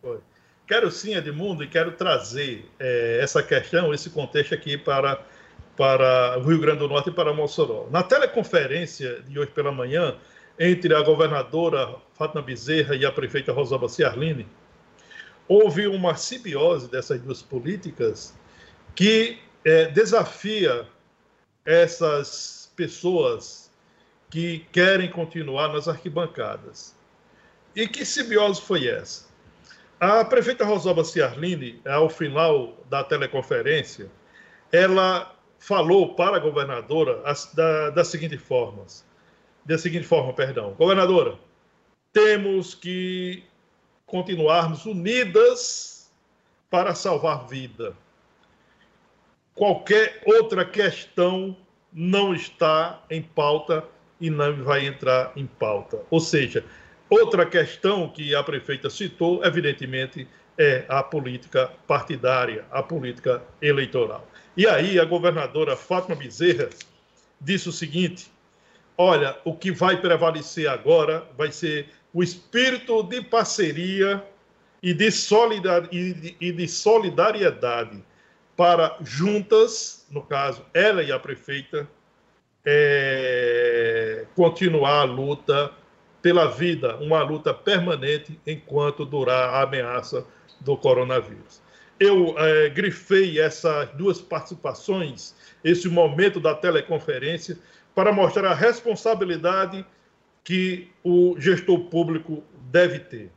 Foi. 0.01 0.19
Quero 0.67 0.89
sim, 0.89 1.15
Edmundo, 1.15 1.63
e 1.63 1.67
quero 1.67 1.91
trazer 1.91 2.65
é, 2.79 3.19
essa 3.21 3.43
questão, 3.43 3.93
esse 3.93 4.09
contexto 4.09 4.55
aqui 4.55 4.77
para, 4.77 5.23
para 5.77 6.39
o 6.39 6.43
Rio 6.43 6.59
Grande 6.59 6.79
do 6.79 6.87
Norte 6.87 7.09
e 7.09 7.13
para 7.13 7.31
Mossoró. 7.31 7.87
Na 7.91 8.01
teleconferência 8.01 9.21
de 9.21 9.37
hoje 9.37 9.51
pela 9.51 9.71
manhã, 9.71 10.15
entre 10.59 10.95
a 10.95 11.01
governadora 11.01 11.95
Fátima 12.15 12.41
Bezerra 12.41 12.95
e 12.95 13.05
a 13.05 13.11
prefeita 13.11 13.51
Rosalba 13.51 13.87
Ciarline, 13.87 14.47
houve 15.47 15.85
uma 15.85 16.15
simbiose 16.15 16.89
dessas 16.89 17.21
duas 17.21 17.43
políticas 17.43 18.33
que 18.95 19.37
é, 19.63 19.85
desafia 19.85 20.87
essas 21.63 22.71
pessoas 22.75 23.71
que 24.31 24.65
querem 24.71 25.11
continuar 25.11 25.71
nas 25.71 25.87
arquibancadas. 25.87 26.95
E 27.75 27.87
que 27.87 28.03
simbiose 28.03 28.61
foi 28.61 28.87
essa? 28.87 29.24
A 29.99 30.25
prefeita 30.25 30.65
Rosalba 30.65 31.03
Ciarline, 31.03 31.81
ao 31.85 32.09
final 32.09 32.77
da 32.89 33.03
teleconferência, 33.03 34.11
ela 34.71 35.33
falou 35.57 36.15
para 36.15 36.37
a 36.37 36.39
governadora 36.39 37.23
da, 37.53 37.89
da 37.91 38.03
seguinte 38.03 38.37
forma: 38.37 38.85
da 39.63 39.77
seguinte 39.77 40.05
forma, 40.05 40.33
perdão. 40.33 40.73
Governadora, 40.73 41.37
temos 42.11 42.75
que 42.75 43.43
continuarmos 44.05 44.85
unidas 44.85 46.11
para 46.69 46.93
salvar 46.93 47.47
vida. 47.47 47.95
Qualquer 49.53 50.21
outra 50.25 50.65
questão 50.65 51.55
não 51.91 52.33
está 52.33 53.01
em 53.09 53.21
pauta 53.21 53.85
e 54.19 54.29
não 54.29 54.61
vai 54.63 54.85
entrar 54.85 55.31
em 55.37 55.45
pauta. 55.45 56.01
Ou 56.09 56.19
seja, 56.19 56.65
outra 57.09 57.45
questão 57.45 58.09
que 58.09 58.33
a 58.33 58.43
prefeita 58.43 58.89
citou, 58.89 59.43
evidentemente, 59.43 60.27
é 60.57 60.85
a 60.87 61.03
política 61.03 61.71
partidária, 61.85 62.65
a 62.71 62.81
política 62.81 63.43
eleitoral. 63.61 64.27
E 64.55 64.65
aí 64.67 64.99
a 64.99 65.05
governadora 65.05 65.75
Fátima 65.75 66.15
Bezerra 66.15 66.69
disse 67.39 67.67
o 67.69 67.71
seguinte: 67.71 68.31
olha, 68.97 69.37
o 69.43 69.53
que 69.53 69.71
vai 69.71 69.99
prevalecer 69.99 70.69
agora 70.69 71.27
vai 71.37 71.51
ser 71.51 71.89
o 72.13 72.23
espírito 72.23 73.03
de 73.03 73.21
parceria 73.21 74.23
e 74.81 74.93
de, 74.93 75.09
e 76.39 76.51
de 76.51 76.67
solidariedade 76.67 78.03
para 78.55 78.97
juntas, 79.01 80.05
no 80.09 80.21
caso, 80.21 80.65
ela 80.73 81.03
e 81.03 81.11
a 81.11 81.19
prefeita, 81.19 81.87
é, 82.63 84.25
continuar 84.33 85.01
a 85.01 85.03
luta 85.03 85.71
pela 86.25 86.47
vida, 86.47 86.95
uma 86.95 87.21
luta 87.21 87.53
permanente 87.53 88.39
enquanto 88.47 89.05
durar 89.05 89.53
a 89.53 89.61
ameaça 89.61 90.25
do 90.59 90.75
coronavírus. 90.75 91.61
Eu 91.99 92.33
é, 92.39 92.67
grifei 92.69 93.39
essas 93.39 93.87
duas 93.91 94.19
participações, 94.19 95.35
esse 95.63 95.87
momento 95.87 96.39
da 96.39 96.55
teleconferência, 96.55 97.59
para 97.93 98.11
mostrar 98.11 98.49
a 98.49 98.55
responsabilidade 98.55 99.85
que 100.43 100.89
o 101.03 101.35
gestor 101.37 101.81
público 101.91 102.43
deve 102.71 102.97
ter. 102.97 103.31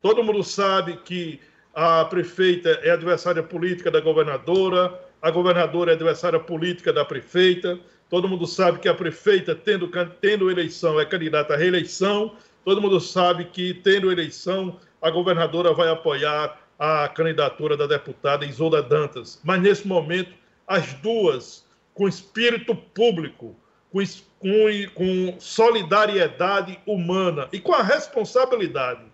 Todo 0.00 0.22
mundo 0.22 0.44
sabe 0.44 0.98
que 0.98 1.40
a 1.74 2.04
prefeita 2.04 2.68
é 2.84 2.90
adversária 2.90 3.42
política 3.42 3.90
da 3.90 4.00
governadora, 4.00 4.96
a 5.20 5.28
governadora 5.28 5.90
é 5.90 5.94
adversária 5.94 6.38
política 6.38 6.92
da 6.92 7.04
prefeita, 7.04 7.80
todo 8.12 8.28
mundo 8.28 8.46
sabe 8.46 8.78
que 8.78 8.90
a 8.90 8.94
prefeita, 8.94 9.54
tendo, 9.54 9.90
tendo 10.20 10.50
eleição, 10.50 11.00
é 11.00 11.04
candidata 11.06 11.54
à 11.54 11.56
reeleição, 11.56 12.36
todo 12.62 12.78
mundo 12.78 13.00
sabe 13.00 13.46
que, 13.46 13.72
tendo 13.72 14.12
eleição, 14.12 14.78
a 15.00 15.08
governadora 15.08 15.72
vai 15.72 15.88
apoiar 15.88 16.60
a 16.78 17.08
candidatura 17.08 17.74
da 17.74 17.86
deputada 17.86 18.44
Isolda 18.44 18.82
Dantas. 18.82 19.40
Mas, 19.42 19.62
nesse 19.62 19.88
momento, 19.88 20.34
as 20.66 20.92
duas, 20.92 21.64
com 21.94 22.06
espírito 22.06 22.76
público, 22.76 23.56
com, 23.90 24.00
com, 24.38 24.90
com 24.94 25.40
solidariedade 25.40 26.78
humana 26.84 27.48
e 27.50 27.58
com 27.58 27.72
a 27.72 27.82
responsabilidade 27.82 29.06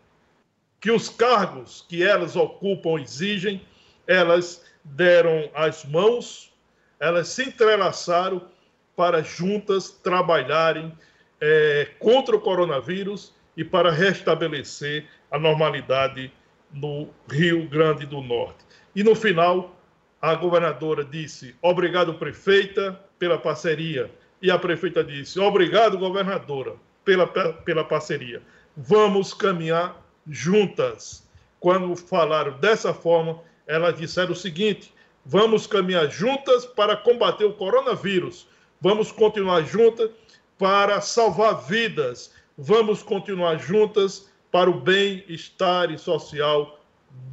que 0.81 0.91
os 0.91 1.09
cargos 1.09 1.87
que 1.89 2.03
elas 2.03 2.35
ocupam 2.35 3.01
exigem, 3.01 3.65
elas 4.09 4.65
deram 4.83 5.49
as 5.55 5.85
mãos, 5.85 6.53
elas 6.99 7.29
se 7.29 7.45
entrelaçaram 7.45 8.58
para 8.99 9.23
juntas 9.23 9.91
trabalharem 9.91 10.93
é, 11.41 11.87
contra 12.01 12.35
o 12.35 12.41
coronavírus 12.41 13.33
e 13.57 13.63
para 13.63 13.93
restabelecer 13.93 15.07
a 15.31 15.39
normalidade 15.39 16.33
no 16.73 17.09
Rio 17.31 17.69
Grande 17.69 18.05
do 18.05 18.21
Norte. 18.21 18.59
E 18.97 19.05
no 19.05 19.15
final, 19.15 19.77
a 20.21 20.35
governadora 20.35 21.05
disse: 21.05 21.55
obrigado, 21.63 22.15
prefeita, 22.15 22.99
pela 23.21 23.39
parceria. 23.39 24.11
E 24.43 24.51
a 24.51 24.59
prefeita 24.59 25.05
disse: 25.05 25.39
obrigado, 25.39 25.97
governadora, 25.97 26.75
pela, 27.05 27.29
pela 27.29 27.85
parceria. 27.85 28.43
Vamos 28.77 29.33
caminhar 29.33 29.97
juntas. 30.27 31.25
Quando 31.61 31.95
falaram 31.95 32.59
dessa 32.59 32.93
forma, 32.93 33.39
elas 33.65 33.97
disseram 33.97 34.33
o 34.33 34.37
seguinte: 34.37 34.93
vamos 35.25 35.69
caminhar 35.69 36.11
juntas 36.11 36.67
para 36.67 36.97
combater 36.97 37.45
o 37.45 37.53
coronavírus, 37.53 38.49
vamos 38.81 39.13
continuar 39.13 39.63
juntas 39.63 40.11
para 40.59 41.01
salvar 41.01 41.67
vidas, 41.67 42.33
vamos 42.57 43.03
continuar 43.03 43.59
juntas 43.59 44.29
para 44.51 44.69
o 44.69 44.81
bem-estar 44.81 45.97
social 45.99 46.81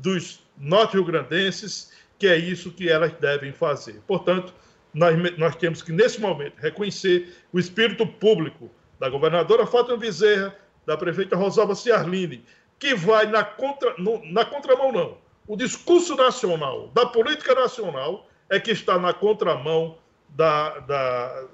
dos 0.01 0.43
norte-riograndenses, 0.57 1.91
que 2.17 2.27
é 2.27 2.37
isso 2.37 2.71
que 2.71 2.89
elas 2.89 3.13
devem 3.13 3.51
fazer. 3.51 4.01
Portanto, 4.07 4.53
nós, 4.93 5.37
nós 5.37 5.55
temos 5.55 5.81
que, 5.81 5.91
nesse 5.91 6.19
momento, 6.21 6.57
reconhecer 6.57 7.35
o 7.51 7.59
espírito 7.59 8.07
público 8.07 8.69
da 8.99 9.09
governadora 9.09 9.65
Fátima 9.65 9.97
Bezerra, 9.97 10.55
da 10.85 10.95
prefeita 10.95 11.35
Rosalba 11.35 11.75
Ciarline, 11.75 12.43
que 12.79 12.95
vai 12.95 13.25
na, 13.25 13.43
contra, 13.43 13.95
no, 13.97 14.23
na 14.31 14.45
contramão, 14.45 14.91
não. 14.91 15.17
O 15.47 15.55
discurso 15.55 16.15
nacional, 16.15 16.89
da 16.93 17.05
política 17.05 17.53
nacional, 17.53 18.27
é 18.49 18.59
que 18.59 18.71
está 18.71 18.97
na 18.97 19.13
contramão 19.13 19.97
da, 20.35 20.79
da, 20.79 21.47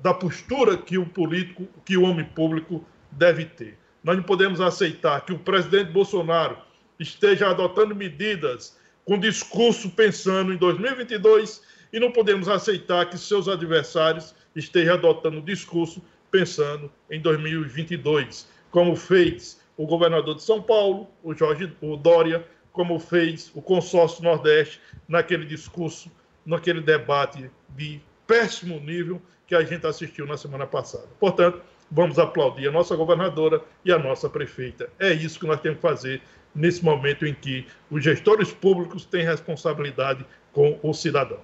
da 0.00 0.14
postura 0.14 0.76
que 0.76 0.96
o 0.96 1.04
político, 1.04 1.68
que 1.84 1.96
o 1.96 2.04
homem 2.04 2.24
público 2.24 2.84
deve 3.10 3.44
ter. 3.44 3.76
Nós 4.02 4.16
não 4.16 4.22
podemos 4.22 4.60
aceitar 4.60 5.20
que 5.24 5.32
o 5.32 5.38
presidente 5.38 5.90
Bolsonaro 5.90 6.56
esteja 6.98 7.50
adotando 7.50 7.94
medidas 7.94 8.78
com 9.04 9.18
discurso 9.18 9.90
pensando 9.90 10.52
em 10.52 10.56
2022 10.56 11.62
e 11.92 11.98
não 11.98 12.12
podemos 12.12 12.48
aceitar 12.48 13.10
que 13.10 13.18
seus 13.18 13.48
adversários 13.48 14.34
estejam 14.54 14.94
adotando 14.94 15.42
discurso 15.42 16.02
pensando 16.30 16.90
em 17.10 17.20
2022, 17.20 18.48
como 18.70 18.94
fez 18.94 19.60
o 19.76 19.86
governador 19.86 20.36
de 20.36 20.42
São 20.42 20.62
Paulo, 20.62 21.08
o 21.22 21.34
Jorge 21.34 21.72
o 21.80 21.96
Dória, 21.96 22.46
como 22.72 23.00
fez 23.00 23.50
o 23.54 23.60
consórcio 23.60 24.22
Nordeste 24.22 24.80
naquele 25.08 25.44
discurso, 25.44 26.10
naquele 26.46 26.80
debate 26.80 27.50
de 27.70 28.00
péssimo 28.30 28.78
nível 28.78 29.20
que 29.44 29.56
a 29.56 29.64
gente 29.64 29.84
assistiu 29.84 30.24
na 30.24 30.36
semana 30.36 30.66
passada. 30.66 31.08
Portanto, 31.18 31.60
vamos 31.90 32.16
aplaudir 32.16 32.68
a 32.68 32.70
nossa 32.70 32.94
governadora 32.94 33.60
e 33.84 33.90
a 33.90 33.98
nossa 33.98 34.28
prefeita. 34.28 34.88
É 35.00 35.12
isso 35.12 35.40
que 35.40 35.46
nós 35.46 35.60
temos 35.60 35.78
que 35.78 35.82
fazer 35.82 36.22
nesse 36.54 36.84
momento 36.84 37.26
em 37.26 37.34
que 37.34 37.66
os 37.90 38.04
gestores 38.04 38.52
públicos 38.52 39.04
têm 39.04 39.24
responsabilidade 39.24 40.24
com 40.52 40.78
o 40.80 40.94
cidadão. 40.94 41.40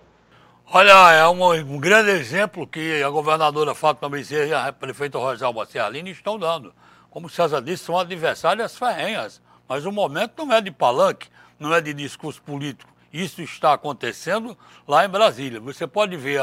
Olha, 0.72 1.12
é 1.12 1.28
um, 1.28 1.52
um 1.52 1.80
grande 1.80 2.10
exemplo 2.10 2.66
que 2.66 3.02
a 3.02 3.10
governadora 3.10 3.74
Fátima 3.74 4.08
Bezerra 4.08 4.46
e 4.46 4.54
a 4.54 4.72
prefeita 4.72 5.18
Rosalba 5.18 5.66
Cialini 5.66 6.10
estão 6.10 6.38
dando 6.38 6.72
como 7.16 7.28
o 7.28 7.30
César 7.30 7.62
disse, 7.62 7.84
são 7.84 7.98
adversárias 7.98 8.76
ferrenhas. 8.76 9.40
Mas 9.66 9.86
o 9.86 9.90
momento 9.90 10.44
não 10.44 10.54
é 10.54 10.60
de 10.60 10.70
palanque, 10.70 11.28
não 11.58 11.72
é 11.72 11.80
de 11.80 11.94
discurso 11.94 12.42
político. 12.42 12.92
Isso 13.22 13.40
está 13.40 13.72
acontecendo 13.72 14.56
lá 14.86 15.04
em 15.04 15.08
Brasília. 15.08 15.58
Você 15.60 15.86
pode 15.86 16.16
ver 16.16 16.38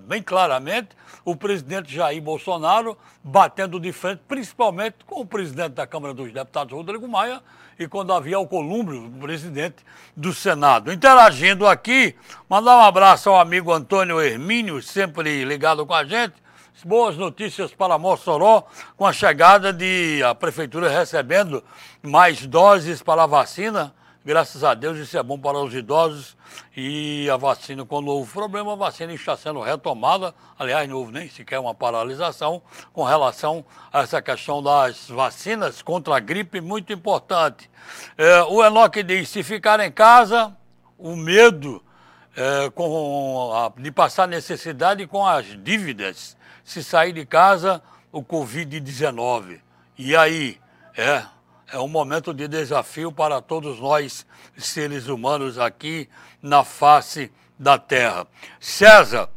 bem 0.00 0.22
claramente 0.22 0.90
o 1.24 1.34
presidente 1.34 1.94
Jair 1.94 2.20
Bolsonaro 2.20 2.96
batendo 3.22 3.80
de 3.80 3.90
frente, 3.90 4.20
principalmente 4.28 4.96
com 5.06 5.20
o 5.20 5.26
presidente 5.26 5.72
da 5.72 5.86
Câmara 5.86 6.12
dos 6.12 6.30
Deputados, 6.30 6.74
Rodrigo 6.74 7.08
Maia, 7.08 7.42
e 7.78 7.88
com 7.88 8.04
Davi 8.04 8.34
Alcolumbre, 8.34 8.98
o 8.98 9.10
presidente 9.12 9.76
do 10.14 10.32
Senado. 10.34 10.92
Interagindo 10.92 11.66
aqui, 11.66 12.14
mandar 12.48 12.76
um 12.76 12.82
abraço 12.82 13.30
ao 13.30 13.40
amigo 13.40 13.72
Antônio 13.72 14.20
Hermínio, 14.20 14.82
sempre 14.82 15.44
ligado 15.44 15.86
com 15.86 15.94
a 15.94 16.04
gente 16.04 16.44
boas 16.84 17.16
notícias 17.16 17.72
para 17.72 17.96
Mossoró 17.96 18.64
com 18.96 19.06
a 19.06 19.12
chegada 19.12 19.72
de 19.72 20.22
a 20.22 20.34
prefeitura 20.34 20.90
recebendo 20.90 21.64
mais 22.02 22.46
doses 22.46 23.02
para 23.02 23.22
a 23.22 23.26
vacina. 23.26 23.94
Graças 24.24 24.64
a 24.64 24.72
Deus, 24.72 24.96
isso 24.96 25.18
é 25.18 25.22
bom 25.22 25.38
para 25.38 25.58
os 25.58 25.74
idosos. 25.74 26.34
E 26.74 27.28
a 27.28 27.36
vacina, 27.36 27.84
quando 27.84 28.08
houve 28.08 28.32
problema, 28.32 28.72
a 28.72 28.76
vacina 28.76 29.12
está 29.12 29.36
sendo 29.36 29.60
retomada. 29.60 30.34
Aliás, 30.58 30.88
não 30.88 30.96
houve 30.96 31.12
nem 31.12 31.28
sequer 31.28 31.58
uma 31.58 31.74
paralisação 31.74 32.62
com 32.94 33.04
relação 33.04 33.62
a 33.92 34.00
essa 34.00 34.22
questão 34.22 34.62
das 34.62 35.10
vacinas 35.10 35.82
contra 35.82 36.16
a 36.16 36.20
gripe, 36.20 36.58
muito 36.62 36.90
importante. 36.90 37.70
É, 38.16 38.42
o 38.44 38.64
Enoque 38.64 39.02
diz: 39.02 39.28
se 39.28 39.42
ficar 39.42 39.78
em 39.80 39.92
casa, 39.92 40.56
o 40.96 41.14
medo 41.14 41.84
é, 42.34 42.70
com 42.70 43.52
a, 43.52 43.78
de 43.78 43.92
passar 43.92 44.26
necessidade 44.26 45.06
com 45.06 45.26
as 45.26 45.44
dívidas 45.62 46.34
se 46.64 46.82
sair 46.82 47.12
de 47.12 47.26
casa 47.26 47.82
o 48.10 48.22
Covid-19. 48.24 49.60
E 49.98 50.16
aí? 50.16 50.58
É, 50.96 51.24
é 51.72 51.78
um 51.78 51.88
momento 51.88 52.32
de 52.32 52.46
desafio 52.46 53.10
para 53.10 53.40
todos 53.40 53.80
nós, 53.80 54.26
seres 54.56 55.08
humanos, 55.08 55.58
aqui 55.58 56.08
na 56.42 56.64
face 56.64 57.32
da 57.58 57.78
Terra. 57.78 58.26
César, 58.60 59.28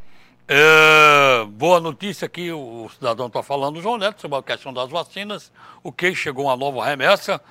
é, 0.47 1.45
boa 1.45 1.79
notícia 1.79 2.27
que 2.29 2.51
o 2.51 2.89
cidadão 2.89 3.27
está 3.27 3.43
falando, 3.43 3.81
João 3.81 3.97
Neto, 3.97 4.21
sobre 4.21 4.37
a 4.37 4.43
questão 4.43 4.73
das 4.73 4.89
vacinas, 4.89 5.51
o 5.83 5.91
que 5.91 6.13
chegou 6.15 6.45
uma 6.45 6.55
nova 6.55 6.85
remessa. 6.85 7.41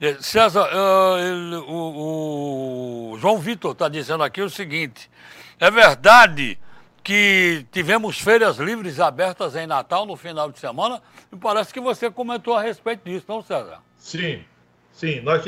É, 0.00 0.14
César, 0.20 0.68
é, 0.70 1.28
ele, 1.28 1.56
o, 1.56 3.12
o 3.12 3.18
João 3.18 3.38
Vitor 3.38 3.72
está 3.72 3.88
dizendo 3.88 4.22
aqui 4.22 4.42
o 4.42 4.50
seguinte: 4.50 5.10
é 5.58 5.70
verdade 5.70 6.58
que 7.02 7.66
tivemos 7.72 8.18
feiras 8.18 8.58
livres 8.58 9.00
abertas 9.00 9.56
em 9.56 9.66
Natal 9.66 10.06
no 10.06 10.16
final 10.16 10.50
de 10.50 10.58
semana, 10.58 11.02
e 11.32 11.36
parece 11.36 11.72
que 11.72 11.80
você 11.80 12.10
comentou 12.10 12.54
a 12.54 12.62
respeito 12.62 13.04
disso, 13.04 13.26
não, 13.28 13.42
César? 13.42 13.80
Sim, 14.02 14.44
sim. 14.92 15.20
Nós, 15.20 15.44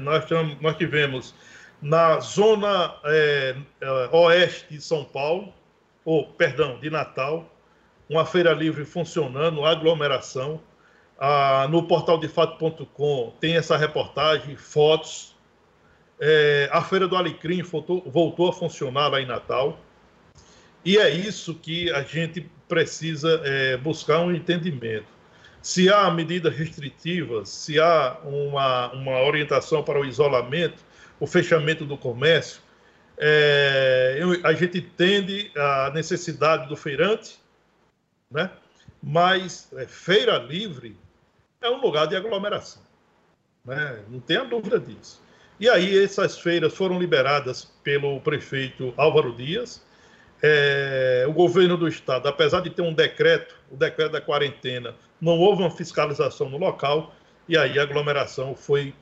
nós, 0.00 0.24
nós 0.60 0.76
tivemos 0.76 1.34
na 1.82 2.20
zona 2.20 2.94
é, 3.04 3.56
é, 3.80 4.08
oeste 4.12 4.66
de 4.70 4.80
São 4.80 5.04
Paulo, 5.04 5.52
ou, 6.04 6.28
perdão, 6.28 6.78
de 6.78 6.88
Natal, 6.90 7.52
uma 8.08 8.24
feira 8.24 8.52
livre 8.52 8.84
funcionando, 8.84 9.64
aglomeração. 9.64 10.60
Ah, 11.18 11.66
no 11.68 11.82
portal 11.88 12.18
de 12.18 12.28
fato.com 12.28 13.34
tem 13.40 13.56
essa 13.56 13.76
reportagem, 13.76 14.54
fotos. 14.54 15.36
É, 16.20 16.68
a 16.72 16.80
Feira 16.80 17.08
do 17.08 17.16
Alecrim 17.16 17.62
voltou, 17.62 18.02
voltou 18.06 18.48
a 18.48 18.52
funcionar 18.52 19.08
lá 19.08 19.20
em 19.20 19.26
Natal. 19.26 19.76
E 20.84 20.96
é 20.96 21.10
isso 21.10 21.52
que 21.56 21.90
a 21.90 22.02
gente 22.02 22.48
precisa 22.68 23.42
é, 23.44 23.76
buscar 23.76 24.20
um 24.20 24.32
entendimento. 24.32 25.17
Se 25.62 25.92
há 25.92 26.10
medidas 26.10 26.54
restritivas, 26.54 27.48
se 27.48 27.80
há 27.80 28.18
uma, 28.24 28.92
uma 28.92 29.22
orientação 29.22 29.82
para 29.82 30.00
o 30.00 30.04
isolamento, 30.04 30.82
o 31.20 31.26
fechamento 31.26 31.84
do 31.84 31.96
comércio, 31.96 32.60
é, 33.18 34.20
a 34.44 34.52
gente 34.52 34.78
entende 34.78 35.50
a 35.56 35.90
necessidade 35.92 36.68
do 36.68 36.76
feirante, 36.76 37.38
né? 38.30 38.50
Mas 39.02 39.68
é, 39.76 39.86
feira 39.86 40.38
livre 40.38 40.96
é 41.60 41.68
um 41.68 41.80
lugar 41.80 42.06
de 42.06 42.14
aglomeração, 42.14 42.82
né? 43.64 44.04
Não 44.08 44.20
tenha 44.20 44.44
dúvida 44.44 44.78
disso. 44.78 45.20
E 45.58 45.68
aí 45.68 46.02
essas 46.02 46.38
feiras 46.38 46.74
foram 46.74 46.98
liberadas 46.98 47.64
pelo 47.82 48.20
prefeito 48.20 48.94
Álvaro 48.96 49.34
Dias. 49.34 49.84
É, 50.40 51.24
o 51.28 51.32
governo 51.32 51.76
do 51.76 51.88
estado, 51.88 52.28
apesar 52.28 52.60
de 52.60 52.70
ter 52.70 52.82
um 52.82 52.94
decreto, 52.94 53.56
o 53.68 53.76
decreto 53.76 54.12
da 54.12 54.20
quarentena, 54.20 54.94
não 55.20 55.38
houve 55.38 55.62
uma 55.62 55.70
fiscalização 55.70 56.48
no 56.48 56.58
local 56.58 57.14
e 57.48 57.56
aí 57.56 57.78
a 57.78 57.82
aglomeração 57.82 58.54
foi 58.54 58.94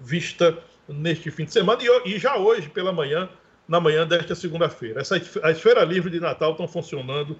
vista 0.00 0.56
neste 0.88 1.30
fim 1.30 1.44
de 1.44 1.52
semana 1.52 1.80
e, 1.82 2.14
e 2.14 2.18
já 2.18 2.36
hoje 2.36 2.68
pela 2.68 2.92
manhã, 2.92 3.28
na 3.66 3.80
manhã 3.80 4.06
desta 4.06 4.34
segunda-feira. 4.34 5.02
As 5.42 5.60
feiras 5.60 5.88
livres 5.88 6.12
de 6.12 6.20
Natal 6.20 6.52
estão 6.52 6.68
funcionando 6.68 7.38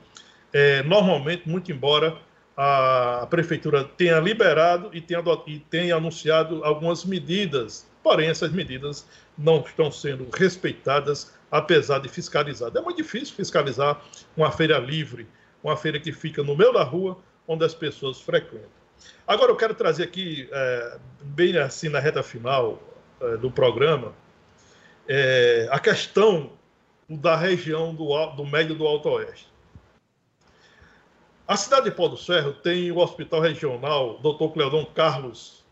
é, 0.52 0.82
normalmente, 0.82 1.48
muito 1.48 1.70
embora 1.70 2.16
a, 2.56 3.26
prefeitura 3.30 3.84
tenha 3.84 4.18
liberado 4.18 4.90
e 4.92 5.00
tenha, 5.00 5.22
e 5.46 5.58
tenha 5.58 5.96
anunciado 5.96 6.64
algumas 6.64 7.04
medidas 7.04 7.88
porém 8.08 8.30
essas 8.30 8.50
medidas 8.52 9.06
não 9.36 9.60
estão 9.60 9.92
sendo 9.92 10.26
respeitadas, 10.32 11.30
apesar 11.50 11.98
de 11.98 12.08
fiscalizar. 12.08 12.72
É 12.74 12.80
muito 12.80 12.96
difícil 12.96 13.34
fiscalizar 13.34 14.00
uma 14.34 14.50
feira 14.50 14.78
livre, 14.78 15.26
uma 15.62 15.76
feira 15.76 16.00
que 16.00 16.10
fica 16.10 16.42
no 16.42 16.56
meio 16.56 16.72
da 16.72 16.82
rua, 16.82 17.18
onde 17.48 17.64
as 17.64 17.74
pessoas 17.74 18.20
frequentam. 18.20 18.68
Agora 19.26 19.50
eu 19.50 19.56
quero 19.56 19.74
trazer 19.74 20.04
aqui, 20.04 20.48
é, 20.52 20.98
bem 21.22 21.56
assim 21.56 21.88
na 21.88 21.98
reta 21.98 22.22
final 22.22 22.80
é, 23.20 23.38
do 23.38 23.50
programa, 23.50 24.12
é, 25.08 25.66
a 25.70 25.80
questão 25.80 26.52
da 27.08 27.34
região 27.34 27.94
do, 27.94 28.26
do 28.36 28.44
médio 28.44 28.74
do 28.74 28.86
Alto 28.86 29.08
Oeste. 29.08 29.48
A 31.46 31.56
cidade 31.56 31.84
de 31.84 31.92
Pó 31.92 32.08
do 32.08 32.16
Ferro 32.18 32.52
tem 32.52 32.92
o 32.92 32.98
Hospital 32.98 33.40
Regional 33.40 34.18
Dr. 34.18 34.52
Cleodon 34.52 34.84
Carlos 34.84 35.64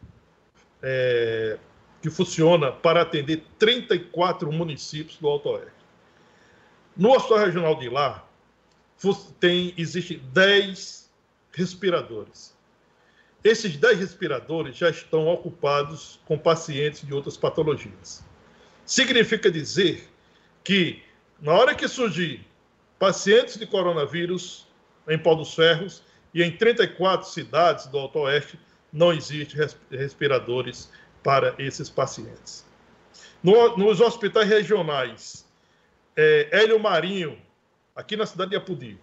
é, 0.82 1.58
que 2.00 2.08
funciona 2.08 2.72
para 2.72 3.02
atender 3.02 3.44
34 3.58 4.50
municípios 4.50 5.18
do 5.18 5.28
Alto 5.28 5.50
Oeste. 5.50 5.72
No 6.96 7.12
Hospital 7.14 7.44
Regional 7.44 7.74
de 7.74 7.90
lá, 7.90 8.26
tem, 9.38 9.74
existe 9.76 10.16
10 10.16 11.05
respiradores. 11.57 12.54
Esses 13.42 13.76
10 13.76 13.98
respiradores 13.98 14.76
já 14.76 14.90
estão 14.90 15.26
ocupados 15.26 16.20
com 16.26 16.38
pacientes 16.38 17.04
de 17.04 17.14
outras 17.14 17.36
patologias. 17.36 18.22
Significa 18.84 19.50
dizer 19.50 20.07
que, 20.62 21.02
na 21.40 21.52
hora 21.52 21.74
que 21.74 21.88
surgir 21.88 22.46
pacientes 22.98 23.57
de 23.57 23.66
coronavírus 23.66 24.66
em 25.09 25.18
Pau 25.18 25.34
dos 25.34 25.54
Ferros 25.54 26.02
e 26.34 26.42
em 26.42 26.54
34 26.54 27.28
cidades 27.28 27.86
do 27.86 27.98
Alto 27.98 28.20
Oeste, 28.20 28.59
não 28.92 29.12
existem 29.12 29.66
respiradores 29.90 30.90
para 31.22 31.54
esses 31.59 31.88
pacientes. 31.88 32.66
No, 33.42 33.76
nos 33.76 34.00
hospitais 34.00 34.48
regionais, 34.48 35.46
é, 36.16 36.48
Hélio 36.50 36.78
Marinho, 36.78 37.38
aqui 37.94 38.16
na 38.16 38.26
cidade 38.26 38.50
de 38.50 38.57
Apudi, 38.57 38.98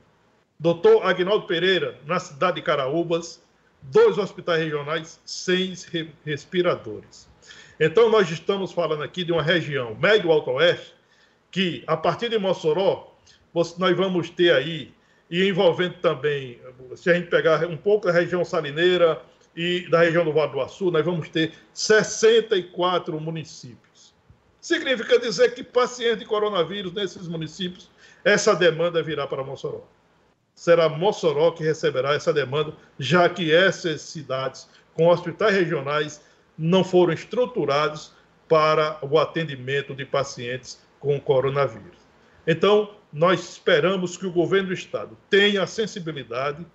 doutor 0.64 1.05
Agnaldo 1.05 1.45
Pereira, 1.45 1.99
na 2.05 2.22
cidade 2.22 2.55
de 2.55 2.61
Caraúbas, 2.61 3.43
dois 3.82 4.18
hospitais 4.18 4.61
regionais, 4.61 5.20
seis 5.26 5.86
respiradores. 6.24 7.28
Então, 7.78 8.09
nós 8.09 8.32
estamos 8.32 8.72
falando 8.72 9.03
aqui 9.03 9.26
de 9.26 9.34
uma 9.34 9.43
região 9.43 9.93
médio-alto 9.95 10.51
oeste, 10.51 10.95
que, 11.51 11.84
a 11.86 11.97
partir 11.97 12.30
de 12.30 12.38
Mossoró, 12.38 13.14
nós 13.53 13.97
vamos 13.97 14.30
ter 14.30 14.53
aí, 14.53 14.93
e 15.30 15.45
envolvendo 15.45 15.95
também, 15.95 16.61
se 16.95 17.11
a 17.11 17.14
gente 17.14 17.28
pegar 17.30 17.68
um 17.68 17.76
pouco 17.76 18.07
da 18.07 18.14
região 18.14 18.45
salineira, 18.45 19.22
e 19.53 19.88
da 19.89 19.99
região 19.99 20.24
do 20.24 20.32
Vale 20.32 20.53
do 20.53 20.61
Açu, 20.61 20.89
nós 20.89 21.03
vamos 21.03 21.28
ter 21.28 21.51
64 21.74 23.20
municípios. 23.20 24.16
Significa 24.61 25.20
dizer 25.20 25.53
que 25.53 25.61
paciente 25.61 26.20
de 26.20 26.26
coronavírus 26.26 26.93
nesses 26.93 27.28
municípios, 27.28 27.91
essa 28.24 28.55
demanda 28.55 29.03
virá 29.03 29.28
para 29.28 29.43
Mossoró. 29.43 29.84
Será 30.56 30.88
Mossoró 30.88 31.51
que 31.51 31.64
receberá 31.64 32.14
essa 32.14 32.32
demanda, 32.32 32.74
já 32.99 33.28
que 33.28 33.54
essas 33.54 34.01
cidades 34.01 34.70
com 34.93 35.08
hospitais 35.08 35.54
regionais 35.54 36.22
não 36.58 36.84
foram 36.84 37.14
estruturados 37.14 38.14
para 38.47 38.99
o 39.01 39.18
atendimento 39.18 39.95
de 39.95 40.06
pacientes 40.06 40.80
com 40.99 41.20
coronavírus. 41.20 41.97
Então, 42.45 42.95
nós 43.12 43.51
esperamos 43.51 44.16
que 44.16 44.28
o 44.28 44.32
governo 44.32 44.68
do 44.68 44.74
estado 44.74 45.18
tenha 45.30 45.66
sensibilidade, 45.66 46.66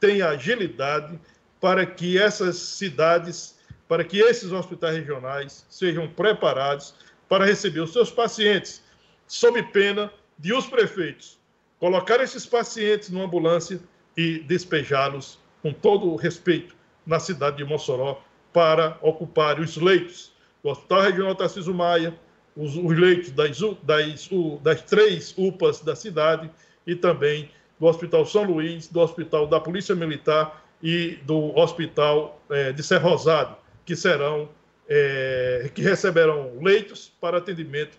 tenha 0.00 0.28
agilidade 0.28 1.18
para 1.60 1.86
que 1.86 2.18
essas 2.18 2.56
cidades, 2.56 3.58
para 3.86 4.04
que 4.04 4.18
esses 4.18 4.52
hospitais 4.52 4.96
regionais 4.96 5.64
sejam 5.68 6.08
preparados 6.08 6.94
para 7.28 7.44
receber 7.44 7.80
os 7.80 7.92
seus 7.92 8.10
pacientes, 8.10 8.82
sob 9.26 9.62
pena 9.64 10.10
de 10.38 10.52
os 10.52 10.66
prefeitos 10.66 11.37
colocar 11.78 12.20
esses 12.20 12.44
pacientes 12.46 13.10
numa 13.10 13.24
ambulância 13.24 13.80
e 14.16 14.40
despejá-los 14.40 15.38
com 15.62 15.72
todo 15.72 16.10
o 16.10 16.16
respeito 16.16 16.74
na 17.06 17.18
cidade 17.18 17.58
de 17.58 17.64
Mossoró 17.64 18.22
para 18.52 18.98
ocupar 19.00 19.60
os 19.60 19.76
leitos. 19.76 20.32
Do 20.62 20.70
Hospital 20.70 21.02
Regional 21.02 21.34
Tarcísio 21.34 21.72
Maia, 21.72 22.18
os, 22.56 22.76
os 22.76 22.98
leitos 22.98 23.30
das, 23.30 23.58
das, 23.82 24.28
das 24.62 24.82
três 24.82 25.34
UPAs 25.36 25.80
da 25.80 25.94
cidade 25.94 26.50
e 26.86 26.96
também 26.96 27.50
do 27.78 27.86
Hospital 27.86 28.26
São 28.26 28.42
Luís, 28.42 28.88
do 28.88 29.00
Hospital 29.00 29.46
da 29.46 29.60
Polícia 29.60 29.94
Militar 29.94 30.64
e 30.82 31.18
do 31.22 31.56
Hospital 31.56 32.40
é, 32.50 32.72
de 32.72 32.82
Ser 32.82 32.98
Rosado, 32.98 33.56
que 33.84 33.94
serão 33.94 34.48
é, 34.88 35.70
que 35.74 35.82
receberão 35.82 36.52
leitos 36.60 37.12
para 37.20 37.38
atendimento 37.38 37.98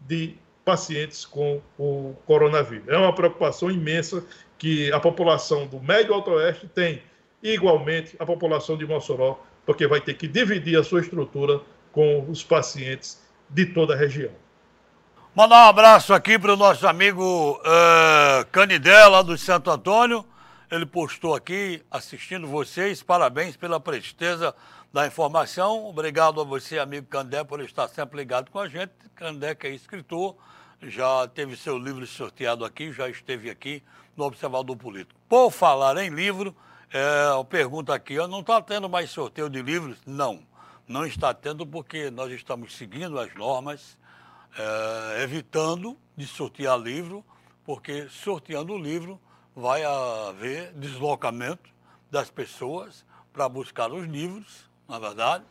de 0.00 0.34
pacientes 0.64 1.24
com 1.24 1.60
o 1.78 2.14
coronavírus. 2.26 2.88
É 2.88 2.96
uma 2.96 3.14
preocupação 3.14 3.70
imensa 3.70 4.24
que 4.58 4.92
a 4.92 5.00
população 5.00 5.66
do 5.66 5.80
Médio 5.80 6.14
Alto 6.14 6.32
Oeste 6.32 6.68
tem, 6.68 7.02
igualmente 7.42 8.14
a 8.18 8.26
população 8.26 8.76
de 8.76 8.86
Mossoró, 8.86 9.40
porque 9.64 9.86
vai 9.86 10.00
ter 10.00 10.14
que 10.14 10.28
dividir 10.28 10.78
a 10.78 10.84
sua 10.84 11.00
estrutura 11.00 11.60
com 11.92 12.28
os 12.28 12.44
pacientes 12.44 13.22
de 13.48 13.66
toda 13.66 13.94
a 13.94 13.96
região. 13.96 14.30
Mandar 15.34 15.66
um 15.66 15.68
abraço 15.68 16.12
aqui 16.12 16.38
para 16.38 16.52
o 16.52 16.56
nosso 16.56 16.86
amigo 16.86 17.52
uh, 17.60 18.44
Canidela, 18.50 19.22
do 19.22 19.38
Santo 19.38 19.70
Antônio, 19.70 20.24
ele 20.70 20.86
postou 20.86 21.34
aqui, 21.34 21.82
assistindo 21.90 22.46
vocês, 22.46 23.02
parabéns 23.02 23.56
pela 23.56 23.80
presteza 23.80 24.54
da 24.92 25.06
informação. 25.06 25.86
Obrigado 25.86 26.40
a 26.40 26.44
você, 26.44 26.78
amigo 26.78 27.06
Candé, 27.06 27.44
por 27.44 27.60
estar 27.60 27.88
sempre 27.88 28.18
ligado 28.18 28.50
com 28.50 28.58
a 28.58 28.68
gente. 28.68 28.92
Candé, 29.14 29.54
que 29.54 29.66
é 29.66 29.70
escritor, 29.70 30.36
já 30.82 31.28
teve 31.28 31.56
seu 31.56 31.78
livro 31.78 32.06
sorteado 32.06 32.64
aqui, 32.64 32.92
já 32.92 33.08
esteve 33.08 33.50
aqui 33.50 33.82
no 34.16 34.24
Observador 34.24 34.76
Político. 34.76 35.18
Por 35.28 35.50
falar 35.50 35.96
em 35.98 36.10
livro, 36.10 36.54
é, 36.92 37.44
pergunta 37.48 37.94
aqui, 37.94 38.16
não 38.26 38.40
está 38.40 38.60
tendo 38.60 38.88
mais 38.88 39.10
sorteio 39.10 39.48
de 39.48 39.62
livros? 39.62 39.98
Não, 40.06 40.42
não 40.88 41.06
está 41.06 41.32
tendo 41.32 41.66
porque 41.66 42.10
nós 42.10 42.32
estamos 42.32 42.76
seguindo 42.76 43.18
as 43.18 43.32
normas, 43.34 43.96
é, 44.58 45.22
evitando 45.22 45.96
de 46.16 46.26
sortear 46.26 46.78
livro, 46.78 47.24
porque 47.64 48.08
sorteando 48.08 48.72
o 48.72 48.78
livro 48.78 49.20
vai 49.54 49.84
haver 49.84 50.72
deslocamento 50.72 51.70
das 52.10 52.30
pessoas 52.30 53.04
para 53.32 53.48
buscar 53.48 53.92
os 53.92 54.06
livros, 54.06 54.69
na 54.90 54.98
verdade, 54.98 55.44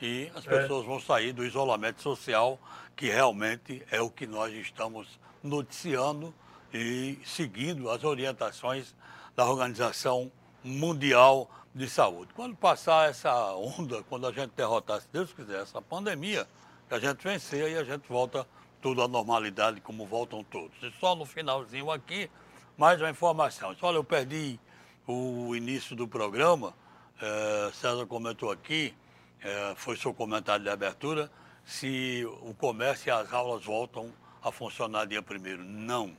e 0.00 0.30
as 0.34 0.46
é. 0.46 0.50
pessoas 0.50 0.84
vão 0.84 1.00
sair 1.00 1.32
do 1.32 1.44
isolamento 1.44 2.02
social, 2.02 2.60
que 2.94 3.08
realmente 3.08 3.82
é 3.90 4.00
o 4.00 4.10
que 4.10 4.26
nós 4.26 4.52
estamos 4.52 5.18
noticiando 5.42 6.34
e 6.72 7.18
seguindo 7.24 7.90
as 7.90 8.04
orientações 8.04 8.94
da 9.34 9.46
Organização 9.46 10.30
Mundial 10.62 11.50
de 11.74 11.88
Saúde. 11.88 12.32
Quando 12.34 12.54
passar 12.54 13.08
essa 13.08 13.54
onda, 13.54 14.02
quando 14.04 14.26
a 14.26 14.32
gente 14.32 14.50
derrotar, 14.50 15.00
se 15.00 15.08
Deus 15.10 15.32
quiser, 15.32 15.62
essa 15.62 15.80
pandemia, 15.80 16.46
que 16.88 16.94
a 16.94 16.98
gente 16.98 17.24
vencer 17.24 17.72
e 17.72 17.76
a 17.76 17.84
gente 17.84 18.06
volta 18.08 18.46
tudo 18.82 19.02
à 19.02 19.08
normalidade 19.08 19.80
como 19.80 20.04
voltam 20.04 20.44
todos. 20.44 20.76
E 20.82 20.92
só 21.00 21.14
no 21.14 21.24
finalzinho 21.24 21.90
aqui 21.90 22.30
mais 22.76 23.00
uma 23.00 23.08
informação. 23.08 23.74
Olha, 23.80 23.96
eu 23.96 24.04
perdi 24.04 24.60
o 25.06 25.56
início 25.56 25.96
do 25.96 26.06
programa. 26.06 26.74
É, 27.20 27.70
César 27.72 28.06
comentou 28.06 28.50
aqui, 28.50 28.94
é, 29.42 29.74
foi 29.76 29.96
seu 29.96 30.12
comentário 30.12 30.64
de 30.64 30.70
abertura, 30.70 31.30
se 31.64 32.24
o 32.42 32.54
comércio 32.54 33.08
e 33.08 33.10
as 33.10 33.32
aulas 33.32 33.64
voltam 33.64 34.12
a 34.42 34.50
funcionar 34.50 35.06
dia 35.06 35.22
primeiro. 35.22 35.62
Não, 35.64 36.16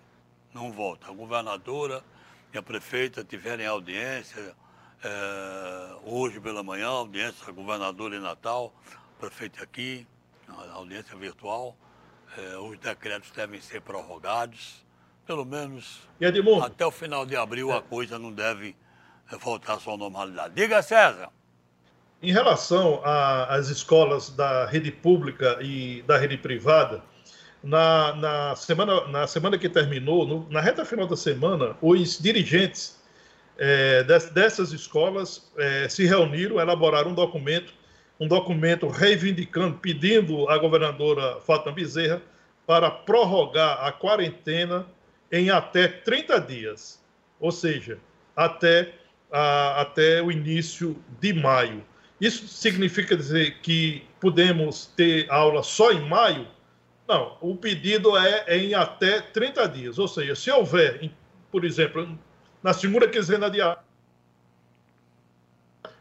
não 0.53 0.71
volta. 0.71 1.07
A 1.07 1.11
governadora 1.11 2.03
e 2.53 2.57
a 2.57 2.63
prefeita 2.63 3.23
tiverem 3.23 3.65
audiência 3.65 4.55
é, 5.03 5.95
hoje 6.05 6.39
pela 6.39 6.63
manhã, 6.63 6.87
audiência 6.87 7.51
governadora 7.51 8.15
em 8.15 8.21
Natal, 8.21 8.73
prefeito 9.19 9.61
aqui, 9.61 10.07
audiência 10.73 11.17
virtual. 11.17 11.75
É, 12.37 12.57
os 12.57 12.79
decretos 12.79 13.29
devem 13.31 13.61
ser 13.61 13.81
prorrogados 13.81 14.83
Pelo 15.25 15.45
menos 15.45 16.01
Edmundo, 16.19 16.65
até 16.65 16.85
o 16.85 16.91
final 16.91 17.25
de 17.25 17.35
abril 17.35 17.71
a 17.71 17.81
coisa 17.81 18.19
não 18.19 18.31
deve 18.31 18.75
voltar 19.37 19.73
à 19.73 19.79
sua 19.79 19.97
normalidade. 19.97 20.53
Diga, 20.55 20.81
César. 20.81 21.29
Em 22.21 22.31
relação 22.31 23.01
às 23.03 23.67
escolas 23.67 24.29
da 24.29 24.65
rede 24.65 24.91
pública 24.91 25.57
e 25.61 26.01
da 26.03 26.17
rede 26.17 26.37
privada, 26.37 27.03
na, 27.61 28.15
na, 28.15 28.55
semana, 28.55 29.07
na 29.07 29.27
semana 29.27 29.57
que 29.57 29.69
terminou, 29.69 30.27
no, 30.27 30.49
na 30.49 30.61
reta 30.61 30.85
final 30.85 31.07
da 31.07 31.15
semana, 31.15 31.75
os 31.81 32.19
dirigentes 32.19 33.01
é, 33.57 34.03
dessas 34.03 34.71
escolas 34.71 35.51
é, 35.57 35.87
se 35.87 36.05
reuniram, 36.05 36.59
elaboraram 36.59 37.11
um 37.11 37.13
documento, 37.13 37.73
um 38.19 38.27
documento 38.27 38.87
reivindicando, 38.87 39.77
pedindo 39.77 40.49
à 40.49 40.57
governadora 40.57 41.39
Fátima 41.41 41.71
Bezerra 41.71 42.21
para 42.65 42.89
prorrogar 42.89 43.83
a 43.85 43.91
quarentena 43.91 44.85
em 45.31 45.49
até 45.49 45.87
30 45.87 46.39
dias, 46.41 47.03
ou 47.39 47.51
seja, 47.51 47.97
até, 48.35 48.93
a, 49.33 49.81
até 49.81 50.21
o 50.21 50.31
início 50.31 50.95
de 51.19 51.33
maio. 51.33 51.83
Isso 52.21 52.47
significa 52.47 53.17
dizer 53.17 53.59
que 53.61 54.03
podemos 54.21 54.85
ter 54.95 55.29
aula 55.29 55.63
só 55.63 55.91
em 55.91 56.07
maio? 56.07 56.47
Não, 57.07 57.35
o 57.41 57.55
pedido 57.55 58.15
é, 58.15 58.57
em 58.57 58.75
até 58.75 59.19
30 59.19 59.67
dias, 59.67 59.99
ou 59.99 60.07
seja, 60.07 60.35
se 60.35 60.51
houver, 60.51 61.11
por 61.51 61.65
exemplo, 61.65 62.17
na 62.61 62.71
segunda 62.71 63.07
quinzena 63.09 63.49
de 63.49 63.59
abril, 63.59 63.83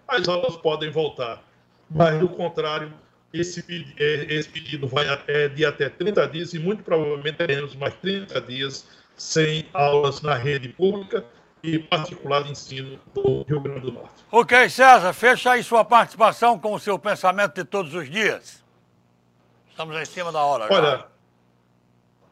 as 0.06 0.28
aulas 0.28 0.56
podem 0.58 0.90
voltar, 0.90 1.42
mas, 1.90 2.20
do 2.20 2.28
contrário, 2.28 2.92
esse, 3.32 3.64
é, 3.98 4.34
esse 4.34 4.48
pedido 4.48 4.86
vai 4.86 5.06
é 5.26 5.48
de 5.48 5.64
até 5.64 5.88
30 5.88 6.28
dias 6.28 6.52
e 6.52 6.58
muito 6.58 6.84
provavelmente 6.84 7.36
teremos 7.36 7.74
mais 7.74 7.94
30 7.94 8.40
dias 8.42 8.86
sem 9.16 9.66
aulas 9.72 10.20
na 10.20 10.34
rede 10.34 10.68
pública 10.68 11.24
e 11.62 11.78
particular 11.78 12.42
de 12.42 12.50
ensino 12.50 12.98
do 13.14 13.44
Rio 13.44 13.60
Grande 13.60 13.80
do 13.80 13.92
Norte. 13.92 14.24
Ok, 14.30 14.68
César, 14.68 15.12
fecha 15.12 15.52
aí 15.52 15.62
sua 15.62 15.84
participação 15.84 16.58
com 16.58 16.74
o 16.74 16.78
seu 16.78 16.98
pensamento 16.98 17.54
de 17.54 17.64
todos 17.64 17.94
os 17.94 18.10
dias. 18.10 18.62
Estamos 19.70 19.96
em 19.96 20.04
cima 20.04 20.32
da 20.32 20.42
hora. 20.44 20.66
Olha, 20.70 20.98
já. 20.98 21.06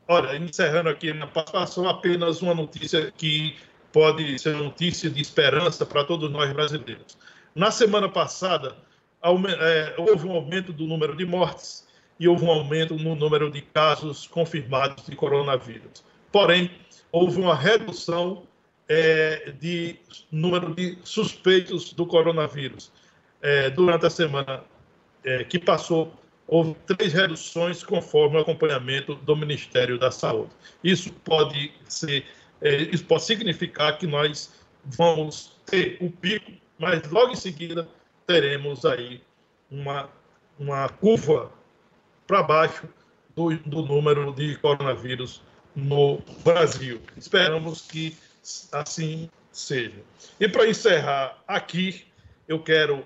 olha, 0.08 0.36
encerrando 0.36 0.88
aqui 0.88 1.12
na 1.12 1.26
participação, 1.26 1.88
apenas 1.88 2.42
uma 2.42 2.54
notícia 2.54 3.12
que 3.12 3.56
pode 3.92 4.38
ser 4.38 4.54
uma 4.54 4.64
notícia 4.64 5.08
de 5.08 5.20
esperança 5.20 5.86
para 5.86 6.04
todos 6.04 6.30
nós 6.30 6.52
brasileiros. 6.52 7.16
Na 7.54 7.70
semana 7.70 8.08
passada, 8.08 8.76
é, 9.22 9.94
houve 9.96 10.26
um 10.26 10.32
aumento 10.32 10.72
do 10.72 10.86
número 10.86 11.16
de 11.16 11.24
mortes 11.24 11.86
e 12.18 12.28
houve 12.28 12.44
um 12.44 12.50
aumento 12.50 12.94
no 12.94 13.14
número 13.14 13.50
de 13.50 13.62
casos 13.62 14.26
confirmados 14.26 15.06
de 15.06 15.16
coronavírus. 15.16 16.04
Porém, 16.30 16.70
houve 17.10 17.40
uma 17.40 17.54
redução 17.54 18.44
é, 18.90 19.52
de 19.60 19.96
número 20.32 20.74
de 20.74 20.98
suspeitos 21.04 21.92
do 21.92 22.04
coronavírus. 22.04 22.90
É, 23.40 23.70
durante 23.70 24.04
a 24.04 24.10
semana 24.10 24.64
é, 25.24 25.44
que 25.44 25.60
passou, 25.60 26.12
houve 26.48 26.74
três 26.88 27.12
reduções 27.12 27.84
conforme 27.84 28.36
o 28.36 28.40
acompanhamento 28.40 29.14
do 29.14 29.36
Ministério 29.36 29.96
da 29.96 30.10
Saúde. 30.10 30.50
Isso 30.82 31.12
pode 31.24 31.72
ser, 31.88 32.26
é, 32.60 32.78
isso 32.82 33.04
pode 33.04 33.22
significar 33.22 33.96
que 33.96 34.08
nós 34.08 34.52
vamos 34.84 35.52
ter 35.66 35.96
o 36.00 36.10
pico, 36.10 36.50
mas 36.76 37.08
logo 37.10 37.32
em 37.32 37.36
seguida 37.36 37.88
teremos 38.26 38.84
aí 38.84 39.22
uma, 39.70 40.10
uma 40.58 40.88
curva 40.88 41.52
para 42.26 42.42
baixo 42.42 42.88
do, 43.36 43.56
do 43.58 43.82
número 43.82 44.32
de 44.32 44.56
coronavírus 44.56 45.42
no 45.76 46.20
Brasil. 46.42 47.00
Esperamos 47.16 47.82
que 47.82 48.16
assim 48.72 49.30
seja. 49.52 50.02
E 50.38 50.48
para 50.48 50.68
encerrar 50.68 51.38
aqui, 51.46 52.04
eu 52.48 52.62
quero 52.62 53.04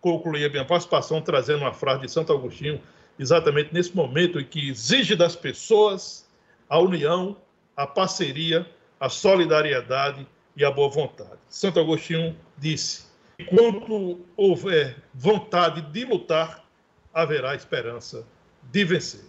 concluir 0.00 0.44
a 0.44 0.48
minha 0.48 0.64
participação 0.64 1.20
trazendo 1.20 1.60
uma 1.60 1.72
frase 1.72 2.02
de 2.02 2.10
Santo 2.10 2.32
Agostinho, 2.32 2.80
exatamente 3.18 3.72
nesse 3.72 3.94
momento 3.94 4.38
em 4.38 4.44
que 4.44 4.68
exige 4.68 5.16
das 5.16 5.34
pessoas 5.34 6.28
a 6.68 6.78
união, 6.78 7.36
a 7.76 7.86
parceria, 7.86 8.66
a 9.00 9.08
solidariedade 9.08 10.26
e 10.56 10.64
a 10.64 10.70
boa 10.70 10.88
vontade. 10.88 11.38
Santo 11.48 11.80
Agostinho 11.80 12.36
disse: 12.56 13.06
quando 13.48 14.24
houver 14.36 15.02
vontade 15.12 15.82
de 15.82 16.04
lutar, 16.04 16.64
haverá 17.12 17.54
esperança 17.54 18.26
de 18.62 18.84
vencer. 18.84 19.24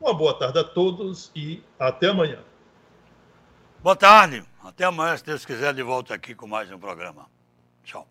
Uma 0.00 0.12
boa 0.12 0.34
tarde 0.34 0.58
a 0.58 0.64
todos 0.64 1.30
e 1.34 1.62
até 1.78 2.08
amanhã. 2.08 2.40
Boa 3.82 3.96
tarde. 3.96 4.44
Até 4.66 4.84
amanhã, 4.84 5.16
se 5.16 5.24
Deus 5.24 5.46
quiser, 5.46 5.72
de 5.72 5.82
volta 5.82 6.12
aqui 6.12 6.34
com 6.34 6.46
mais 6.46 6.70
um 6.72 6.78
programa. 6.78 7.30
Tchau. 7.84 8.06